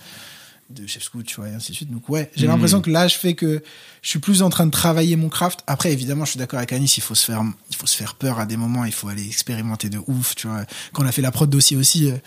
[0.69, 1.89] de Chef Scout, tu vois, et ainsi de suite.
[1.91, 2.49] Donc ouais, j'ai Mm.
[2.49, 3.63] l'impression que l'âge fait que
[4.01, 5.61] je suis plus en train de travailler mon craft.
[5.65, 8.15] Après, évidemment, je suis d'accord avec Anis, il faut se faire, il faut se faire
[8.15, 10.65] peur à des moments, il faut aller expérimenter de ouf, tu vois.
[10.91, 12.17] Quand on a fait la prod dossier aussi, euh,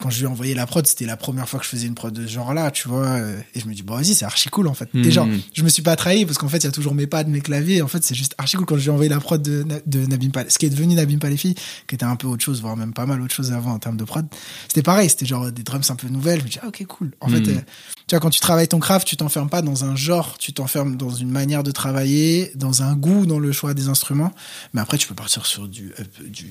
[0.00, 1.94] quand je lui ai envoyé la prod, c'était la première fois que je faisais une
[1.94, 3.06] prod de ce genre-là, tu vois.
[3.06, 4.88] euh, Et je me dis, bon, vas-y, c'est archi cool, en fait.
[4.94, 7.06] Et genre, je me suis pas trahi parce qu'en fait, il y a toujours mes
[7.06, 7.82] pads, mes claviers.
[7.82, 10.06] En fait, c'est juste archi cool quand je lui ai envoyé la prod de, de
[10.06, 11.54] Nabim Palais, ce qui est devenu Nabim Palefi,
[11.86, 13.96] qui était un peu autre chose, voire même pas mal autre chose avant en termes
[13.96, 14.26] de prod.
[14.68, 16.40] C'était pareil, c'était genre des drums un peu nouvelles.
[16.40, 17.12] Je me dis, ah, ok, cool.
[17.20, 17.48] En fait, Mhm.
[17.56, 17.60] euh,
[18.06, 20.96] tu vois, quand tu travailles ton craft, tu t'enfermes pas dans un genre, tu t'enfermes
[20.96, 24.32] dans une manière de travailler, dans un goût, dans le choix des instruments.
[24.74, 26.46] Mais après, tu peux partir sur du up, du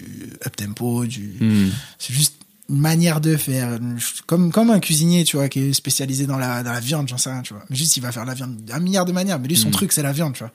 [0.45, 1.69] up tempo, du, Hmm.
[1.99, 2.35] c'est juste
[2.71, 3.77] une manière de faire,
[4.25, 7.17] comme comme un cuisinier, tu vois, qui est spécialisé dans la dans la viande, j'en
[7.17, 7.63] sais rien, tu vois.
[7.69, 9.71] Mais juste il va faire la viande d'un milliard de manières, mais lui son Mm.
[9.71, 10.51] truc c'est la viande, tu vois.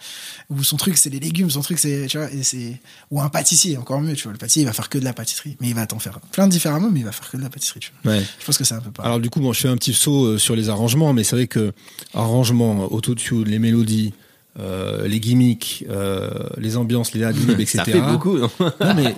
[0.50, 3.28] Ou son truc c'est les légumes, son truc c'est tu vois et c'est ou un
[3.28, 4.32] pâtissier encore mieux, tu vois.
[4.32, 6.48] Le pâtissier il va faire que de la pâtisserie, mais il va t'en faire plein
[6.48, 8.12] différemment, mais il va faire que de la pâtisserie, tu vois.
[8.14, 8.22] Ouais.
[8.40, 9.08] Je pense que c'est un peu pareil.
[9.08, 11.36] Alors du coup, bon, je fais un petit saut euh, sur les arrangements, mais c'est
[11.36, 11.72] vrai que
[12.14, 14.14] arrangements, autotune, les mélodies,
[14.58, 17.78] euh, les gimmicks, euh, les ambiances, les adlibs, etc.
[17.78, 19.14] Ça fait beaucoup, non Non, mais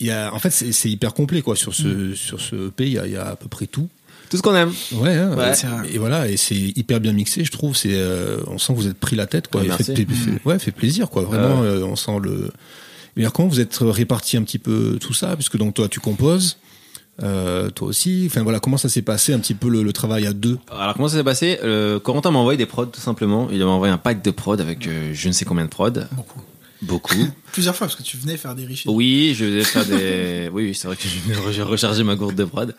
[0.00, 1.56] il y a, en fait, c'est hyper complet quoi.
[1.56, 3.88] Sur ce sur ce EP, il y y a à peu près tout.
[4.30, 4.72] Tout ce qu'on aime.
[4.92, 5.52] Ouais, hein, Ouais.
[5.90, 7.76] et- et voilà, et c'est hyper bien mixé, je trouve.
[7.76, 9.62] C'est, euh, on sent que vous êtes pris la tête, quoi.
[9.62, 9.84] Merci.
[9.84, 11.22] fait, fait- ouais, fait plaisir, quoi.
[11.24, 12.50] Vraiment, euh, on sent le.
[13.14, 16.00] Mais alors, comment vous êtes répartis un petit peu tout ça, puisque donc toi tu
[16.00, 16.56] composes,
[17.22, 18.24] euh, toi aussi.
[18.26, 20.58] Enfin voilà, comment ça s'est passé un petit peu le, le travail à deux?
[20.70, 21.58] Alors comment ça s'est passé?
[21.62, 23.48] Euh, Corentin m'a envoyé des prods tout simplement.
[23.50, 25.90] Il m'a envoyé un pack de prods avec euh, je ne sais combien de prods.
[26.12, 26.40] Beaucoup.
[26.80, 27.28] Beaucoup.
[27.52, 28.84] Plusieurs fois parce que tu venais faire des riffs.
[28.86, 30.48] Oui, je vais faire des.
[30.52, 32.74] Oui, oui, c'est vrai que je venais re- recharger ma gourde de prod.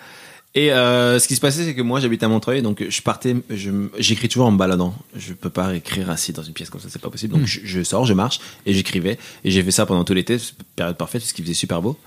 [0.56, 3.36] Et euh, ce qui se passait, c'est que moi, j'habite à Montreuil, donc je partais,
[3.50, 4.94] je- j'écris toujours en me baladant.
[5.16, 7.34] Je peux pas écrire assis dans une pièce comme ça, c'est pas possible.
[7.34, 9.18] Donc je, je sors, je marche et j'écrivais.
[9.46, 10.38] Et j'ai fait ça pendant tout l'été,
[10.76, 11.98] période parfaite parce qu'il faisait super beau.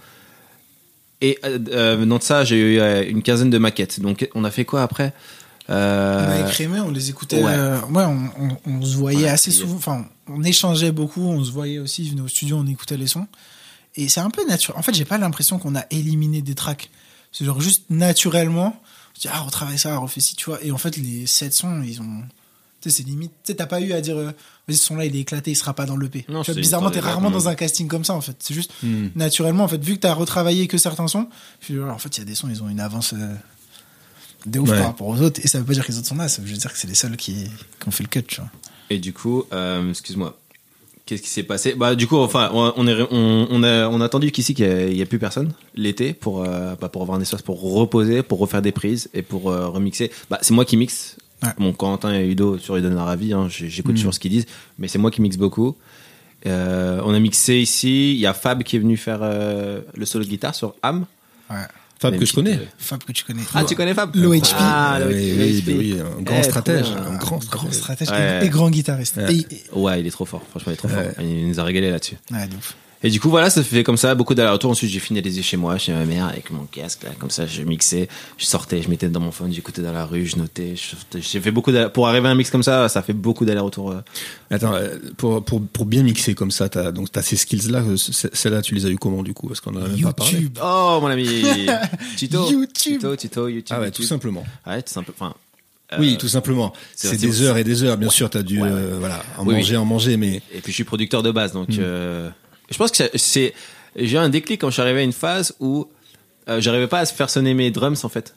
[1.20, 4.00] Et euh, euh, venant de ça, j'ai eu euh, une quinzaine de maquettes.
[4.00, 5.12] Donc on a fait quoi après?
[5.68, 7.42] On euh, a écrémé, on les écoutait.
[7.42, 7.54] ouais.
[7.90, 9.74] Ouais, on, on- on se voyait Ouais, assez souvent.
[9.74, 12.04] Enfin, on échangeait beaucoup, on se voyait aussi.
[12.04, 13.26] Il venait au studio, on écoutait les sons.
[13.96, 14.78] Et c'est un peu naturel.
[14.78, 16.90] En fait, j'ai pas l'impression qu'on a éliminé des tracks.
[17.32, 18.76] C'est genre juste naturellement.
[18.78, 20.62] On se dit, ah, on retravaille ça, on refait ci, tu vois.
[20.62, 22.22] Et en fait, les sept sons, ils ont.
[22.90, 23.32] Sais, c'est limite.
[23.44, 24.26] Tu sais, t'as pas eu à dire, euh,
[24.68, 26.24] vas-y, ce son-là, il est éclaté, il sera pas dans l'EP.
[26.24, 28.36] Tu Non, vois, bizarrement, t'es rarement dans un casting comme ça, en fait.
[28.40, 29.08] C'est juste Hmm.
[29.16, 31.28] naturellement, en fait, vu que t'as retravaillé que certains sons,
[31.68, 33.34] dis, en fait, il y a des sons, ils ont une avance euh,
[34.46, 34.76] de ouf Ouais.
[34.76, 35.40] par rapport aux autres.
[35.42, 36.78] Et ça veut pas dire que les autres sont là, ça veut juste dire que
[36.78, 37.34] c'est les seuls qui,
[37.80, 38.50] qui ont fait le cut, tu vois.
[38.90, 40.38] Et du coup, euh, excuse-moi,
[41.06, 41.74] qu'est-ce qui s'est passé?
[41.74, 45.02] Bah du coup, enfin, on, est, on, on a, on a attendu qu'ici qu'il n'y
[45.02, 48.62] a, plus personne l'été pour, euh, bah, pour avoir un espace pour reposer, pour refaire
[48.62, 50.12] des prises et pour euh, remixer.
[50.30, 51.16] Bah c'est moi qui mixe.
[51.42, 51.50] Ouais.
[51.58, 53.96] Bon, Quentin et Udo sur Udo Ravi, hein, j'écoute Mhm.
[53.98, 54.46] toujours ce qu'ils disent,
[54.78, 55.76] mais c'est moi qui mixe beaucoup.
[56.46, 58.12] Euh, on a mixé ici.
[58.14, 61.04] Il y a Fab qui est venu faire euh, le solo de guitare sur Am.
[61.50, 61.56] Ouais.
[61.98, 62.60] Fab que je connais.
[62.78, 63.40] Fab que tu connais.
[63.54, 64.44] Ah, tu connais Fab L'OHP.
[64.58, 65.38] Ah, oui, l'OHP.
[65.38, 67.62] oui, oui, oui, un grand Eh, stratège, un grand stratège.
[67.62, 68.46] Grand stratège Ouais.
[68.46, 69.16] et, grand guitariste.
[69.16, 69.34] Ouais.
[69.34, 70.42] Et- Ouais, il est trop fort.
[70.50, 70.94] Franchement, il est trop Ouais.
[71.14, 71.24] fort.
[71.24, 72.16] Il nous a régalé là-dessus.
[72.30, 72.76] ouais, de ouf.
[73.02, 74.70] Et du coup, voilà, ça se fait comme ça, beaucoup d'allers-retours.
[74.70, 77.62] Ensuite, j'ai finalisé chez moi, chez ma mère, avec mon casque, là, comme ça, je
[77.62, 80.74] mixais, je sortais, je mettais dans mon phone, j'écoutais dans la rue, je notais.
[81.14, 83.90] J'ai fait beaucoup Pour arriver à un mix comme ça, ça fait beaucoup d'allers-retours.
[83.92, 84.00] euh.
[84.50, 87.96] Attends, euh, pour, pour, pour bien mixer comme ça, t'as, donc t'as ces skills-là, euh,
[87.96, 89.46] celles-là, tu les as eu comment du coup?
[89.48, 90.32] Parce qu'on en a même pas parlé.
[90.32, 90.58] YouTube.
[90.62, 91.26] Oh, mon ami
[92.16, 92.68] Tito YouTube.
[92.72, 93.76] Tito, Tito, YouTube.
[93.78, 94.44] Ah ouais, tout simplement.
[94.66, 95.12] Ouais, tout simple.
[95.18, 95.34] Enfin,
[95.92, 96.72] euh, oui, tout simplement.
[96.94, 98.74] c'est- des heures et des heures, bien sûr, t'as dû Ouais, ouais.
[98.74, 99.76] euh, voilà, en Oui, manger, oui.
[99.76, 101.58] en manger, mais Et puis je suis producteur de base, Hmm.
[101.58, 102.30] donc euh,
[102.70, 103.54] je pense que c'est-.
[103.98, 105.86] J'ai eu un déclic quand je suis arrivé à une phase où
[106.48, 108.34] euh, j'arrivais pas à faire sonner mes drums en fait.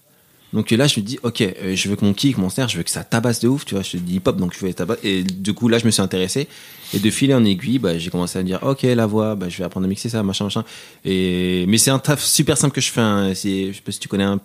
[0.51, 2.77] Donc là, je me dis, ok, euh, je veux que mon kick, mon snare, je
[2.77, 3.83] veux que ça tabasse de ouf, tu vois.
[3.83, 4.97] Je te dis hip hop, donc je veux tabasse.
[5.03, 6.47] Et du coup, là, je me suis intéressé.
[6.95, 9.47] Et de fil en aiguille, bah, j'ai commencé à me dire, ok, la voix, bah,
[9.47, 10.63] je vais apprendre à mixer ça, machin, machin.
[11.05, 12.99] Et mais c'est un taf super simple que je fais.
[13.01, 13.33] hein.
[13.35, 14.39] C'est- Je sais pas si tu connais un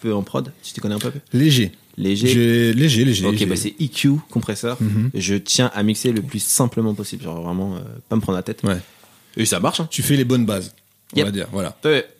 [0.00, 1.12] peu en prod, si tu connais un peu.
[1.34, 1.72] léger.
[1.98, 2.72] Léger.
[2.72, 3.26] Léger, léger.
[3.26, 3.44] Ok, léger.
[3.46, 4.78] bah c'est EQ compresseur.
[4.80, 5.10] Mhm.
[5.14, 8.42] Je tiens à mixer le plus simplement possible, genre vraiment euh, pas me prendre la
[8.42, 8.62] tête.
[8.64, 8.78] Ouais.
[9.36, 9.80] Et ça marche.
[9.80, 9.88] Hein.
[9.90, 10.74] Tu fais les bonnes bases,
[11.14, 11.26] on Yep.
[11.26, 11.48] va dire.
[11.52, 11.76] Voilà.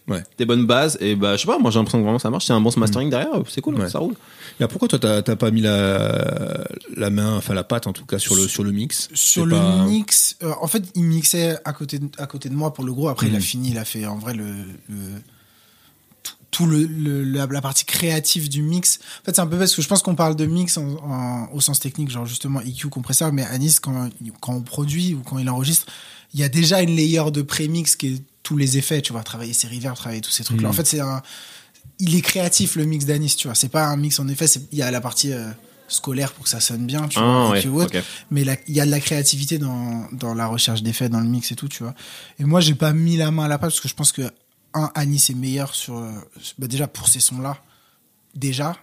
[0.09, 0.23] Ouais.
[0.37, 2.47] Des bonnes bases et bah je sais pas, moi j'ai l'impression que vraiment ça marche.
[2.47, 3.89] C'est un bon mastering derrière, c'est cool, Ouais.
[3.89, 4.15] ça roule.
[4.61, 6.65] Et pourquoi toi, t'as t'as pas mis la,
[6.97, 9.09] la main, enfin la patte en tout cas, sur le, sur le mix?
[9.15, 12.55] Sur le pas- mix, euh, en fait, il mixait à côté de, à côté de
[12.55, 13.09] moi pour le gros.
[13.09, 13.43] Après, il a Mhm.
[13.43, 14.45] fini, il a fait en vrai le,
[14.89, 15.23] le-
[16.23, 18.99] tout- tout le, le- la, la partie créative du mix.
[19.23, 21.49] En fait, c'est un peu parce que je pense qu'on parle de mix en- en-
[21.53, 24.11] au sens technique, genre justement EQ compresseur, mais Anis, quand,
[24.41, 25.87] quand on produit ou quand il enregistre,
[26.35, 29.23] il y a déjà une layer de pré-mix qui est tous les effets, tu vois,
[29.23, 30.69] travailler ses reverbs, travailler tous ces trucs-là.
[30.69, 30.71] Mhm.
[30.71, 31.23] En fait, c'est un,
[31.99, 33.55] il est créatif le mix d'Anis, tu vois.
[33.55, 35.51] C'est pas un mix en effet, il y a la partie euh,
[35.89, 37.67] scolaire pour que ça sonne bien, tu vois, Ah ouais.
[37.67, 38.03] Ok.
[38.31, 41.53] mais il y a de la créativité dans, dans la recherche d'effets, dans le mix
[41.53, 41.95] et tout, tu vois.
[42.39, 44.23] Et moi, j'ai pas mis la main à la pâte parce que je pense que,
[44.75, 45.99] un, Anis est meilleur sur.
[45.99, 46.11] euh,
[46.59, 47.59] bah déjà pour ces sons-là,
[48.35, 48.77] déjà,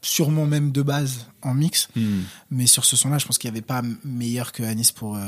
[0.00, 2.22] sûrement même de base en mix, Hmm.
[2.50, 5.20] mais sur ce son-là, je pense qu'il y avait pas meilleur que Anis pour euh,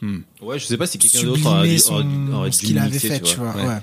[0.00, 0.20] Hmm.
[0.40, 2.78] Ouais, je sais pas si quelqu'un d'autre aurait son, aurait dû- aurait ce dû qu'il
[2.78, 3.54] avait fait, tu vois.
[3.54, 3.66] Ouais.
[3.66, 3.78] ouais.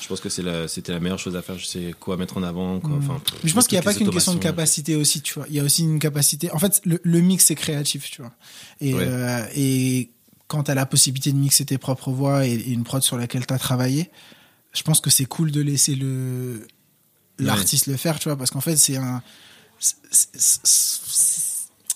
[0.00, 1.56] Je pense que la- c'était la meilleure chose à faire.
[1.58, 2.80] Je sais quoi mettre en avant.
[2.80, 2.96] Quoi.
[2.98, 5.34] Enfin, pff, Mais je pense qu'il n'y a pas qu'une question de capacité aussi, tu
[5.34, 5.46] vois.
[5.48, 6.50] Il y a aussi une capacité.
[6.52, 8.32] En fait, le, le mix, c'est créatif, tu vois.
[8.80, 9.04] Et, Ouais.
[9.06, 10.10] euh, et
[10.48, 13.16] quand tu as la possibilité de mixer tes propres voix et, et une prod sur
[13.16, 14.10] laquelle tu as travaillé,
[14.74, 16.66] je pense que c'est cool de laisser le
[17.38, 19.22] l'artiste le faire, tu vois, parce qu'en fait, c'est un.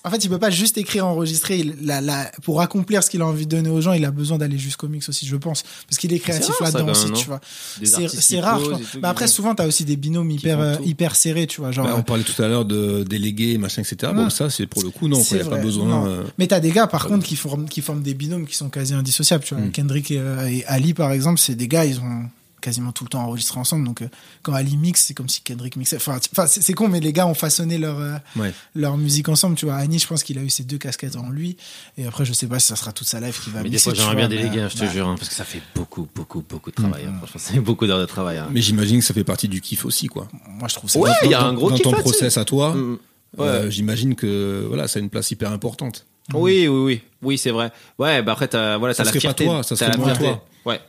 [0.07, 1.59] En fait, il peut pas juste écrire, enregistrer.
[1.59, 4.11] Il, la, la, pour accomplir ce qu'il a envie de donner aux gens, il a
[4.13, 7.41] besoin d'aller jusqu'au mix aussi, je pense, parce qu'il est créatif là-dedans aussi, tu vois.
[7.83, 8.61] C'est rare.
[9.01, 11.73] Bah après, souvent, t'as aussi des binômes hyper euh, hyper serrés, tu vois.
[11.73, 14.13] Genre, Bah, on parlait tout à l'heure de délégués, machin, etc.
[14.15, 14.31] Bon, Ouais.
[14.31, 16.07] ça, c'est pour le coup, non, il a pas besoin.
[16.07, 18.69] euh, Mais t'as des gars, par contre, qui forment, qui forment des binômes qui sont
[18.69, 19.45] quasi indissociables.
[19.45, 19.71] Tu vois, Mm.
[19.73, 22.23] Kendrick et, euh, et Ali, par exemple, c'est des gars, ils ont
[22.67, 23.85] quasiment tout le temps enregistré ensemble.
[23.87, 24.09] Donc, euh,
[24.43, 25.97] quand Ali mixe, c'est comme si Kendrick mixait.
[25.97, 28.53] Enfin, c'est c'est con, mais les gars ont façonné leur, euh, Ouais.
[28.75, 29.55] leur musique ensemble.
[29.57, 31.57] Tu vois, Annie, je pense qu'il a eu ces deux casquettes en lui.
[31.97, 33.77] Et après, je sais pas si ça sera toute sa life qui va Mais des
[33.77, 33.85] mixer.
[33.91, 36.09] fois, j'aimerais bien déléguer, hein, je te bah, jure, hein, parce que ça fait beaucoup,
[36.15, 37.05] beaucoup, beaucoup de travail.
[37.07, 37.15] hein.
[37.19, 38.39] Franchement, c'est beaucoup d'heures de travail.
[38.39, 38.49] hein.
[38.51, 40.27] Mais j'imagine que ça fait partie du kiff aussi, quoi.
[40.49, 40.99] Moi, je trouve ça.
[40.99, 42.99] Ouais, il y a Dans- un gros Dans kiff ton process à toi, Mm.
[43.41, 46.05] euh, j'imagine que voilà, ça a une place hyper importante.
[46.35, 47.71] Oui, oui, oui, oui, c'est vrai.
[48.01, 49.45] Ouais, bah après, t'as, voilà, Ça t'as la serait pas fierté.
[49.45, 50.25] toi, ça serait la moins fierté.
[50.25, 50.45] toi.
[50.65, 50.81] Ouais.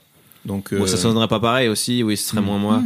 [0.47, 2.81] Donc, Bon, ça euh, sonnerait pas pareil aussi, oui, ce serait moins moi.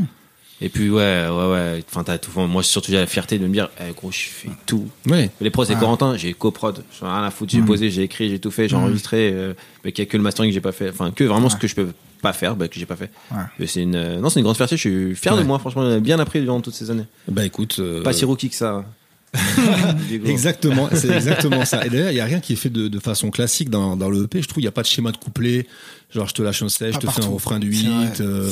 [0.64, 1.84] Et puis, ouais, ouais, ouais.
[1.89, 2.30] Enfin, t'as tout.
[2.39, 4.88] Moi, surtout, j'ai la fierté de me dire, eh, gros, je fais tout.
[5.07, 5.30] ouais.
[5.41, 5.80] Les pros, c'est Ouais.
[5.80, 6.84] Corentin, j'ai coprod.
[6.99, 9.32] J'en ai rien à foutre, j'ai posé, j'ai écrit, j'ai tout fait, j'ai enregistré.
[9.34, 9.53] Euh,
[9.84, 10.89] mais qu'il y a que le mastering que j'ai pas fait.
[10.89, 11.88] Enfin, que vraiment ce que je peux
[12.22, 13.09] pas faire, bah, que j'ai pas fait.
[13.32, 13.66] Ouais.
[13.68, 14.76] C'est une, euh, non, c'est une grande fierté.
[14.78, 15.89] Je suis fier de moi, franchement.
[15.89, 17.05] J'ai bien appris durant toutes ces années.
[17.28, 17.78] Bah écoute.
[17.80, 18.86] euh, Pas si rookie que ça.
[20.25, 21.86] Exactement, c'est exactement ça.
[21.86, 24.09] Et d'ailleurs, il n'y a rien qui est fait de, de façon classique dans, dans
[24.09, 24.41] le EP.
[24.41, 25.67] Je trouve il n'y a pas de schéma de couplet.
[26.13, 27.88] Genre, je te lâche un sèche, je te fais un refrain de C'est 8.
[27.88, 28.51] vrai, euh,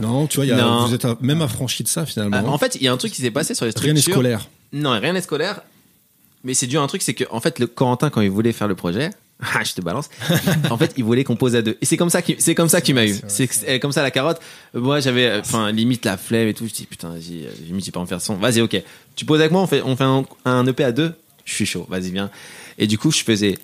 [0.00, 0.86] non, tu vois, il y a, Non.
[0.86, 2.42] vous êtes même affranchi de ça finalement.
[2.44, 3.94] Ah, en fait, il y a un truc qui s'est passé sur les structures.
[3.94, 4.48] rien n'est scolaire.
[4.72, 5.60] Non, rien n'est scolaire.
[6.42, 8.52] Mais c'est dû à un truc, c'est que en fait, le Corentin, quand il voulait
[8.52, 9.10] faire le projet,
[9.40, 10.08] ah, je te balance.
[10.70, 11.76] en fait, il voulait qu'on pose à deux.
[11.80, 13.16] Et c'est comme ça qu'il, c'est comme ça qu'il m'a eu.
[13.28, 14.40] C'est comme ça la carotte.
[14.74, 16.66] Moi, j'avais, euh, enfin, limite la flemme et tout.
[16.66, 18.36] Je dis putain, vas-y, euh, limite, j'ai pas en faire son.
[18.36, 18.82] Vas-y, ok.
[19.14, 21.12] Tu poses avec moi, on fait, on fait un, un EP à deux.
[21.44, 21.86] Je suis chaud.
[21.88, 22.30] Vas-y, viens.
[22.78, 23.58] Et du coup, je faisais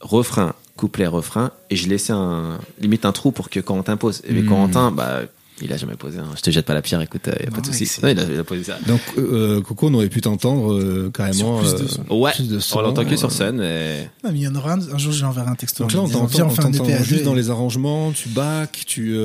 [0.00, 4.20] refrain, couplet, refrain, et je laissais un, limite un trou pour que Corentin pose.
[4.26, 4.48] Et mais Hmm.
[4.48, 5.22] Corentin, bah,
[5.62, 6.18] il a jamais posé.
[6.18, 6.26] Hein.
[6.36, 7.88] Je te jette pas la pierre, écoute, il euh, a non, pas de souci.
[8.02, 8.76] Non, il a, il a, posé ça.
[8.88, 11.62] Donc, euh, euh, Coco, on aurait pu t'entendre euh, carrément.
[11.62, 12.16] Sur plus de euh, son.
[12.16, 13.58] Ouais, plus de son, on l'entend que sur euh, scène.
[13.58, 14.10] Mais...
[14.24, 15.84] Ah, non, mais il y en aura un, un jour, j'enverrai un texto.
[15.84, 16.70] Donc là, on t'entend enfin,
[17.04, 19.16] juste dans les arrangements, tu back, tu.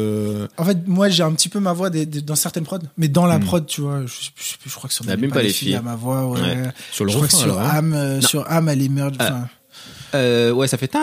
[0.57, 3.07] En fait, moi, j'ai un petit peu ma voix des, des, dans certaines prods, mais
[3.07, 3.43] dans la hmm.
[3.43, 5.75] prod, tu vois, je, je, je crois que sur ah, même pas les filles.
[5.75, 6.41] à ma voix, ouais.
[6.41, 6.69] ouais.
[6.91, 7.71] Sur le refrain, sur hein.
[7.73, 9.15] Am, sur Am, elle émerge.
[9.19, 9.47] Ah.
[10.53, 10.95] Ouais, ça fait.
[10.95, 11.01] Ouais,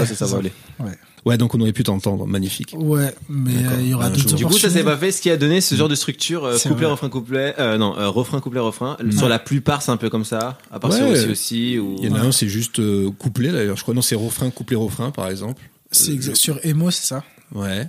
[0.00, 0.52] c'est ça, ça va aller.
[0.80, 0.98] Ouais.
[1.24, 2.74] Ouais, donc on aurait pu t'entendre, magnifique.
[2.76, 4.34] Ouais, mais euh, il y aura Un d'autres.
[4.34, 5.12] Du coup, ça s'est pas fait.
[5.12, 6.86] Ce qui a donné ce genre de structure, euh, couplet, vrai.
[6.86, 7.54] refrain, couplet.
[7.60, 8.96] Euh, non, euh, refrain, couplet, refrain.
[9.16, 10.58] Sur la plupart, c'est un peu comme ça.
[10.72, 10.96] À part Ouais.
[10.98, 11.78] sur aussi aussi.
[11.78, 11.96] Ou...
[12.02, 13.94] Il y en a un, c'est juste euh, couplet d'ailleurs, je crois.
[13.94, 15.62] Non, c'est refrain, couplet, refrain, par exemple.
[15.92, 17.22] C'est Euh, sur Emo, c'est ça?
[17.54, 17.86] Ouais.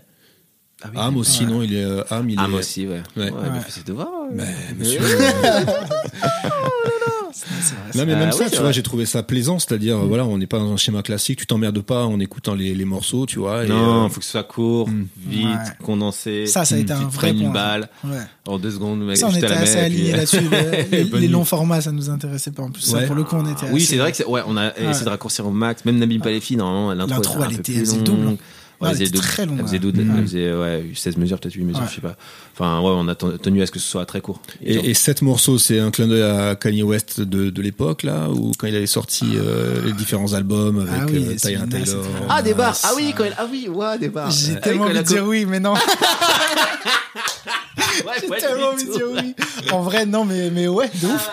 [0.83, 0.97] Ah oui.
[0.99, 1.49] Am aussi, Ouais.
[1.51, 1.83] non, il est.
[1.83, 2.47] euh, Am, il Ah, est.
[2.49, 3.01] moi aussi, ouais.
[3.17, 3.31] Ouais.
[3.31, 4.09] Ouais, mais c'est devoir.
[4.33, 4.49] Mais, Ouais.
[4.77, 4.99] monsieur,
[7.35, 8.63] C'est vrai, Non mais Ah même oui, ça, c'est tu vrai.
[8.65, 11.39] vois, j'ai trouvé ça plaisant, c'est-à-dire euh, voilà, on n'est pas dans un schéma classique,
[11.39, 13.63] tu t'emmerdes pas en écoutant les, les morceaux, tu vois.
[13.65, 15.05] et, Non, euh, faut que ce soit court, Mm.
[15.27, 15.55] vite, Ouais.
[15.83, 16.45] condensé.
[16.45, 17.41] Ça, ça a Hmm, été un vrai point.
[17.41, 18.17] une balle Ouais.
[18.47, 18.99] en deux secondes.
[19.05, 20.41] Mec, Ça, on était la assez alignés puis- là-dessus.
[20.91, 22.81] Les, les- longs formats, ça nous intéressait pas en plus.
[22.83, 23.05] Ça, Ouais.
[23.07, 25.05] pour le coup, on était Oui, assez- c'est vrai que c'est- ouais, on a essayé
[25.05, 25.85] de raccourcir au max.
[25.85, 28.37] Même Nabil Palefi, normalement, l'intro, L'intro, elle peu était- double.
[28.83, 29.79] Ouais, Ouais, elle elle était très longue, Elle faisait ouais.
[29.79, 30.01] double.
[30.03, 30.15] Mm.
[30.17, 31.87] Elle faisait ouais, 16 mesures, peut-être 8 mesures, Ouais.
[31.89, 32.15] je sais pas.
[32.53, 34.39] Enfin, ouais, on a ten- tenu à ce que ce soit très court.
[34.63, 38.29] Et, et sept morceaux, c'est un clin d'œil à Kanye West de, de l'époque là,
[38.29, 41.63] ou quand il avait sorti euh, les différents albums avec Ah oui, euh, Taylor.
[42.29, 42.77] Ah, des bars.
[42.83, 44.29] Ah oui, quand elle- ah oui, ouais, des bars.
[44.31, 45.73] J'ai Ah, tellement envie de dire oui, mais non.
[48.05, 49.35] Ouais, J'ai tellement envie de dire oui.
[49.71, 51.29] En vrai, non, mais, mais ouais, de ouf.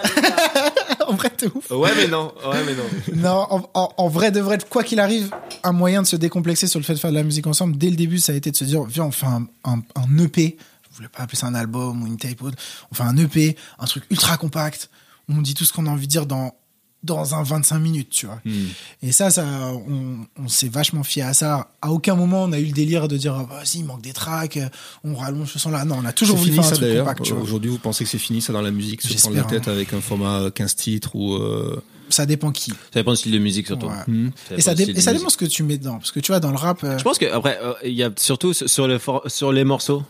[1.08, 1.70] en vrai, de ouf.
[1.70, 2.32] Ouais, mais non.
[2.46, 2.84] Ouais, mais non.
[3.16, 5.30] Non, en, en- en vrai, de vrai, quoi qu'il arrive,
[5.62, 7.90] un moyen de se décomplexer sur le fait de faire de la musique ensemble, dès
[7.90, 10.56] le début, ça a été de se dire, viens, on fait un, un, un EP.
[10.90, 12.40] Je voulais pas appeler ça un album ou une tape.
[12.42, 12.58] ou autre.
[12.90, 14.90] On fait un EP, un truc ultra compact.
[15.28, 16.54] On dit tout ce qu'on a envie de dire dans,
[17.02, 18.40] dans un 25 minutes, tu vois.
[18.44, 18.66] Hmm.
[19.02, 19.44] Et ça, ça,
[19.88, 21.70] on, on s'est vachement fié à ça.
[21.80, 24.12] À aucun moment, on a eu le délire de dire, ah, si, il manque des
[24.12, 24.58] tracks,
[25.04, 25.84] on rallonge ce son-là.
[25.86, 27.04] Non, on a toujours voulu fini faire un ça truc d'ailleurs.
[27.06, 27.42] compact, tu vois.
[27.42, 29.92] Aujourd'hui, vous pensez que c'est fini ça dans la musique, se prendre la tête avec
[29.94, 31.34] un format 15 titres ou.
[31.36, 31.80] euh,
[32.10, 32.70] Ça dépend qui.
[32.72, 33.86] Ça dépend du style de musique, surtout.
[33.86, 33.94] Ouais.
[34.06, 34.30] hmm.
[34.56, 35.96] Et ça, dé- et ça dépend ce que tu mets dedans.
[35.98, 38.02] Parce que tu vois, dans le rap, euh, Je pense que après, euh, il y
[38.02, 40.02] a surtout sur les for- sur les morceaux,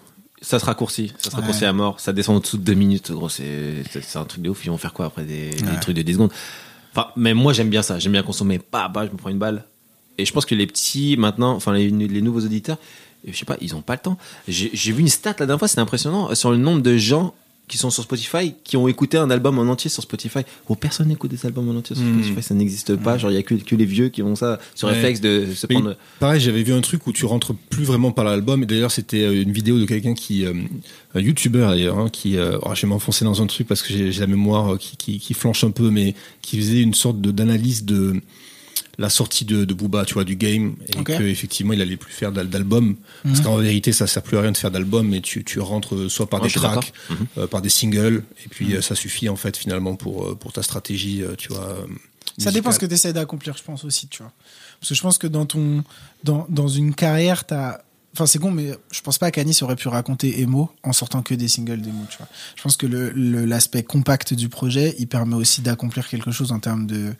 [0.43, 1.43] ça se raccourcit, ça se Ouais.
[1.43, 3.13] raccourcit à mort, ça descend en dessous de deux minutes.
[3.13, 3.85] Gros, c'est
[4.15, 4.65] un truc de ouf.
[4.65, 6.33] Ils vont faire quoi après des, des trucs de 10 secondes?
[6.93, 7.99] Enfin, mais moi j'aime bien ça.
[7.99, 8.61] J'aime bien consommer.
[8.73, 9.65] Bah, bah, je me prends une balle.
[10.19, 12.77] Et je pense que les petits maintenant, enfin les, les nouveaux auditeurs,
[13.27, 14.19] je sais pas, ils ont pas le temps.
[14.49, 17.35] J'ai j'ai vu une stat la dernière fois, c'est impressionnant sur le nombre de gens
[17.71, 20.41] qui sont sur Spotify, qui ont écouté un album en entier sur Spotify.
[20.69, 22.21] Oh, personne n'écoute des albums en entier sur Hmm.
[22.21, 23.17] Spotify, ça n'existe pas.
[23.17, 24.95] Genre, il y a que, que les vieux qui ont ça sur Ouais.
[24.95, 25.97] réflexe de se Mais prendre.
[26.19, 28.65] Pareil, j'avais vu un truc où tu rentres plus vraiment par l'album.
[28.65, 30.53] Et d'ailleurs, c'était euh, une vidéo de quelqu'un qui, euh,
[31.15, 33.95] un YouTuber d'ailleurs, hein, qui, euh, oh, je vais m'enfoncer dans un truc parce que
[33.95, 37.85] j'ai la mémoire qui, qui, qui flanche un peu, mais qui faisait une sorte d'analyse
[37.85, 38.21] de
[39.01, 41.07] la sortie de, de Booba, tu vois, du game, et Ok.
[41.19, 43.45] que effectivement il allait plus faire d'al- d'album, parce Mhm.
[43.45, 46.09] qu'en vérité ça sert plus à rien de faire d'album, mais tu, tu rentres euh,
[46.09, 47.27] soit par Ouais, des tracks, d'accord.
[47.39, 48.75] euh, par des singles, et puis Mhm.
[48.75, 51.77] euh, ça suffit en fait finalement pour pour ta stratégie, tu vois.
[52.39, 54.33] Ça dépend ce que tu essaies d'accomplir, je pense aussi, tu vois.
[54.81, 55.83] Parce que je pense que dans ton
[56.25, 57.79] dans, dans une carrière, t'as
[58.13, 61.33] Enfin, c'est con, mais je pense pas qu'Anis aurait pu raconter Emo en sortant que
[61.33, 62.27] des singles d'Emo, tu vois.
[62.57, 66.51] Je pense que le- le- l'aspect compact du projet, il permet aussi d'accomplir quelque chose
[66.51, 67.15] en termes de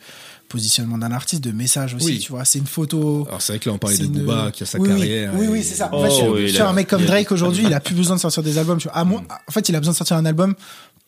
[0.49, 2.19] positionnement d'un artiste, de message aussi, Oui.
[2.19, 2.43] tu vois.
[2.43, 3.25] C'est une photo.
[3.29, 4.97] Alors c'est vrai que là on parlait de une- Booba qui a sa oui, oui.
[4.99, 5.31] carrière.
[5.33, 5.89] Oui, oui, et- c'est ça.
[5.93, 8.21] En Oh, fait, sur, a- un mec comme Drake aujourd'hui, il a plus besoin de
[8.21, 8.97] sortir des albums, tu vois.
[8.97, 10.55] À moins- en fait, il a besoin de sortir un album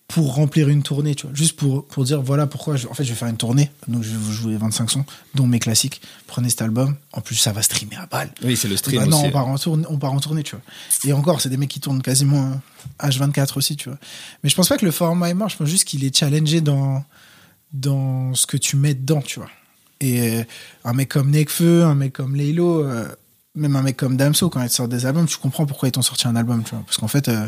[0.07, 1.35] pour remplir une tournée, tu vois.
[1.35, 3.71] Juste pour, pour dire, voilà pourquoi, je, en fait, je vais faire une tournée.
[3.87, 6.01] Donc, je vais vous jouer 25 sons, dont mes classiques.
[6.27, 6.97] Prenez cet album.
[7.13, 8.29] En plus, ça va streamer à balle.
[8.43, 9.27] Oui, c'est le stream Bah non, aussi.
[9.27, 10.63] on part, en tournée, on part en tournée, tu vois.
[11.05, 12.51] Et encore, c'est des mecs qui tournent quasiment
[13.01, 13.97] euh, H24 aussi, tu vois.
[14.43, 16.61] Mais je pense pas que le format est mort, je pense juste qu'il est challengé
[16.61, 17.03] dans,
[17.71, 19.49] dans ce que tu mets dedans, tu vois.
[19.99, 20.43] Et euh,
[20.83, 23.07] un mec comme Nekfeu, un mec comme Laylo, euh,
[23.55, 26.01] même un mec comme Damso, quand ils sortent des albums, tu comprends pourquoi ils t'ont
[26.01, 26.83] sorti un album, tu vois.
[26.85, 27.47] Parce qu'en fait, euh,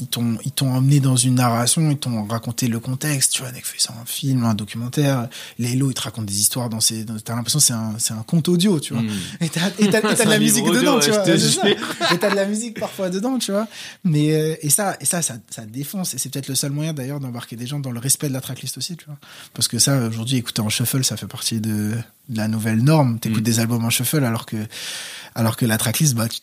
[0.00, 3.52] ils t'ont ils t'ont emmené dans une narration, ils t'ont raconté le contexte, tu vois.
[3.52, 5.28] Nekfeu, c'est un film, un documentaire.
[5.58, 7.04] Laylo, il te raconte des histoires dans ses.
[7.24, 9.02] T'as l'impression que c'est un, c'est un conte audio, tu vois.
[9.02, 9.10] Mm.
[9.40, 11.24] Et t'as et t'as- et t'as C'est de la musique audio, dedans, ouais, tu vois.
[11.38, 11.68] ça.
[12.14, 13.66] Et t'as de la musique parfois dedans, tu vois.
[14.04, 16.14] Mais euh, et ça, et ça, ça, ça défonce.
[16.14, 18.40] Et c'est peut-être le seul moyen d'ailleurs d'embarquer des gens dans le respect de la
[18.40, 19.18] tracklist aussi, tu vois.
[19.54, 21.94] Parce que ça, aujourd'hui, écouter en shuffle, ça fait partie de,
[22.28, 23.18] de la nouvelle norme.
[23.18, 23.42] T'écoutes Mm.
[23.42, 24.56] des albums en shuffle alors que,
[25.34, 26.40] alors que la tracklist, bah, tu-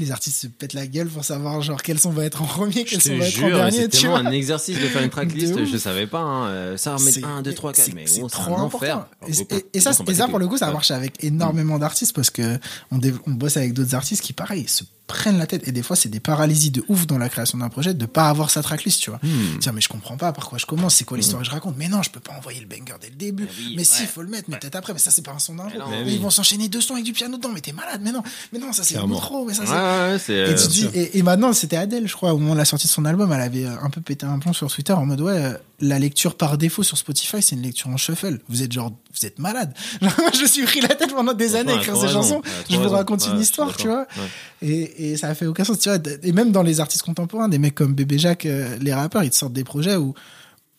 [0.00, 2.72] les artistes se pètent la gueule pour savoir genre quel son va être en premier,
[2.86, 5.10] Je quel te son va être en dernier, c'est tellement un exercice de faire une
[5.16, 6.20] tracklist, je savais pas.
[6.20, 6.46] Hein.
[6.48, 9.06] euh, Ça remet C'est- 1, 2, 3, 4, c'est- mais c'est trop important.
[9.28, 12.58] Et, et- et ça, et pour le coup, ça marche avec énormément d'artistes parce que
[12.90, 15.66] on, dé- on bosse avec d'autres artistes qui, pareil, se prennent la tête.
[15.66, 18.28] Et des fois, c'est des paralysies de ouf dans la création d'un projet de pas
[18.28, 19.18] avoir sa tracklist, tu vois.
[19.22, 19.58] Hmm.
[19.60, 21.74] Tiens, mais je comprends pas par quoi je commence, c'est quoi l'histoire que je raconte.
[21.76, 23.42] Mais non, je peux pas envoyer le banger dès le début.
[23.44, 24.92] Mais oui, mais si, faut le mettre, mais peut-être après.
[24.92, 25.54] Mais ça, c'est pas un son.
[25.54, 26.18] Mais Mais mais ils oui.
[26.18, 27.50] vont s'enchaîner deux sons avec du piano dedans.
[27.52, 28.00] Mais t'es malade.
[28.04, 28.22] Mais non,
[28.52, 29.44] mais non, ça c'est trop.
[29.44, 29.72] Mais ça, Ouais, c'est.
[29.74, 30.52] ouais, ouais, c'est.
[30.52, 32.64] Et, tu euh, dis, et, et maintenant, c'était Adèle, je crois, au moment de la
[32.64, 35.20] sortie de son album, elle avait un peu pété un plomb sur Twitter en mode,
[35.20, 38.38] ouais, euh, la lecture par défaut sur Spotify, c'est une lecture en shuffle.
[38.48, 39.72] Vous êtes genre, vous êtes malade.
[40.40, 42.22] Je suis pris la tête pendant des années à écrire ces raison.
[42.22, 42.42] chansons.
[42.68, 42.94] Je vous raison.
[42.94, 44.06] raconte Ouais, une histoire, tu vois.
[44.16, 44.68] Ouais.
[44.68, 45.98] Et, et ça a fait aucun sens, tu vois.
[46.22, 49.30] Et même dans les artistes contemporains, des mecs comme Bébé Jacques, euh, les rappeurs, ils
[49.30, 50.14] te sortent des projets où,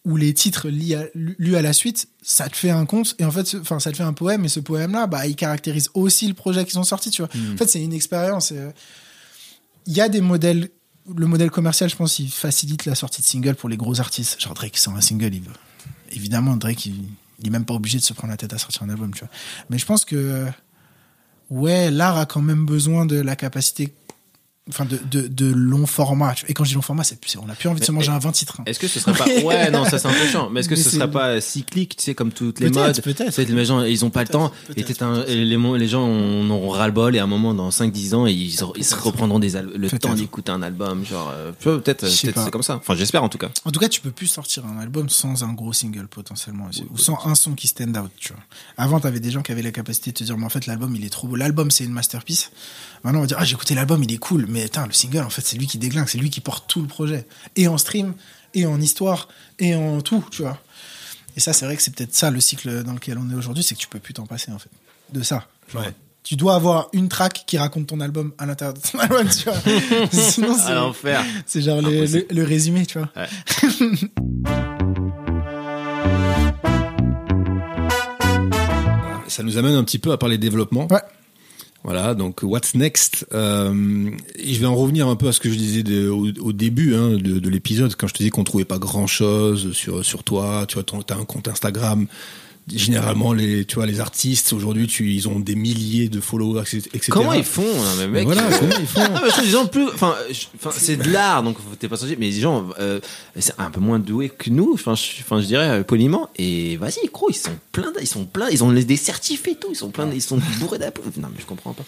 [0.06, 3.26] où les titres lus à, lus à la suite, ça te fait un conte, et
[3.26, 6.28] en fait, enfin, ça te fait un poème, et ce poème-là, bah, il caractérise aussi
[6.28, 7.30] le projet qu'ils ont sorti, tu vois.
[7.36, 7.54] Hmm.
[7.54, 8.52] En fait, c'est une expérience.
[8.52, 8.72] euh,
[9.88, 10.70] Il y a des modèles,
[11.16, 14.40] le modèle commercial, je pense, il facilite la sortie de single pour les gros artistes.
[14.40, 15.52] Genre Drake sort un single, il veut.
[16.12, 17.06] Évidemment, Drake, il,
[17.40, 19.22] il est même pas obligé de se prendre la tête à sortir un album, tu
[19.22, 19.30] vois.
[19.70, 20.48] Mais je pense que,
[21.50, 23.94] ouais, l'art a quand même besoin de la capacité,
[24.70, 26.34] enfin, de, de, de long format.
[26.34, 26.46] tu.
[26.50, 28.20] Et quand je dis long format, c'est, on a plus envie de se manger un
[28.20, 28.58] 20 titres.
[28.60, 28.64] hein.
[28.66, 30.90] Est-ce que ce serait pas ouais non ça c'est un mais est-ce que Mais ce
[30.90, 33.02] serait pas cyclique tu sais comme toutes les modes?
[33.02, 33.34] peut-être.
[33.34, 36.04] Tu les gens ils ont pas le temps Peut-être, et un- et les, les gens
[36.04, 38.36] en auront ras le bol et à un moment dans 5 10 ans ils,
[38.76, 42.10] ils se reprendront des le temps d'écouter un album genre euh, tu peut-être pas.
[42.10, 44.66] c'est comme ça enfin j'espère en tout cas En tout cas, tu peux plus sortir
[44.66, 48.12] un album sans un gros single potentiellement aussi, ou sans un son qui stand out,
[48.18, 48.42] tu vois.
[48.78, 50.96] Avant, t'avais des gens qui avaient la capacité de te dire, mais en fait, l'album,
[50.96, 51.36] il est trop beau.
[51.36, 52.52] L'album, c'est une masterpiece.
[53.04, 55.24] Maintenant, on va dire, ah, j'ai écouté l'album, il est cool, mais putain, le single,
[55.24, 57.26] en fait, c'est lui qui déglingue, c'est lui qui porte tout le projet.
[57.56, 58.14] Et en stream,
[58.54, 59.28] et en histoire,
[59.60, 60.60] et en tout, tu vois.
[61.36, 63.64] Et ça, c'est vrai que c'est peut-être ça le cycle dans lequel on est aujourd'hui,
[63.64, 64.70] c'est que tu peux plus t'en passer, en fait.
[65.14, 65.48] De ça.
[65.74, 65.94] Ouais.
[66.24, 69.46] Tu dois avoir une track qui raconte ton album à l'intérieur de ton album, tu
[69.50, 69.56] vois.
[70.12, 72.26] Sinon, c'est, l'enfer c'est genre le, Impossible.
[72.30, 73.10] le- le résumé, tu vois.
[79.28, 80.88] Ça nous amène un petit peu à parler développement.
[80.92, 81.00] Ouais.
[81.84, 85.56] Voilà, donc what's next Euh, je vais en revenir un peu à ce que je
[85.56, 89.08] disais au, début hein, de, de l'épisode, quand je te disais qu'on trouvait pas grand
[89.08, 90.66] chose sur toi.
[90.68, 92.08] Tu vois, t'as un compte Instagram.
[92.68, 97.08] Généralement, les tu vois les artistes aujourd'hui, tu ils ont des milliers de followers, etc.
[97.10, 99.34] comment ils font non, mais Mais mec voilà, euh, comment ils font Ah, mais je
[99.34, 100.16] trouve les gens plus enfin
[100.72, 103.00] c'est de l'art donc t'es pas censé mais les gens euh,
[103.38, 106.78] c'est un peu moins doués que nous enfin je, enfin je dirais euh, poliment et
[106.78, 109.76] vas-y gros ils sont pleins ils sont pleins ils ont des certifs et tout ils
[109.76, 111.84] sont pleins ils sont bourrés d'approuves non mais je comprends pas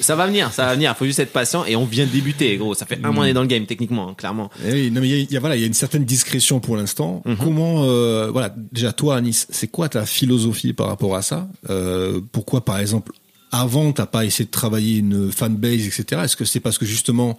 [0.00, 2.56] ça va venir ça va venir faut juste être patient et on vient de débuter
[2.56, 4.90] gros ça fait un mois on est dans le game techniquement hein, clairement Eh oui,
[4.90, 6.60] non mais il y a, il y a- voilà, il y a une certaine discrétion
[6.60, 7.22] pour l'instant.
[7.24, 7.36] Mhm.
[7.36, 11.48] Comment, euh, voilà, déjà toi, Anis, c'est quoi ta philosophie par rapport à ça?
[11.70, 13.12] Euh, Pourquoi, par exemple,
[13.50, 16.22] avant, t'as pas essayé de travailler une fanbase, etc.
[16.24, 17.38] Est-ce que c'est parce que justement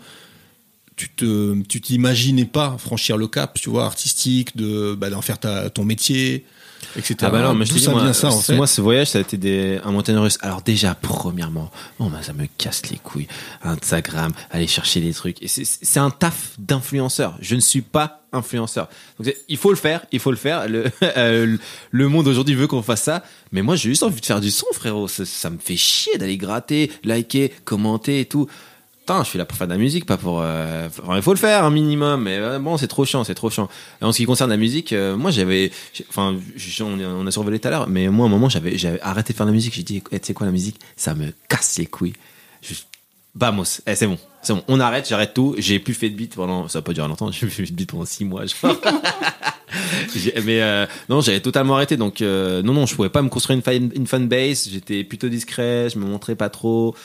[0.95, 5.40] tu te, tu t'imaginais pas franchir le cap, tu vois, artistique, de, bah, d'en faire
[5.40, 6.45] ta, ton métier,
[6.97, 7.15] etc.
[7.22, 8.55] Ah bah non, mais je te dis, ça moi, ça, en fait.
[8.55, 10.38] moi, ce voyage, ça a été des, un montagne russe.
[10.41, 13.27] Alors déjà, premièrement, oh, bah, ça me casse les couilles.
[13.64, 15.41] Instagram, aller chercher des trucs.
[15.41, 17.38] Et c'est, un taf d'influenceur.
[17.39, 18.89] Je ne suis pas influenceur.
[19.19, 20.68] Donc, il faut le faire, il faut le faire.
[20.68, 20.85] Le,
[21.18, 21.57] euh,
[21.91, 23.23] le monde aujourd'hui veut qu'on fasse ça.
[23.51, 25.07] Mais moi, j'ai juste envie de faire du son, frérot.
[25.07, 28.47] Ça, ça me fait chier d'aller gratter, liker, commenter et tout.
[29.06, 30.40] Putain, je suis là pour faire de la musique, pas pour.
[30.40, 33.36] euh, enfin, il faut le faire un minimum, mais euh, bon, c'est trop chiant, c'est
[33.36, 33.68] trop chiant.
[34.02, 35.72] En ce qui concerne la musique, euh, moi j'avais,
[36.08, 36.38] enfin,
[36.80, 39.46] on, a survolé tout à l'heure, mais moi à un moment j'avais, arrêté de faire
[39.46, 39.74] de la musique.
[39.74, 42.14] J'ai dit, tu sais quoi, la musique, ça me casse les couilles.
[42.62, 42.76] Je,
[43.36, 45.54] Vamos, eh, c'est bon, c'est bon, on arrête, j'arrête tout.
[45.58, 47.30] J'ai plus fait de beat pendant, ça va pas durer longtemps.
[47.32, 48.78] J'ai plus fait de beat pendant six mois, genre.
[50.16, 51.98] J'ai- mais non, j'avais totalement arrêté.
[51.98, 54.70] Donc non, non, je pouvais pas me construire une, fan, une fanbase.
[54.72, 56.96] J'étais plutôt discret, je me montrais pas trop.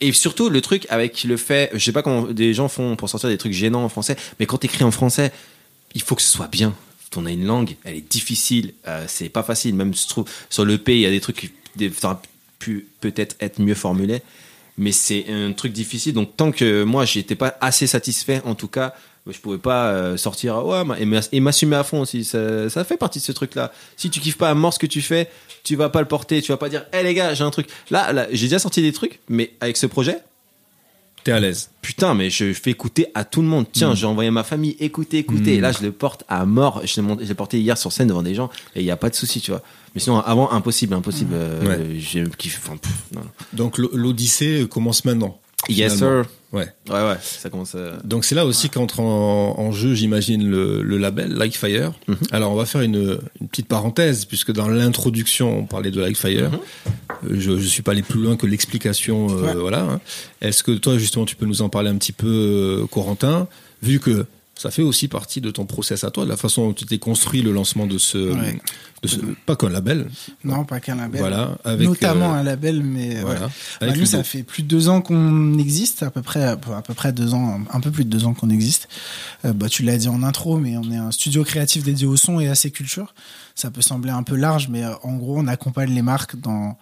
[0.00, 3.08] Et surtout, le truc avec le fait, je sais pas comment des gens font pour
[3.08, 5.32] sortir des trucs gênants en français, mais quand t'écris en français,
[5.94, 6.74] il faut que ce soit bien.
[7.18, 9.74] On a une langue, elle est difficile, euh, c'est pas facile.
[9.74, 12.16] Même trouve sur le P, il y a des trucs qui aurait
[12.58, 14.20] pu peut-être être mieux formulés,
[14.76, 16.12] mais c'est un truc difficile.
[16.12, 18.92] Donc tant que moi, j'étais pas assez satisfait, en tout cas,
[19.26, 22.22] je pouvais pas euh, sortir ouais, et m'ass- et m'assumer à fond aussi.
[22.24, 23.72] Ça, ça fait partie de ce truc-là.
[23.96, 25.30] Si tu kiffes pas à mort ce que tu fais,
[25.66, 26.40] tu vas pas le porter.
[26.40, 27.66] Tu vas pas dire, hé les gars, j'ai un truc.
[27.90, 30.18] Là, là j'ai déjà sorti des trucs, mais avec ce projet,
[31.24, 31.70] T'es à l'aise.
[31.82, 33.66] putain, mais je fais écouter à tout le monde.
[33.72, 35.54] Tiens, j'ai envoyé à ma famille, écoutez, écoutez.
[35.54, 35.58] Mm.
[35.58, 36.82] Et là, je le porte à mort.
[36.84, 39.16] Je l'ai porté hier sur scène devant des gens et il n'y a pas de
[39.16, 39.60] souci, tu vois.
[39.96, 41.32] Mais sinon, avant, impossible, impossible.
[41.34, 41.98] euh, Ouais.
[41.98, 42.60] J'ai kiffé.
[42.64, 43.26] Enfin, pff, non, non.
[43.54, 45.40] Donc l'o- l'Odyssée commence maintenant.
[45.68, 46.24] Yes, sir.
[46.52, 46.68] Ouais.
[46.88, 47.98] Ouais, ouais, ça commence à.
[48.04, 51.92] Donc c'est là aussi qu'entre en, en jeu, j'imagine, le, le label Like Fire.
[52.08, 52.16] Mhm.
[52.30, 56.16] Alors on va faire une, une petite parenthèse, puisque dans l'introduction, on parlait de Like
[56.16, 56.50] Fire.
[56.52, 56.58] Mhm.
[57.32, 59.28] Euh, Je ne suis pas allé plus loin que l'explication.
[59.30, 59.54] euh, Ouais.
[59.54, 59.80] Voilà.
[59.82, 60.00] hein.
[60.40, 62.26] Est-ce que toi, justement, tu peux nous en parler un petit peu,
[62.82, 63.48] euh, Corentin,
[63.82, 64.24] vu que
[64.58, 66.98] ça fait aussi partie de ton process à toi, de la façon dont tu t'es
[66.98, 68.58] construit le lancement de ce, Ouais.
[69.02, 70.08] de ce pas qu'un label,
[70.44, 71.20] Non, pas qu'un label.
[71.20, 73.50] voilà, avec Notamment euh, un label, mais voilà,
[73.80, 76.56] avec Bah, nous, ça fait plus de deux ans qu'on existe, à peu près, à
[76.56, 78.88] peu près deux ans, un peu plus de deux ans qu'on existe.
[79.44, 82.16] Euh, bah, tu l'as dit en intro, mais on est un studio créatif dédié au
[82.16, 83.14] son et à ses cultures.
[83.54, 86.78] Ça peut sembler un peu large, mais euh, en gros, on accompagne les marques dans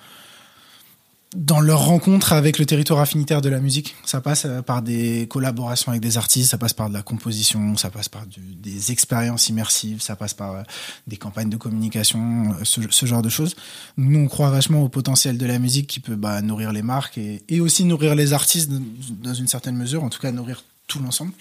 [1.35, 3.97] dans leur rencontre avec le territoire affinitaire de la musique.
[4.05, 7.77] Ça passe euh, par des collaborations avec des artistes, ça passe par de la composition,
[7.77, 10.63] ça passe par des expériences immersives, ça passe par euh,
[11.07, 13.57] des campagnes de communication, euh, ce, genre de choses.
[13.97, 17.19] Nous, on croit vachement au potentiel de la musique qui peut bah, nourrir les marques
[17.19, 21.33] et, aussi nourrir les artistes dans- une certaine mesure, en tout cas nourrir tout l'ensemble.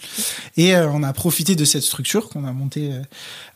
[0.56, 2.92] Et on a profité de cette structure qu'on a montée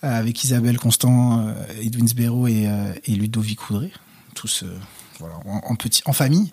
[0.03, 2.69] avec Isabelle Constant, euh, Edwin Sbero et,
[3.07, 3.91] et Ludovic Coudray,
[4.35, 4.65] tous
[6.05, 6.51] en, famille.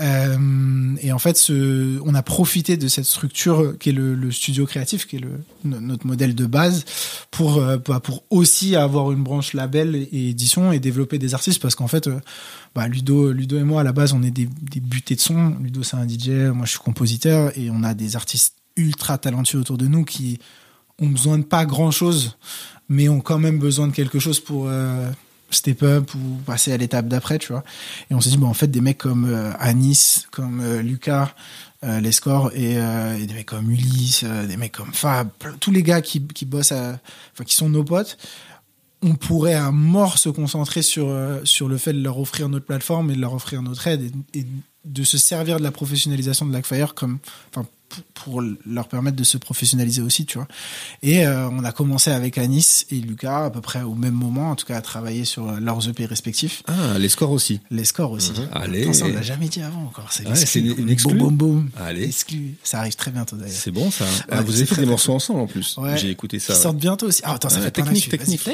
[0.00, 5.06] Euh, et en fait, on a profité de cette structure qui est le, studio créatif,
[5.06, 5.20] qui est
[5.64, 6.84] notre modèle de base,
[7.30, 11.60] pour, euh, bah, pour aussi avoir une branche label et édition et développer des artistes,
[11.60, 12.20] parce qu'en fait, euh,
[12.74, 15.56] bah, Ludo, Ludo et moi, à la base, on est des, des butés de son.
[15.60, 19.60] Ludo, c'est un DJ, moi, je suis compositeur, et on a des artistes ultra talentueux
[19.60, 20.38] autour de nous qui
[20.98, 22.38] ont besoin de pas grand chose,
[22.88, 24.68] mais ont quand même besoin de quelque chose pour
[25.54, 27.64] step up ou passer à l'étape d'après, tu vois.
[28.10, 31.34] Et on s'est dit, bah, en fait, des mecs comme euh, Anis, comme euh, Lucas,
[31.84, 35.28] euh, les scores, et, euh, et des mecs comme Ulysse, des mecs comme Fab,
[35.60, 38.18] tous les gars qui, qui bossent, enfin, qui sont nos potes,
[39.02, 41.12] on pourrait à mort se concentrer sur,
[41.42, 44.40] sur le fait de leur offrir notre plateforme et de leur offrir notre aide et,
[44.40, 44.46] et
[44.84, 47.18] de se servir de la professionnalisation de Blackfire comme,
[47.50, 47.66] enfin,
[48.14, 50.46] pour, leur permettre de se professionnaliser aussi, tu vois.
[51.02, 54.50] Et euh, on a commencé avec Anis et Lucas à peu près au même moment,
[54.50, 56.62] en tout cas à travailler sur leurs EP respectifs.
[56.68, 57.60] Ah, les scores aussi.
[57.70, 58.32] Les scores aussi.
[58.52, 58.80] Allez.
[58.80, 60.12] Putain, ça on l'a jamais dit avant encore.
[60.12, 61.14] C'est Ouais, une- une exclu.
[61.14, 61.70] Boum, boum.
[61.76, 62.04] Allez.
[62.04, 62.54] Exclu.
[62.62, 63.54] Ça arrive très bientôt d'ailleurs.
[63.56, 64.04] C'est bon ça.
[64.30, 65.76] Ah, Ouais, vous avez fait des morceaux ensemble en plus.
[65.78, 65.96] Ouais.
[65.98, 66.54] J'ai écouté ça.
[66.54, 67.20] Ils sortent bientôt aussi.
[67.24, 68.40] Ah, attends, ça Ouais, fait technique, technique.
[68.44, 68.52] T'as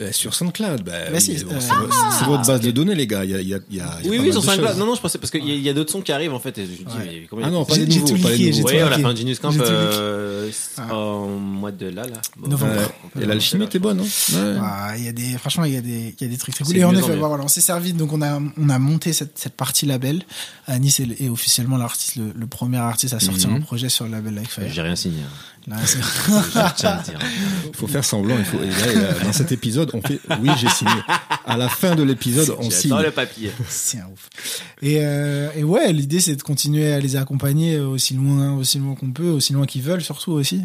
[0.00, 2.60] Euh, sur SoundCloud, bah, Bah, oui, si, c'est bon, euh, c'est votre- c'est votre base
[2.60, 3.24] de données, les gars.
[3.24, 4.76] Il y a, il y a, il y a- Oui, oui, sur SoundCloud.
[4.78, 6.32] Non, non, je pensais parce qu'il y, a- il y a d'autres sons qui arrivent
[6.34, 6.56] en fait.
[6.58, 7.04] Et je dis, Ouais.
[7.04, 8.68] mais combien Ah non, pas les nouveaux, tout pas les nouveaux.
[8.68, 9.02] Oui, tout on a leaké.
[9.02, 9.74] fait un Genius Camp J'ai tout leaké.
[9.74, 10.94] euh, Ah.
[10.94, 12.20] en mois de là, là.
[12.36, 12.72] Bon, Novembre.
[13.16, 13.22] Ouais.
[13.22, 14.58] Et l'alchimie était bonne, hein.
[14.62, 16.54] Ah, il y a des, franchement, il y a des, il y a des trucs
[16.54, 16.76] très cool.
[16.76, 19.54] Et en effet, voilà, on s'est servi, donc on a, on a monté cette, cette
[19.54, 20.22] partie label.
[20.66, 23.56] Anis est, est officiellement l'artiste, le, premier artiste à sortir Mhm.
[23.56, 24.64] un projet sur le label Like Fire.
[24.70, 25.18] J'ai rien signé.
[27.66, 28.36] Il faut faire semblant.
[28.38, 28.62] Il faut.
[28.62, 30.20] Et là, dans cet épisode, on fait.
[30.40, 30.92] Oui, j'ai signé.
[31.44, 32.96] À la fin de l'épisode, on signe.
[32.96, 33.52] Le papier.
[33.68, 34.28] c'est un ouf.
[34.80, 38.94] Et, euh, et ouais, l'idée c'est de continuer à les accompagner aussi loin, aussi loin
[38.94, 40.62] qu'on peut, aussi loin qu'ils veulent surtout aussi.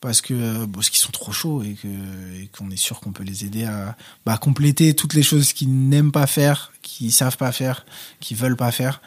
[0.00, 3.12] parce que euh, parce qu'ils sont trop chauds et que et qu'on est sûr qu'on
[3.12, 7.36] peut les aider à bah, compléter toutes les choses qu'ils n'aiment pas faire, qu'ils savent
[7.36, 7.84] pas faire,
[8.20, 9.00] qu'ils veulent pas faire.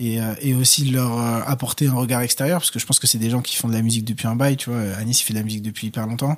[0.00, 3.06] Et, euh, et aussi leur euh, apporter un regard extérieur parce que je pense que
[3.06, 5.22] c'est des gens qui font de la musique depuis un bail tu vois Anis il
[5.22, 6.36] fait de la musique depuis hyper longtemps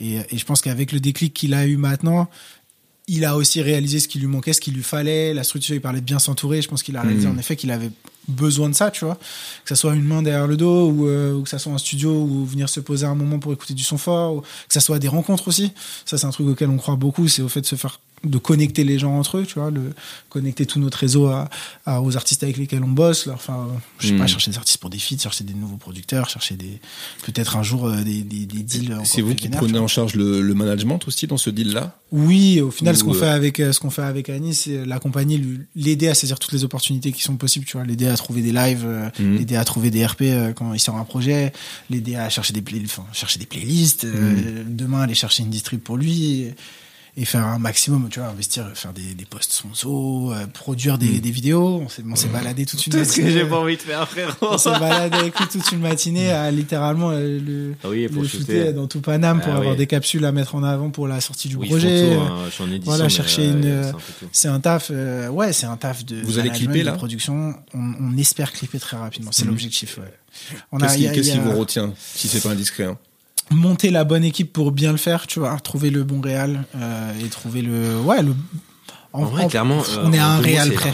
[0.00, 2.28] et, et je pense qu'avec le déclic qu'il a eu maintenant
[3.08, 5.32] il a aussi réalisé ce qui lui manquait, ce qu'il lui fallait.
[5.32, 6.60] La structure, il parlait de bien s'entourer.
[6.60, 7.36] Je pense qu'il a réalisé Mhm.
[7.36, 7.92] en effet qu'il avait
[8.26, 9.14] besoin de ça, tu vois.
[9.14, 11.78] Que ça soit une main derrière le dos ou, euh, ou que ça soit un
[11.78, 14.34] studio ou venir se poser un moment pour écouter du son fort.
[14.34, 15.70] Ou que ça soit des rencontres aussi.
[16.04, 17.28] Ça, c'est un truc auquel on croit beaucoup.
[17.28, 19.92] C'est au fait de se faire de connecter les gens entre eux, tu vois, le,
[20.28, 21.48] connecter tout notre réseau à,
[21.86, 24.90] à- aux artistes avec lesquels on bosse, enfin, je sais pas, chercher des artistes pour
[24.90, 26.80] des feats, chercher des nouveaux producteurs, chercher des,
[27.24, 28.92] peut-être un jour euh, des, des, des deals.
[28.94, 32.60] encore C'est vous qui prenez en charge le, le management aussi dans ce deal-là Oui,
[32.60, 35.42] au final, ce qu'on euh, fait avec euh, ce qu'on fait avec Annie, c'est l'accompagner,
[35.74, 38.52] l'aider à saisir toutes les opportunités qui sont possibles, tu vois, l'aider à trouver des
[38.52, 39.36] lives, euh, Mhm.
[39.38, 41.52] l'aider à trouver des RP euh, quand il sort un projet,
[41.90, 42.82] l'aider à chercher des play,
[43.12, 46.54] chercher des playlists, euh, demain aller chercher une distrib pour lui et,
[47.18, 51.18] et faire un maximum, tu vois, investir, faire des, des posts sponsors, euh, produire des,
[51.20, 51.80] des vidéos.
[51.82, 53.30] On s'est, on s'est baladé toute une Tout ce que matinée.
[53.30, 54.32] j'ai pas envie de faire, frérot.
[54.42, 58.72] On s'est baladé toute une matinée à littéralement euh, le, Ah oui, pour le shooter.
[58.74, 59.76] dans tout Paname pour Ah avoir oui.
[59.78, 62.06] des capsules à mettre en avant pour la sortie du Oui, projet.
[62.14, 64.28] tout, hein, je suis en édition, Voilà, chercher euh, une, c'est euh, un.
[64.32, 66.20] C'est un taf, euh, ouais, c'est un taf de.
[66.22, 67.54] Vous allez clipper, là de production.
[67.72, 69.30] On, on espère clipper très rapidement.
[69.32, 69.50] C'est Mhm.
[69.52, 69.96] l'objectif.
[69.98, 70.12] Ouais.
[70.70, 72.98] On Qu'est-ce il qui, a- qu'est-ce qui a vous retient, si c'est pas indiscret hein
[73.50, 77.12] monter la bonne équipe pour bien le faire, tu vois, trouver le bon réal euh,
[77.24, 78.34] et trouver le, ouais, le.
[79.12, 80.92] En vrai, clairement, euh, on est à un réal près.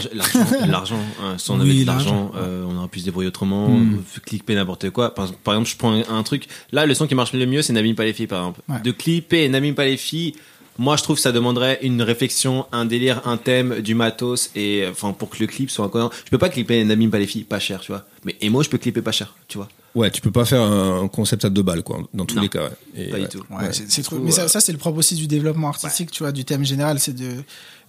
[0.65, 3.95] l'argent- hein, si on avait de l'argent, euh, on aurait pu se débrouiller autrement, Mm.
[3.95, 5.13] euh, clipper n'importe quoi.
[5.13, 6.47] Par, par exemple, je prends un, un truc.
[6.71, 8.61] Là, le son qui marche le mieux, c'est N'abîme pas les filles, par exemple.
[8.69, 8.79] Ouais.
[8.81, 10.35] De clipper N'abîme pas les filles,
[10.77, 14.85] moi, je trouve que ça demanderait une réflexion, un délire, un thème, du matos, et
[14.89, 16.11] enfin, pour que le clip soit encore.
[16.23, 18.05] Je peux pas clipper N'abîme pas les filles, pas cher, tu vois.
[18.23, 19.67] Mais Emo, je peux clipper pas cher, tu vois.
[19.95, 22.49] Ouais, tu peux pas faire un concept à deux balles, quoi, dans tous Non, les
[22.49, 22.63] cas.
[22.63, 22.71] ouais.
[22.95, 23.21] Et, Pas ouais.
[23.23, 23.43] du tout.
[23.51, 23.69] Ouais,
[24.03, 24.19] trop.
[24.19, 26.65] Mais ça, euh, ça, c'est le propre aussi du développement artistique, tu vois, du thème
[26.65, 27.43] général, c'est de,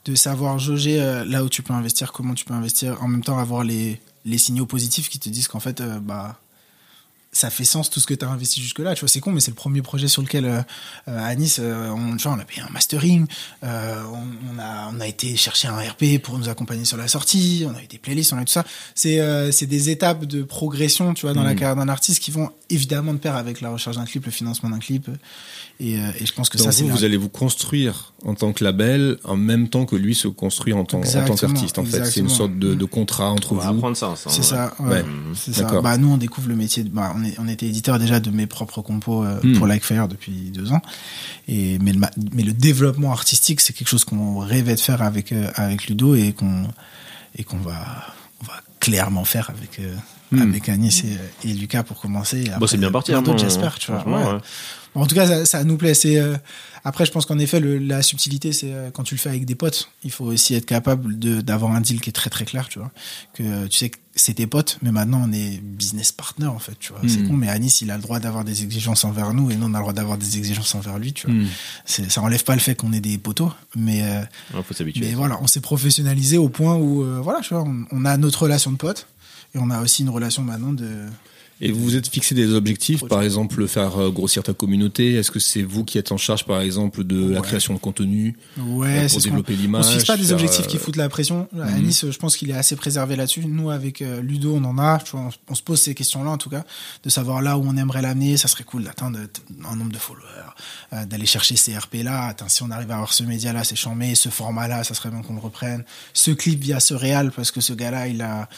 [0.04, 3.22] de savoir jauger euh, là où tu peux investir, comment tu peux investir, en même
[3.24, 6.38] temps avoir les, les signaux positifs qui te disent qu'en fait, euh, bah,
[7.34, 8.94] ça fait sens tout ce que tu as investi jusque-là.
[8.94, 10.62] Tu vois, c'est con, mais c'est le premier projet sur lequel, euh,
[11.08, 13.26] euh, à Nice, euh, on, tu vois, on a payé un mastering,
[13.64, 17.08] euh, on, on a, on a été chercher un RP pour nous accompagner sur la
[17.08, 18.64] sortie, on a eu des playlists, on a eu tout ça.
[18.94, 21.58] C'est, euh, c'est des étapes de progression, tu vois, dans la Mhm.
[21.58, 24.70] carrière d'un artiste qui vont évidemment de pair avec la recherche d'un clip, le financement
[24.70, 25.08] d'un clip.
[25.80, 28.34] Et, euh, et je pense que Donc ça, c'est vous, vous allez vous construire en
[28.34, 31.52] tant que label en même temps que lui se construit en tant, en tant Exactement,
[31.52, 32.04] qu'artiste, en fait.
[32.04, 33.78] C'est une sorte de, de contrat entre On va vous.
[33.78, 34.36] apprendre ça ensemble.
[34.36, 34.88] C'est ça, ouais.
[34.88, 35.04] Ouais.
[35.34, 35.80] C'est ça.
[35.82, 36.84] Bah, nous, on découvre le métier.
[36.84, 39.58] de- bah, on, est, on était éditeur déjà de mes propres compos euh, Hmm.
[39.58, 40.80] pour Likefire depuis deux ans.
[41.48, 45.02] Et, mais, le, ma- mais le développement artistique, c'est quelque chose qu'on rêvait de faire
[45.02, 46.68] avec, euh, avec Ludo et qu'on
[47.36, 47.74] et qu'on va,
[48.42, 49.92] on va clairement faire avec, euh,
[50.30, 50.40] Hmm.
[50.42, 52.44] avec et, et Lucas pour commencer.
[52.58, 53.78] Bon, c'est bien parti, hein, j'espère.
[53.78, 54.00] Tu vois.
[54.00, 54.32] franchement, Ouais.
[54.34, 54.40] ouais.
[54.94, 55.94] Bon, en tout cas, ça, ça nous plaît.
[55.94, 56.36] C'est euh,
[56.84, 59.44] après, je pense qu'en effet, le, la subtilité, c'est euh, quand tu le fais avec
[59.44, 62.44] des potes, il faut aussi être capable de d'avoir un deal qui est très très
[62.44, 62.90] clair, tu vois.
[63.34, 66.60] Que euh, tu sais que c'est tes potes, mais maintenant on est business partner en
[66.60, 67.00] fait, tu vois.
[67.08, 67.28] C'est Mhm.
[67.28, 69.74] con, mais Anis, il a le droit d'avoir des exigences envers nous et nous on
[69.74, 71.34] a le droit d'avoir des exigences envers lui, tu vois.
[71.34, 71.48] Hmm.
[71.84, 74.20] C'est- Ça enlève pas le fait qu'on est des poteaux, mais euh,
[74.54, 75.00] Ouais, faut s'habituer.
[75.04, 78.42] mais voilà, on s'est professionnalisé au point où voilà, tu vois, on, on a notre
[78.42, 79.08] relation de potes
[79.56, 81.06] et on a aussi une relation maintenant de
[81.66, 83.08] Et vous vous êtes fixé des objectifs, Projet.
[83.08, 85.14] par exemple faire euh, grossir ta communauté.
[85.14, 87.46] Est-ce que c'est vous qui êtes en charge, par exemple, de la Ouais.
[87.46, 90.66] création de contenu Ouais, euh, c'est pour développer On l'image se fixe pas des objectifs
[90.66, 91.48] euh, qui foutent la pression.
[91.58, 91.86] À mhm.
[91.86, 93.46] Nice, je pense qu'il est assez préservé là-dessus.
[93.46, 94.98] Nous, avec euh, Ludo, on en a.
[94.98, 96.64] Tu vois, on, on se pose ces questions-là, en tout cas,
[97.02, 98.36] de savoir là où on aimerait l'amener.
[98.36, 99.18] Ça serait cool d'atteindre
[99.70, 100.24] un nombre de followers,
[100.92, 102.26] euh, d'aller chercher ces RP-là.
[102.26, 104.14] Attends, si on arrive à avoir ce média-là, c'est chambé.
[104.14, 105.82] Ce format-là, ça serait bien qu'on le reprenne.
[106.12, 108.50] Ce clip via ce réal, parce que ce gars-là, il a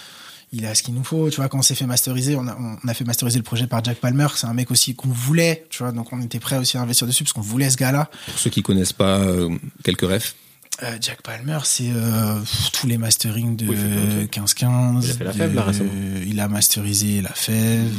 [0.53, 2.57] il a ce qu'il nous faut, tu vois, quand on s'est fait masteriser, on a,
[2.57, 5.67] on a fait masteriser le projet par Jack Palmer, c'est un mec aussi qu'on voulait,
[5.71, 8.09] tu vois, donc on était prêt aussi à investir dessus parce qu'on voulait ce gars-là.
[8.27, 9.51] Pour ceux qui connaissent pas, euh,
[9.85, 10.35] quelques refs.
[10.83, 12.39] Euh, Jack Palmer, c'est euh,
[12.75, 14.37] tous les masterings de Oui, il fait plein de trucs.
[14.37, 15.05] 15-15.
[15.05, 15.91] Il a fait la de- Fève, là, récemment.
[16.27, 17.91] Il a masterisé la fève.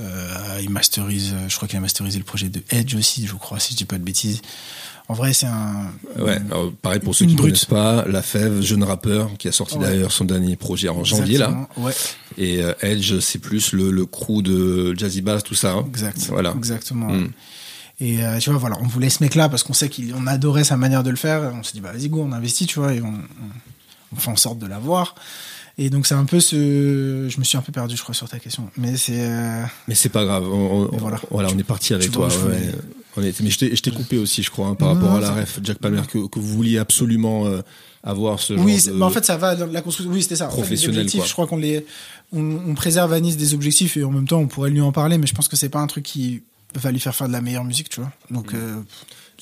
[0.00, 3.60] euh, il masterise, je crois qu'il a masterisé le projet de Edge aussi, je crois,
[3.60, 4.42] si je dis pas de bêtises.
[5.08, 5.92] En vrai, c'est un.
[6.18, 9.52] Ouais, alors, pareil pour ceux qui ne connaissent pas, La Fève, jeune rappeur, qui a
[9.52, 9.84] sorti Ouais.
[9.86, 11.46] d'ailleurs son dernier projet en janvier là.
[11.46, 11.92] Exactement, Ouais,
[12.38, 15.72] Et euh, Edge, c'est plus le, le crew de Jazzy Bass, tout ça.
[15.74, 15.84] hein.
[15.88, 16.18] exact.
[16.28, 16.54] Voilà.
[16.56, 17.06] Exactement.
[17.12, 17.28] Mm.
[18.00, 20.76] Et euh, tu vois, voilà, on voulait ce mec-là parce qu'on sait qu'on adorait sa
[20.76, 21.52] manière de le faire.
[21.58, 24.30] On s'est dit, bah vas-y, go, on investit, tu vois, et on, on, on fait
[24.30, 25.14] en sorte de l'avoir.
[25.78, 27.26] Et donc, c'est un peu ce.
[27.28, 28.68] Je me suis un peu perdu, je crois, sur ta question.
[28.76, 29.12] Mais c'est.
[29.20, 30.44] euh, Mais c'est pas grave.
[30.50, 31.20] On, voilà.
[31.30, 31.48] voilà.
[31.54, 32.28] on est parti avec Tu toi.
[32.28, 32.56] vois, ouais.
[32.56, 32.72] voulais-
[33.16, 35.78] Mais je t'ai coupé aussi, je crois, hein, par Non, rapport à la ref Jack
[35.78, 37.60] Palmer que, que vous vouliez absolument euh,
[38.04, 38.96] avoir ce Oui, genre c'est- de...
[38.96, 40.12] mais en fait, ça va dans la construction.
[40.12, 40.46] Oui, c'était ça.
[40.46, 41.26] En fait, les Professionnel, objectifs, quoi.
[41.28, 41.84] je crois qu'on les,
[42.32, 44.92] on, on préserve à Nice des objectifs et en même temps, on pourrait lui en
[44.92, 46.42] parler, mais je pense que c'est pas un truc qui
[46.74, 48.12] va lui faire faire de la meilleure musique, tu vois.
[48.30, 48.76] Donc, euh,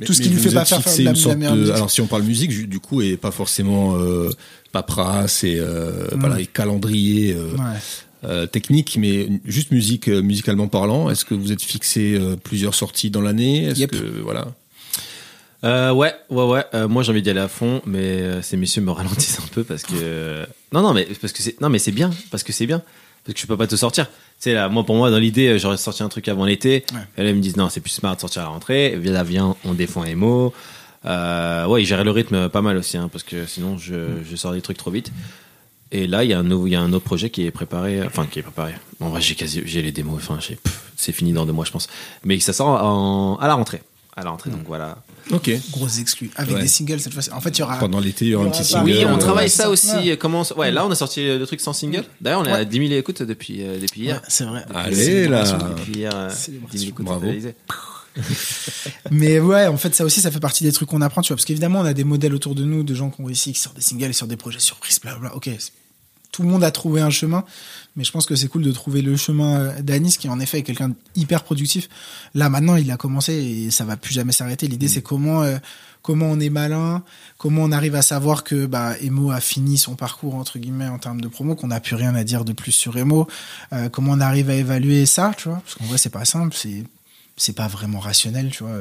[0.01, 1.75] Mais- tout ce qui lui fait pas faire, de la, de meilleure musique.
[1.75, 4.31] Alors si on parle musique, du coup, et pas forcément euh,
[4.73, 7.79] paperasse et euh, voilà, et calendrier euh, Ouais.
[8.25, 11.11] Euh, technique, mais juste musique, euh, musicalement parlant.
[11.11, 13.65] Est-ce que vous êtes fixé euh, plusieurs sorties dans l'année?
[13.65, 13.91] Est-ce Yep.
[13.91, 14.47] que voilà
[15.65, 16.65] Euh, ouais, ouais, ouais.
[16.75, 19.49] Euh, moi, j'ai envie d'y aller à fond, mais euh, ces messieurs me ralentissent un
[19.53, 22.53] peu parce que non, non, mais parce que c'est non, mais c'est bien, parce que
[22.53, 22.83] c'est bien,
[23.25, 24.07] parce que je peux pas te sortir.
[24.07, 26.85] Tu sais là, moi pour moi dans l'idée, j'aurais sorti un truc avant l'été.
[26.93, 27.01] Ouais.
[27.17, 28.93] Et là ils me disent non, c'est plus smart de sortir à la rentrée.
[28.93, 30.53] Et là viens, on défend Emo.
[31.07, 33.95] Euh, ouais, ils gèrent le rythme pas mal aussi, hein, parce que sinon je,
[34.29, 35.13] je sors des trucs trop vite.
[35.97, 37.53] Et là, il y a un nouveau, il y a un autre projet qui est
[37.53, 38.75] préparé, enfin qui est préparé.
[38.99, 40.17] En vrai, j'ai quasi, j'ai les démos.
[40.17, 41.87] Enfin, j'ai- pff, c'est fini dans deux mois, je pense.
[42.25, 43.81] Mais ça sort en- à la rentrée,
[44.17, 44.51] à la rentrée.
[44.51, 44.99] Donc voilà.
[45.31, 45.51] Ok.
[45.71, 46.31] Grosses exclus.
[46.35, 46.63] Avec Ouais.
[46.63, 47.31] des singles cette fois-ci.
[47.33, 47.79] En fait, il y aura.
[47.79, 48.91] Pendant l'été, il y aura un petit single.
[48.91, 49.95] Oui, on euh, travaille ouais, ça aussi.
[49.95, 50.17] ouais.
[50.17, 52.03] Comment Ouais, là, on a sorti le truc sans single.
[52.21, 52.67] D'ailleurs, on est à Ouais.
[52.67, 54.17] 10 000 écoutes depuis, euh, depuis hier.
[54.17, 54.65] Ouais, c'est vrai.
[54.75, 55.45] Allez là.
[55.79, 56.71] Depuis hier, euh, Célébration.
[56.73, 57.27] 10 000 écoutes Bravo.
[59.11, 61.37] Mais ouais, en fait, ça aussi, ça fait partie des trucs qu'on apprend, tu vois.
[61.37, 63.61] Parce qu'évidemment, on a des modèles autour de nous, de gens qui ont réussi, qui
[63.61, 65.35] sortent des singles et sur des projets surprises, blablabla.
[65.37, 65.73] Ok, c'est-
[66.35, 67.45] tout le monde a trouvé un chemin,
[67.95, 70.59] mais je pense que c'est cool de trouver le chemin euh, d'Anis, qui en effet
[70.59, 71.89] est quelqu'un d'hyper productif.
[72.35, 74.67] Là, maintenant, il a commencé et ça va plus jamais s'arrêter.
[74.67, 75.59] L'idée, c'est comment, euh,
[76.03, 77.05] comment on est malin,
[77.39, 80.99] comment on arrive à savoir que bah, Emo a fini son parcours, entre guillemets, en
[80.99, 83.29] termes de promo, qu'on n'a plus rien à dire de plus sur Emo,
[83.73, 85.63] euh, comment on arrive à évaluer ça, tu vois?
[85.65, 86.83] Parce qu'en vrai, c'est pas simple, c'est
[87.37, 88.77] c'est pas vraiment rationnel, tu vois.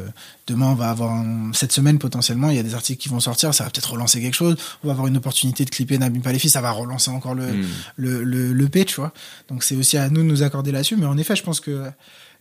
[0.48, 3.20] Demain, on va avoir un- cette semaine potentiellement, il y a des articles qui vont
[3.20, 4.56] sortir, ça va peut-être relancer quelque chose.
[4.84, 7.66] On va avoir une opportunité de clipper Nabim Palefi, ça va relancer encore le Mm.
[7.98, 9.12] le le, le P, tu vois.
[9.50, 10.96] Donc c'est aussi à nous de nous accorder là-dessus.
[10.98, 11.90] Mais en effet, je pense que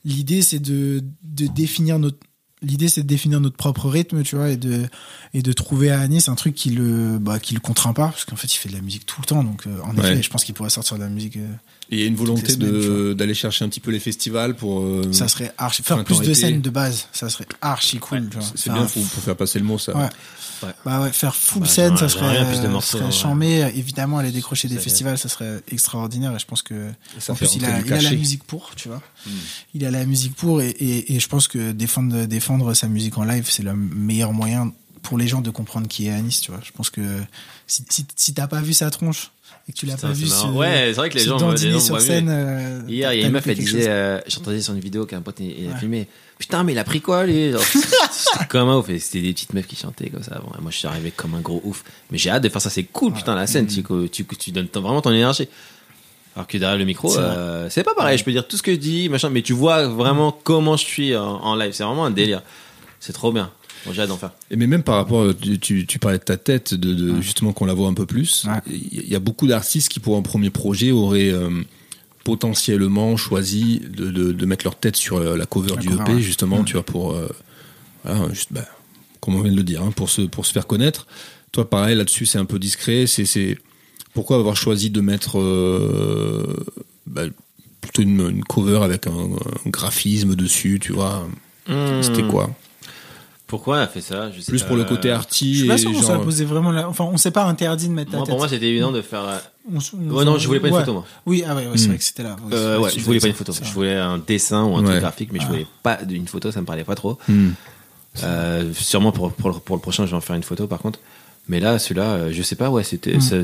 [0.05, 2.19] l'idée c'est de de définir notre
[2.65, 4.87] L'idée, c'est de définir notre propre rythme, tu vois, et de,
[5.35, 8.25] et de trouver à Anis un truc qui le, bah, qui le contraint pas, parce
[8.25, 10.13] qu'en fait, il fait de la musique tout le temps, donc, euh, en Ouais.
[10.13, 11.49] effet, je pense qu'il pourrait sortir de la musique, euh,
[11.97, 12.57] il y a une volonté
[13.15, 14.81] d'aller chercher un petit peu les festivals pour.
[14.81, 16.35] euh, ça serait archi, faire plus de été.
[16.35, 18.29] scènes de base, ça serait archi cool.
[18.55, 19.97] C'est bien pour, pour faire passer le mot, ça.
[19.97, 20.09] Ouais.
[20.63, 20.71] Ouais.
[20.85, 23.13] Bah ouais, faire full Bah, scène, ça serait, euh, morceaux, serait ouais.
[23.13, 23.73] charmé.
[23.75, 26.35] Évidemment, aller décrocher des festivals, ça serait extraordinaire.
[26.37, 26.89] Et je pense que,
[27.19, 29.03] Ça en plus, il rentrer a, du il a la musique pour, tu vois.
[29.75, 33.19] Il a la musique pour, et, et, et je pense que défendre, défendre sa musique
[33.19, 36.53] en live, c'est le meilleur moyen pour les gens de comprendre qui est Anis, tu
[36.53, 36.61] vois.
[36.63, 37.03] Je pense que
[37.67, 39.33] si, si, si t'as pas vu sa tronche
[39.69, 41.81] et que tu l'as pas vu se- Ouais, c'est vrai que les gens, les gens
[41.81, 42.29] sur scène.
[42.31, 45.21] euh, Hier, il y a une meuf, elle disait, euh, j'entendais sur une vidéo qu'un
[45.21, 46.09] pote, il, a filmé.
[46.39, 47.53] Putain, mais il a pris quoi, lui?
[48.11, 48.89] C'était comme un ouf.
[48.89, 50.41] Et c'était des petites meufs qui chantaient comme ça.
[50.45, 51.85] Bon, moi, je suis arrivé comme un gros ouf.
[52.11, 52.71] Mais j'ai hâte de faire ça.
[52.71, 53.67] C'est cool, putain, la scène.
[53.69, 55.49] Tu, tu, tu donnes vraiment ton énergie.
[56.35, 58.19] Alors que derrière le micro, C'est euh, pas pareil.
[58.19, 60.85] Je peux dire tout ce que je dis, machin, mais tu vois vraiment comment je
[60.85, 61.73] suis en, en live.
[61.73, 62.43] C'est vraiment un délire.
[62.99, 63.51] C'est trop bien.
[63.87, 64.33] Bon, j'ai hâte d'en faire.
[64.51, 67.53] Et mais même par rapport, tu, tu, tu parlais de ta tête, de, de justement
[67.53, 68.45] qu'on la voit un peu plus.
[68.47, 68.61] Ouais.
[68.71, 71.51] Il y a beaucoup d'artistes qui pour un premier projet auraient euh,
[72.25, 76.03] potentiellement choisi de, de, de mettre leur tête sur euh, la cover La du cover,
[76.03, 76.21] EP ouais.
[76.21, 77.29] justement, tu vois pour euh,
[78.05, 78.65] voilà, juste bah,
[79.21, 81.07] comme on vient de le dire, hein, pour se pour se faire connaître.
[81.53, 83.07] Toi, pareil là-dessus, c'est un peu discret.
[83.07, 83.59] C'est c'est
[84.15, 86.65] pourquoi avoir choisi de mettre euh,
[87.07, 87.23] bah,
[87.81, 91.27] plutôt une, une cover avec un, un graphisme dessus, tu vois?
[92.03, 92.29] C'était Hmm.
[92.31, 92.51] quoi?
[93.53, 94.31] Pourquoi elle a fait ça?
[94.33, 94.69] Je sais Plus pas.
[94.69, 96.89] pour le côté Je arty suis et pas sûr qu'on genre- s'est posé vraiment là.
[96.89, 98.31] Enfin, on s'est pas interdit de mettre ta Moi, tête.
[98.31, 99.25] pour moi, c'était évident de faire.
[99.29, 99.39] euh,
[99.71, 100.81] On on- Ouais, non, je voulais pas une ouais.
[100.81, 101.05] photo, moi.
[101.27, 101.89] Oui, ah ouais, ouais c'est Mm.
[101.89, 102.37] vrai que c'était là.
[102.43, 103.53] Oui, Euh, ouais, je voulais pas une photo.
[103.63, 104.87] Je voulais un dessin ou un Ouais.
[104.87, 105.49] truc graphique, mais je Ah.
[105.49, 107.19] voulais pas d'une photo, ça me parlait pas trop.
[107.29, 107.51] Hmm.
[108.23, 110.79] Euh, sûrement pour, pour, le- pour le prochain, je vais en faire une photo par
[110.81, 110.99] contre.
[111.49, 113.17] Mais là, celui-là, euh, je sais pas, ouais, c'était.
[113.17, 113.21] Mm.
[113.21, 113.37] ça-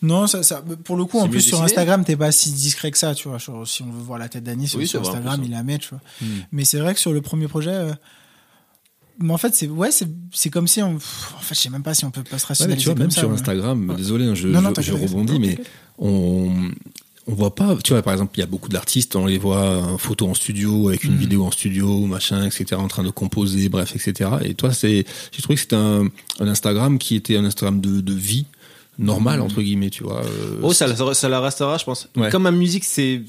[0.00, 1.60] Non, ça, ça, pour le coup, en plus sur.
[1.62, 3.38] Instagram, t'es pas si discret que ça, tu vois.
[3.38, 5.78] Genre, si on veut voir la tête d'Anis, Oui, sur Instagram, plus, il la met,
[5.78, 6.00] tu vois.
[6.22, 6.26] Hmm.
[6.52, 7.92] Mais c'est vrai que sur le premier projet, euh,
[9.18, 10.94] mais en fait, c'est ouais, c'est c'est comme si on.
[10.94, 12.90] pff, En fait, je sais même pas si on peut pas se Ouais, rationaliser tu
[12.90, 13.34] vois, même ça, sur ouais.
[13.34, 13.96] Instagram, Ouais.
[13.96, 15.58] désolé, je, Non, non, je- rebondis, mais
[15.98, 16.50] on,
[17.28, 19.78] on voit pas, tu vois, par exemple, il y a beaucoup d'artistes, on les voit
[19.78, 21.18] en photo en studio, avec une Mm.
[21.18, 24.30] vidéo en studio, machin, etc., en train de composer, bref, etc.
[24.44, 26.06] Et toi, c'est, j'ai trouvé que c'était un,
[26.40, 28.46] un Instagram qui était un Instagram de, de vie
[28.98, 30.24] normale, entre guillemets, tu vois.
[30.24, 32.08] euh, Oh, ça, la- ça la restera, je pense.
[32.16, 32.30] Ouais.
[32.30, 33.22] Comme ma musique, c'est.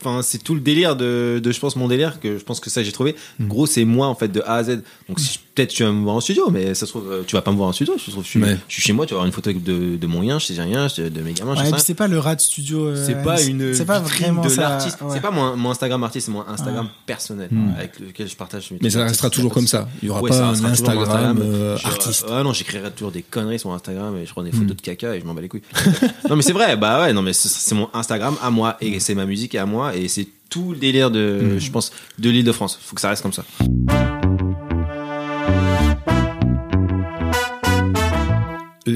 [0.00, 2.70] Enfin, c'est tout le délire de, de, je pense, mon délire, que je pense que
[2.70, 3.14] ça, j'ai trouvé.
[3.38, 3.48] Mm.
[3.48, 4.82] Gros, c'est moi, en fait, de A à Z.
[5.08, 7.34] Donc, si- peut-être tu vas me voir en studio, mais ça se trouve, euh, tu
[7.36, 7.94] vas pas me voir en studio.
[7.98, 8.56] Je, trouve, je, suis, Ouais.
[8.68, 10.60] je suis chez moi, tu vas avoir une photo de, de mon lien, je sais
[10.62, 12.86] rien, de mes gamins, Ouais, c'est pas le rat studio.
[12.86, 14.98] euh, C'est pas une C'est pas vraiment de ça, l'artiste.
[15.02, 15.08] ouais.
[15.14, 17.74] C'est pas mon, mon Instagram artiste, c'est mon Instagram personnel Mm.
[17.76, 18.70] avec lequel je partage.
[18.70, 19.88] mes mais ça restera toujours comme ça.
[20.02, 21.38] Il y aura pas ça un Instagram, Instagram.
[21.42, 22.26] euh, artiste.
[22.30, 25.14] Ah non, j'écrirai toujours des conneries sur Instagram et je prends des photos de caca
[25.16, 25.62] et je m'en bats les couilles.
[26.28, 29.14] non, mais c'est vrai, bah ouais, non, mais c'est- mon Instagram à moi et c'est
[29.14, 32.52] ma musique à moi et c'est tout le délire de, je pense, de l'île de
[32.52, 32.78] France.
[32.82, 33.44] Faut que ça reste comme ça.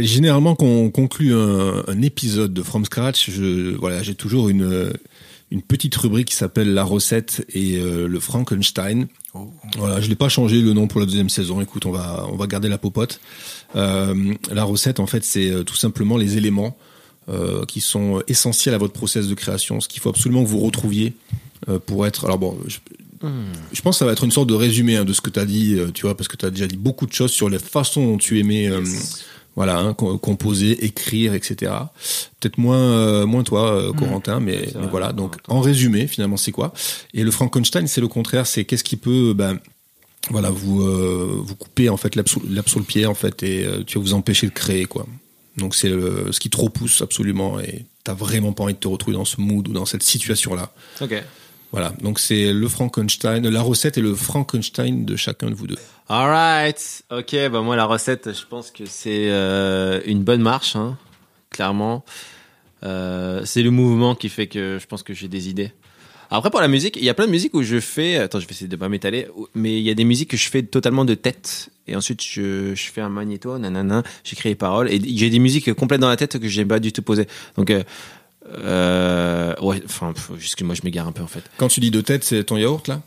[0.02, 4.92] Généralement, quand on conclut un, un épisode de From Scratch, je, voilà, j'ai toujours une,
[5.50, 9.06] une petite rubrique qui s'appelle la recette et euh, le Frankenstein.
[9.76, 11.60] Voilà, je l'ai pas changé le nom pour la deuxième saison.
[11.60, 13.20] Écoute, on va on va garder la popote.
[13.74, 16.76] Euh, la recette, en fait, c'est euh, tout simplement les éléments
[17.28, 19.80] euh, qui sont essentiels à votre process de création.
[19.80, 21.14] Ce qu'il faut absolument que vous retrouviez
[21.86, 22.26] pour être.
[22.26, 22.78] Alors bon, je,
[23.72, 25.40] je pense que ça va être une sorte de résumé hein, de ce que tu
[25.40, 27.58] as dit, tu vois, parce que tu as déjà dit beaucoup de choses sur la
[27.58, 28.70] façon dont tu aimais.
[29.56, 31.72] Voilà, hein, co- composer, écrire, etc.
[32.40, 35.12] Peut-être moins, euh, moins toi, euh, Corentin, mais, voilà.
[35.12, 36.72] Donc, en résumé, finalement, c'est quoi?
[37.12, 38.46] Et le Frankenstein, c'est le contraire.
[38.46, 39.58] C'est qu'est-ce qui peut, ben,
[40.30, 43.42] voilà, vous euh, vous couper en fait l'abs sous l'herbe sous le pied en fait
[43.42, 45.06] et tu vas vous empêcher de créer quoi.
[45.58, 49.16] Donc c'est ce qui te repousse absolument et t'as vraiment pas envie de te retrouver
[49.18, 50.72] dans ce mood ou dans cette situation là.
[51.02, 51.22] Ok.
[51.74, 51.92] Voilà.
[52.00, 55.78] Donc c'est le Frankenstein, la recette et le Frankenstein de chacun de vous deux.
[56.08, 57.02] Alright.
[57.10, 60.96] Ok, bah moi la recette, je pense que c'est euh, une bonne marche, hein,
[61.50, 62.04] clairement.
[62.84, 65.72] Euh, c'est le mouvement qui fait que je pense que j'ai des idées.
[66.30, 68.18] Après pour la musique, il y a plein de musiques où je fais.
[68.18, 69.26] Attends, je vais essayer de pas m'étaler,
[69.56, 72.72] mais il y a des musiques que je fais totalement de tête et ensuite je,
[72.76, 76.16] je fais un magnéto, nanana, j'écris les paroles et j'ai des musiques complètes dans la
[76.16, 77.26] tête que j'ai pas du tout posées.
[77.56, 77.82] Donc euh,
[78.52, 81.42] euh, ouais, enfin, excuse-moi, je m'égare un peu en fait.
[81.56, 83.00] Quand tu dis de tête, c'est ton yaourt là?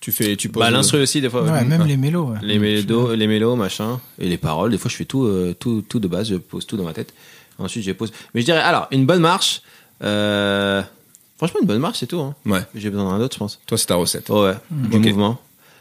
[0.00, 0.60] Tu fais, tu poses.
[0.62, 1.42] Bah l'instru aussi des fois.
[1.42, 1.64] Ouais, ouais.
[1.64, 2.24] même les mélos.
[2.30, 2.38] ouais.
[2.42, 4.70] les mélos, les mélos, machin, et les paroles.
[4.70, 6.94] Des fois, je fais tout, euh, tout, tout de base, je pose tout dans ma
[6.94, 7.12] tête.
[7.58, 8.10] Ensuite, je pose.
[8.32, 9.60] Mais je dirais, alors, une bonne marche.
[10.02, 10.82] euh,
[11.36, 12.20] franchement, une bonne marche, c'est tout.
[12.20, 12.34] Hein.
[12.46, 12.62] Ouais.
[12.74, 13.60] J'ai besoin d'un autre, je pense.
[13.66, 14.30] Toi, c'est ta recette.
[14.30, 15.04] Oh, ouais, du Ok.
[15.04, 15.38] mouvement.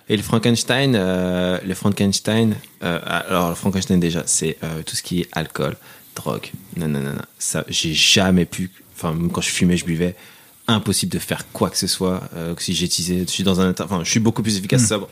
[0.10, 5.04] Et le Frankenstein, euh, le Frankenstein, euh, alors le Frankenstein déjà, c'est euh, tout ce
[5.04, 5.78] qui est alcool,
[6.16, 7.24] drogue, nanana.
[7.38, 10.16] Ça, j'ai jamais pu, enfin même quand je fumais, je buvais,
[10.68, 12.22] impossible de faire quoi que ce soit.
[12.36, 15.10] euh, si j'étisais, je suis dans un état, enfin je suis beaucoup plus efficace sobre.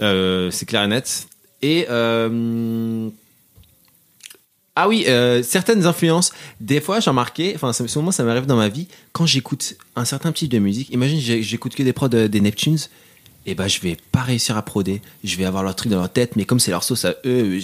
[0.00, 1.26] Euh, c'est clair et net.
[1.62, 3.08] Et euh,
[4.76, 6.32] ah oui, euh, certaines influences.
[6.60, 10.32] Des fois, j'ai remarqué, enfin, souvent, ça m'arrive dans ma vie, quand j'écoute un certain
[10.32, 10.88] type de musique.
[10.90, 12.78] Imagine, j'ai- j'écoute que des prods des Neptunes,
[13.46, 15.02] et ben, je vais pas réussir à proder.
[15.24, 17.58] Je vais avoir leur truc dans leur tête, mais comme c'est leur sauce à eux,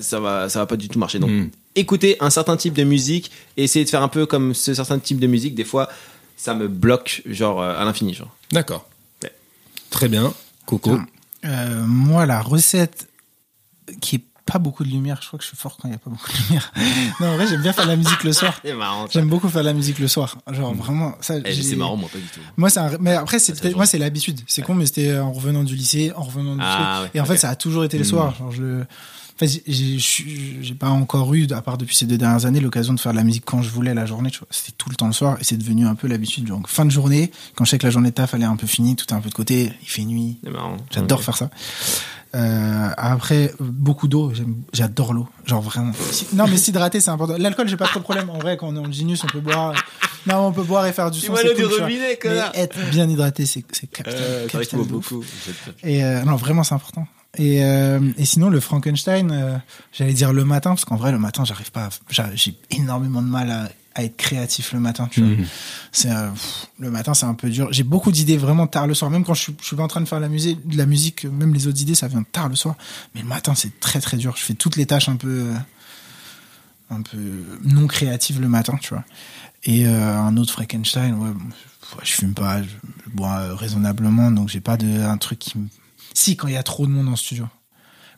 [0.00, 1.18] ça va, ça va pas du tout marcher.
[1.20, 1.50] Donc, Mm.
[1.74, 4.98] Écouter un certain type de musique, et essayer de faire un peu comme ce certain
[4.98, 5.88] type de musique, des fois,
[6.36, 8.34] ça me bloque, genre, euh, à l'infini, genre.
[8.52, 8.88] D'accord.
[9.22, 9.32] Ouais.
[9.90, 10.32] Très bien.
[10.66, 10.98] Coco.
[11.44, 13.08] Euh, moi, la recette
[14.00, 15.94] qui est pas beaucoup de lumière, je crois que je suis fort quand il y
[15.94, 16.72] a pas beaucoup de lumière.
[17.20, 18.60] non, en vrai, j'aime bien faire de la musique le soir.
[18.64, 19.06] C'est marrant.
[19.10, 20.38] J'aime beaucoup faire de la musique le soir.
[20.50, 21.36] Genre vraiment, ça.
[21.44, 22.40] Eh, c'est marrant, moi, pas du tout.
[22.56, 22.98] Moi, c'est un...
[23.00, 24.40] mais après, c'est moi, c'est l'habitude.
[24.46, 27.24] C'est con, mais c'était en revenant du lycée, en revenant du Ah, ouais, Et en
[27.24, 28.34] fait, ça a toujours été le soir.
[28.36, 28.84] Genre, je
[29.40, 29.46] le.
[29.46, 33.00] En fait, j'ai- pas encore eu, à part depuis ces deux dernières années, l'occasion de
[33.00, 34.30] faire de la musique quand je voulais la journée.
[34.50, 36.44] C'était tout le temps le soir et c'est devenu un peu l'habitude.
[36.46, 38.56] Donc, fin de journée, quand je sais que la journée de taf elle est un
[38.56, 40.38] peu finie, tout est un peu de côté, il fait nuit.
[40.90, 41.50] J'adore faire ça.
[42.34, 44.32] Euh, après, beaucoup d'eau.
[44.72, 45.28] J'adore l'eau.
[45.46, 45.92] Genre vraiment.
[46.32, 47.36] Non, mais s'hydrater, c'est important.
[47.38, 48.28] L'alcool, j'ai pas trop de problème.
[48.30, 49.72] En vrai, quand on est en genius, on peut boire.
[50.26, 51.32] Non, on peut boire et faire du son.
[51.32, 51.82] Cool, du tu vois.
[51.82, 54.14] robinet, Mais être bien hydraté, c'est capital.
[54.16, 54.88] Euh, capital ouf.
[54.88, 55.22] beaucoup.
[55.84, 57.06] Et euh, non, vraiment, c'est important.
[57.36, 59.56] Et, euh, et sinon, le Frankenstein, euh,
[59.92, 61.86] j'allais dire le matin, parce qu'en vrai, le matin, j'arrive pas.
[62.18, 65.08] à- J'ai énormément de mal à, à être créatif le matin.
[65.10, 65.44] Tu vois.
[65.92, 67.68] C'est euh, pff, le matin, c'est un peu dur.
[67.72, 69.10] J'ai beaucoup d'idées vraiment tard le soir.
[69.10, 70.86] Même quand je suis, je suis pas en train de faire la musique, de la
[70.86, 72.76] musique, même les autres idées, ça vient tard le soir.
[73.14, 74.34] Mais le matin, c'est très très dur.
[74.36, 75.46] Je fais toutes les tâches un peu,
[76.90, 77.18] un peu
[77.64, 79.04] non créatives le matin, tu vois.
[79.64, 81.30] Et un autre Frankenstein, ouais,
[82.02, 82.68] je fume pas, je,
[83.12, 85.68] bois raisonnablement, donc j'ai pas de un truc qui me...
[86.14, 87.46] Si, quand il y a trop de monde en studio.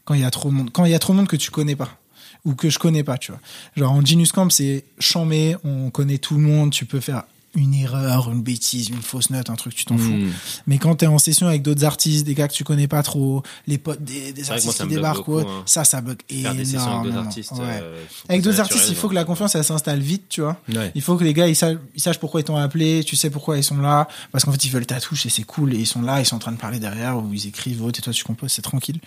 [0.05, 0.71] Quand il y a trop de monde.
[0.71, 1.99] Quand il y a trop de monde que tu connais pas.
[2.45, 3.41] Ou que je connais pas, tu vois.
[3.75, 7.25] Genre en Genius Camp, c'est chamé, on connaît tout le monde, tu peux faire
[7.57, 10.13] une erreur, une bêtise, une fausse note, un truc, tu t'en fous.
[10.13, 10.31] Hmm.
[10.67, 13.43] Mais quand t'es en session avec d'autres artistes, des gars que tu connais pas trop,
[13.67, 15.63] les potes des, moi, artistes qui débarquent, beaucoup, hein.
[15.67, 17.19] ça, ça bug avec d'autres énormément.
[17.21, 17.53] artistes.
[17.53, 17.81] Ouais.
[17.83, 20.43] euh, faut Avec d'autres ça artistes, il faut que la confiance, elle s'installe vite, tu
[20.43, 20.61] vois.
[20.73, 20.93] Ouais.
[20.95, 23.31] Il faut que les gars, ils sachent, ils sachent pourquoi ils t'ont appelé, tu sais
[23.31, 25.79] pourquoi ils sont là, parce qu'en fait, ils veulent ta touche et c'est cool, et
[25.79, 28.13] ils sont là, ils sont en train de parler derrière, ou ils écrivent, et toi,
[28.13, 29.01] tu composes, c'est tranquille.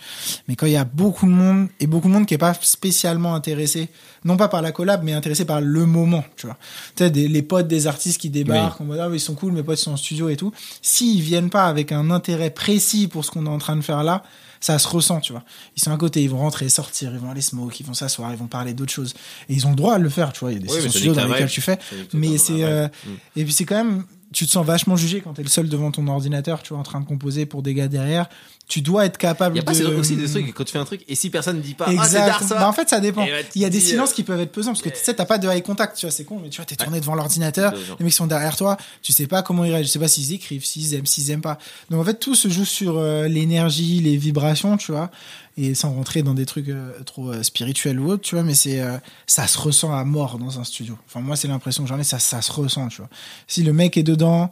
[0.48, 2.54] Mais quand il y a beaucoup de monde, et beaucoup de monde qui est pas
[2.54, 3.88] spécialement intéressé,
[4.24, 6.56] non pas par la collab, mais intéressé par le moment, tu vois.
[6.96, 9.34] Tu sais, des- les potes des artistes qui débarquent, en mode, ah, oui, ils sont
[9.34, 10.52] cool, mes potes sont en studio et tout.
[10.82, 14.02] S'ils viennent pas avec un intérêt précis pour ce qu'on est en train de faire
[14.04, 14.22] là,
[14.62, 15.42] ça se ressent, tu vois.
[15.76, 18.30] Ils sont à côté, ils vont rentrer, sortir, ils vont aller smoke, ils vont s'asseoir,
[18.30, 19.14] ils vont parler d'autres choses.
[19.48, 20.52] Et ils ont le droit de le faire, tu vois.
[20.52, 21.78] Il y a des Oui, sessions dans lesquelles tu fais.
[22.12, 22.86] Mais c'est, euh.
[22.86, 23.10] Mm.
[23.36, 25.90] et puis c'est quand même, tu te sens vachement jugé quand t'es le seul devant
[25.90, 28.28] ton ordinateur, tu vois, en train de composer pour des gars derrière.
[28.70, 29.84] Tu dois être capable Il y a pas de.
[29.96, 31.90] aussi des trucs quand tu fais un truc et si personne ne dit pas ah
[31.90, 32.44] c'est Exact.
[32.44, 32.54] ça.
[32.54, 33.26] Bah, en fait, ça dépend.
[33.56, 35.24] Il y a des silences euh, qui peuvent être pesants parce que tu sais, t'as
[35.24, 37.74] pas de eye contact, tu vois, c'est con, mais tu vois, t'es tourné devant l'ordinateur,
[37.98, 40.32] les mecs sont derrière toi, tu sais pas comment ils réagissent, tu sais pas s'ils
[40.32, 41.58] écrivent, s'ils aiment, s'ils aiment pas.
[41.90, 45.10] Donc en fait, tout se joue sur euh, l'énergie, les vibrations, tu vois,
[45.56, 48.54] et sans rentrer dans des trucs euh, trop euh, spirituels ou autres, tu vois, mais
[48.54, 50.96] c'est euh, ça se ressent à mort dans un studio.
[51.06, 53.10] Enfin, moi, c'est l'impression que j'en ai, ça, ça se ressent, tu vois.
[53.46, 54.50] Si le mec est dedans,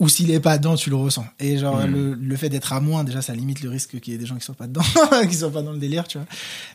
[0.00, 1.26] ou s'il est pas dedans, tu le ressens.
[1.40, 1.92] Et genre, Hmm.
[1.92, 4.26] le, le fait d'être à moins, déjà, ça limite le risque qu'il y ait des
[4.26, 4.82] gens qui soient pas dedans,
[5.28, 6.26] qui soient pas dans le délire, tu vois.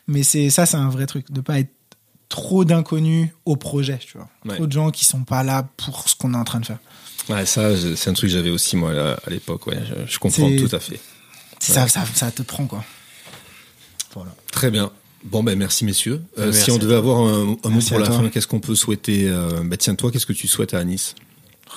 [0.06, 1.70] Mais c'est ça, c'est un vrai truc, de pas être
[2.28, 4.28] trop d'inconnus au projet, tu vois.
[4.46, 4.54] Ouais.
[4.56, 6.78] Trop de gens qui sont pas là pour ce qu'on est en train de faire.
[7.28, 9.66] Ouais, ça, c'est un truc que j'avais aussi, moi, là, à l'époque.
[9.66, 11.00] Ouais, je, je comprends tout à fait.
[11.58, 12.84] Ça, ça, ça te prend, quoi.
[14.14, 14.34] Voilà.
[14.52, 14.90] Très bien.
[15.24, 16.22] Bon, ben, merci, messieurs.
[16.38, 18.16] Euh, Merci si on devait avoir un, un mot pour la toi.
[18.18, 20.84] fin, qu'est-ce qu'on peut souhaiter euh, bah, Tiens, toi, qu'est-ce que tu souhaites à Ah,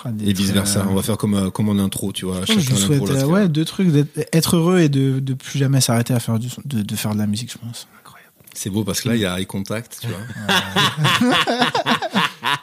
[0.05, 0.81] Et d'être, vice-versa.
[0.81, 2.41] euh, On va faire comme, euh, comme en intro, tu vois.
[2.45, 5.81] Je vous souhaite euh, ouais, deux trucs, d'être- être heureux et de, de plus jamais
[5.81, 7.87] s'arrêter à faire du, de, de faire de la musique, je pense.
[7.99, 8.31] Incroyable.
[8.53, 10.17] C'est beau parce que là, il y a eye contact, tu vois.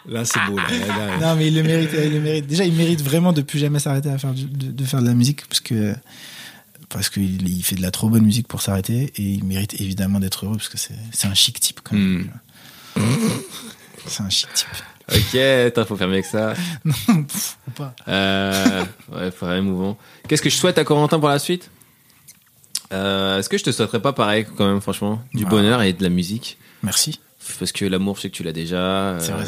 [0.09, 0.57] là, c'est beau.
[0.57, 2.47] Là, Là, là, Non, mais il le mérite, il le mérite.
[2.47, 5.07] Déjà, il mérite vraiment de plus jamais s'arrêter à faire du- de, de faire de
[5.07, 5.95] la musique parce que
[6.89, 10.19] parce qu'il il fait de la trop bonne musique pour s'arrêter et il mérite évidemment
[10.19, 12.31] d'être heureux parce que c'est c'est un chic type quand même.
[12.97, 13.03] Mm.
[14.07, 14.67] C'est un chic type.
[15.13, 16.55] Ok, attends, faut faire mieux que ça.
[16.85, 17.95] Non, pff, ou pas.
[18.09, 19.99] Euh, ouais, faut émouvant.
[20.29, 21.71] Qu'est-ce que je souhaite à Corentin pour la suite?
[22.93, 25.51] Euh, Est-ce que je te souhaiterais pas pareil quand même, franchement, du Ah.
[25.51, 27.21] bonheur et de la musique Merci.
[27.59, 29.17] Parce que l'amour, je sais que tu l'as déjà.
[29.21, 29.45] C'est vrai.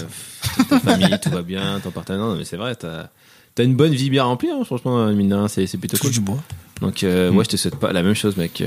[0.69, 2.21] Ta famille, tout va bien, ton partenaire.
[2.23, 3.07] Non, mais c'est vrai, t'as
[3.59, 6.07] as une bonne vie bien remplie, hein, franchement, mine de rien, c'est c'est plutôt Touche
[6.07, 6.13] cool.
[6.13, 6.43] du bois.
[6.81, 7.35] Donc, euh, Mm.
[7.35, 8.63] moi, je te souhaite pas la même chose, mec.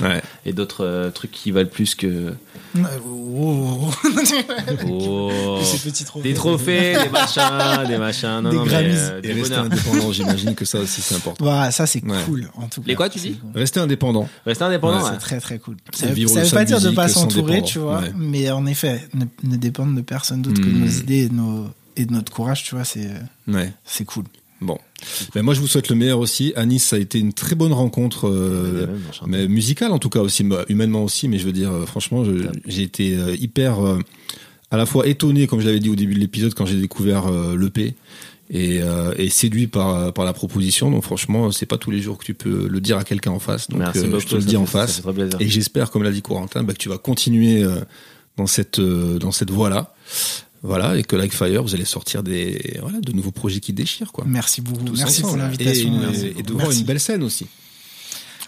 [0.00, 0.22] Ouais.
[0.46, 2.34] et d'autres euh, trucs qui valent plus que.
[3.06, 3.90] Oh,
[6.04, 6.22] trophées.
[6.22, 8.40] des trophées, des machins, des machins.
[8.40, 11.44] Non, Des non, mais, euh, Et du rester indépendant, j'imagine que ça aussi, c'est important.
[11.44, 12.16] Voilà, ça c'est Ouais.
[12.26, 12.88] cool en tout cas.
[12.88, 13.38] Les quoi, tu dis.
[13.54, 14.28] Rester indépendant.
[14.46, 15.10] Rester indépendant, Ouais, ouais.
[15.12, 15.76] C'est très très cool.
[15.92, 18.12] Ça, ça de veut pas dire de pas s'entourer, tu vois, Ouais.
[18.16, 20.80] mais en effet, ne, ne dépendre de personne d'autre que Mm.
[20.80, 21.66] nos idées et de, nos,
[21.96, 23.10] et de notre courage, tu vois, c'est
[23.46, 23.72] Ouais.
[23.84, 24.24] c'est cool.
[24.62, 24.78] Bon.
[25.34, 26.52] Ben, moi, je vous souhaite le meilleur aussi.
[26.56, 28.86] Anis, ça a été une très bonne rencontre, euh,
[29.26, 31.28] mais musicale en tout cas aussi, humainement aussi.
[31.28, 32.24] Mais je veux dire, euh, franchement,
[32.66, 33.98] j'ai été euh, hyper, euh,
[34.70, 37.26] à la fois étonné, comme je l'avais dit au début de l'épisode, quand j'ai découvert
[37.26, 37.94] euh, l'EP.
[38.54, 40.90] Et, euh, et séduit par, par la proposition.
[40.90, 43.38] Donc franchement, c'est pas tous les jours que tu peux le dire à quelqu'un en
[43.38, 43.70] face.
[43.70, 45.00] Donc Merci euh, beaucoup, je te le dis en face.
[45.40, 47.76] Et j'espère, comme l'a dit Corentin, bah, que tu vas continuer euh,
[48.36, 49.94] dans cette dans cette voie-là.
[50.64, 54.12] Voilà, et que Like Fire, vous allez sortir des voilà de nouveaux projets qui déchirent
[54.12, 54.24] quoi.
[54.26, 54.84] Merci beaucoup.
[54.84, 55.92] Tous Merci pour l'invitation.
[56.12, 57.46] Et, et de voir une belle scène aussi.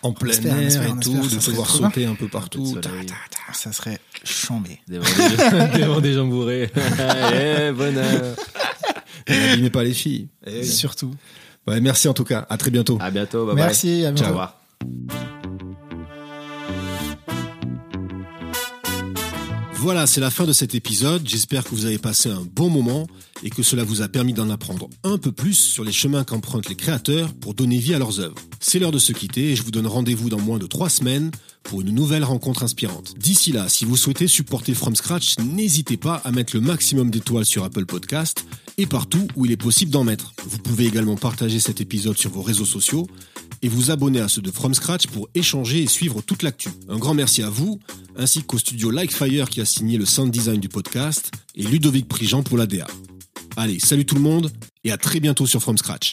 [0.03, 2.29] En plein espère, air espère, et tout, espère, de ça serait pouvoir sauter un peu
[2.29, 2.75] partout.
[2.75, 3.53] Ta- ta- ta.
[3.55, 4.79] Ça serait chambé.
[4.87, 6.71] Devant des, gens, devant des gens bourrés.
[7.35, 8.37] Eh, bonheur.
[9.29, 10.29] N'abîmez pas les filles.
[10.47, 10.63] Eh.
[10.63, 11.15] Surtout.
[11.67, 12.47] Ouais, merci en tout cas.
[12.51, 12.99] À très bientôt.
[13.01, 13.47] À bientôt.
[13.47, 14.21] Bye Merci, à bye.
[14.21, 14.25] bientôt.
[14.25, 14.61] Au revoir.
[19.79, 21.29] Voilà, c'est la fin de cet épisode.
[21.29, 23.07] J'espère que vous avez passé un bon moment
[23.43, 26.69] et que cela vous a permis d'en apprendre un peu plus sur les chemins qu'empruntent
[26.69, 28.37] les créateurs pour donner vie à leurs œuvres.
[28.61, 31.31] C'est l'heure de se quitter et je vous donne rendez-vous dans moins de trois semaines
[31.65, 33.15] pour une nouvelle rencontre inspirante.
[33.19, 37.45] D'ici là, si vous souhaitez supporter From Scratch, n'hésitez pas à mettre le maximum d'étoiles
[37.45, 38.47] sur Apple Podcast
[38.79, 40.33] et partout où il est possible d'en mettre.
[40.47, 43.07] Vous pouvez également partager cet épisode sur vos réseaux sociaux
[43.65, 46.69] et vous abonner à ceux de From Scratch pour échanger et suivre toute l'actu.
[46.91, 47.81] Un grand merci à vous,
[48.15, 52.43] ainsi qu'au studio Likefire qui a signé le sound design du podcast et Ludovic Prigent
[52.43, 52.87] pour la DA.
[53.57, 54.53] Allez, salut tout le monde
[54.85, 56.13] et à très bientôt sur From Scratch.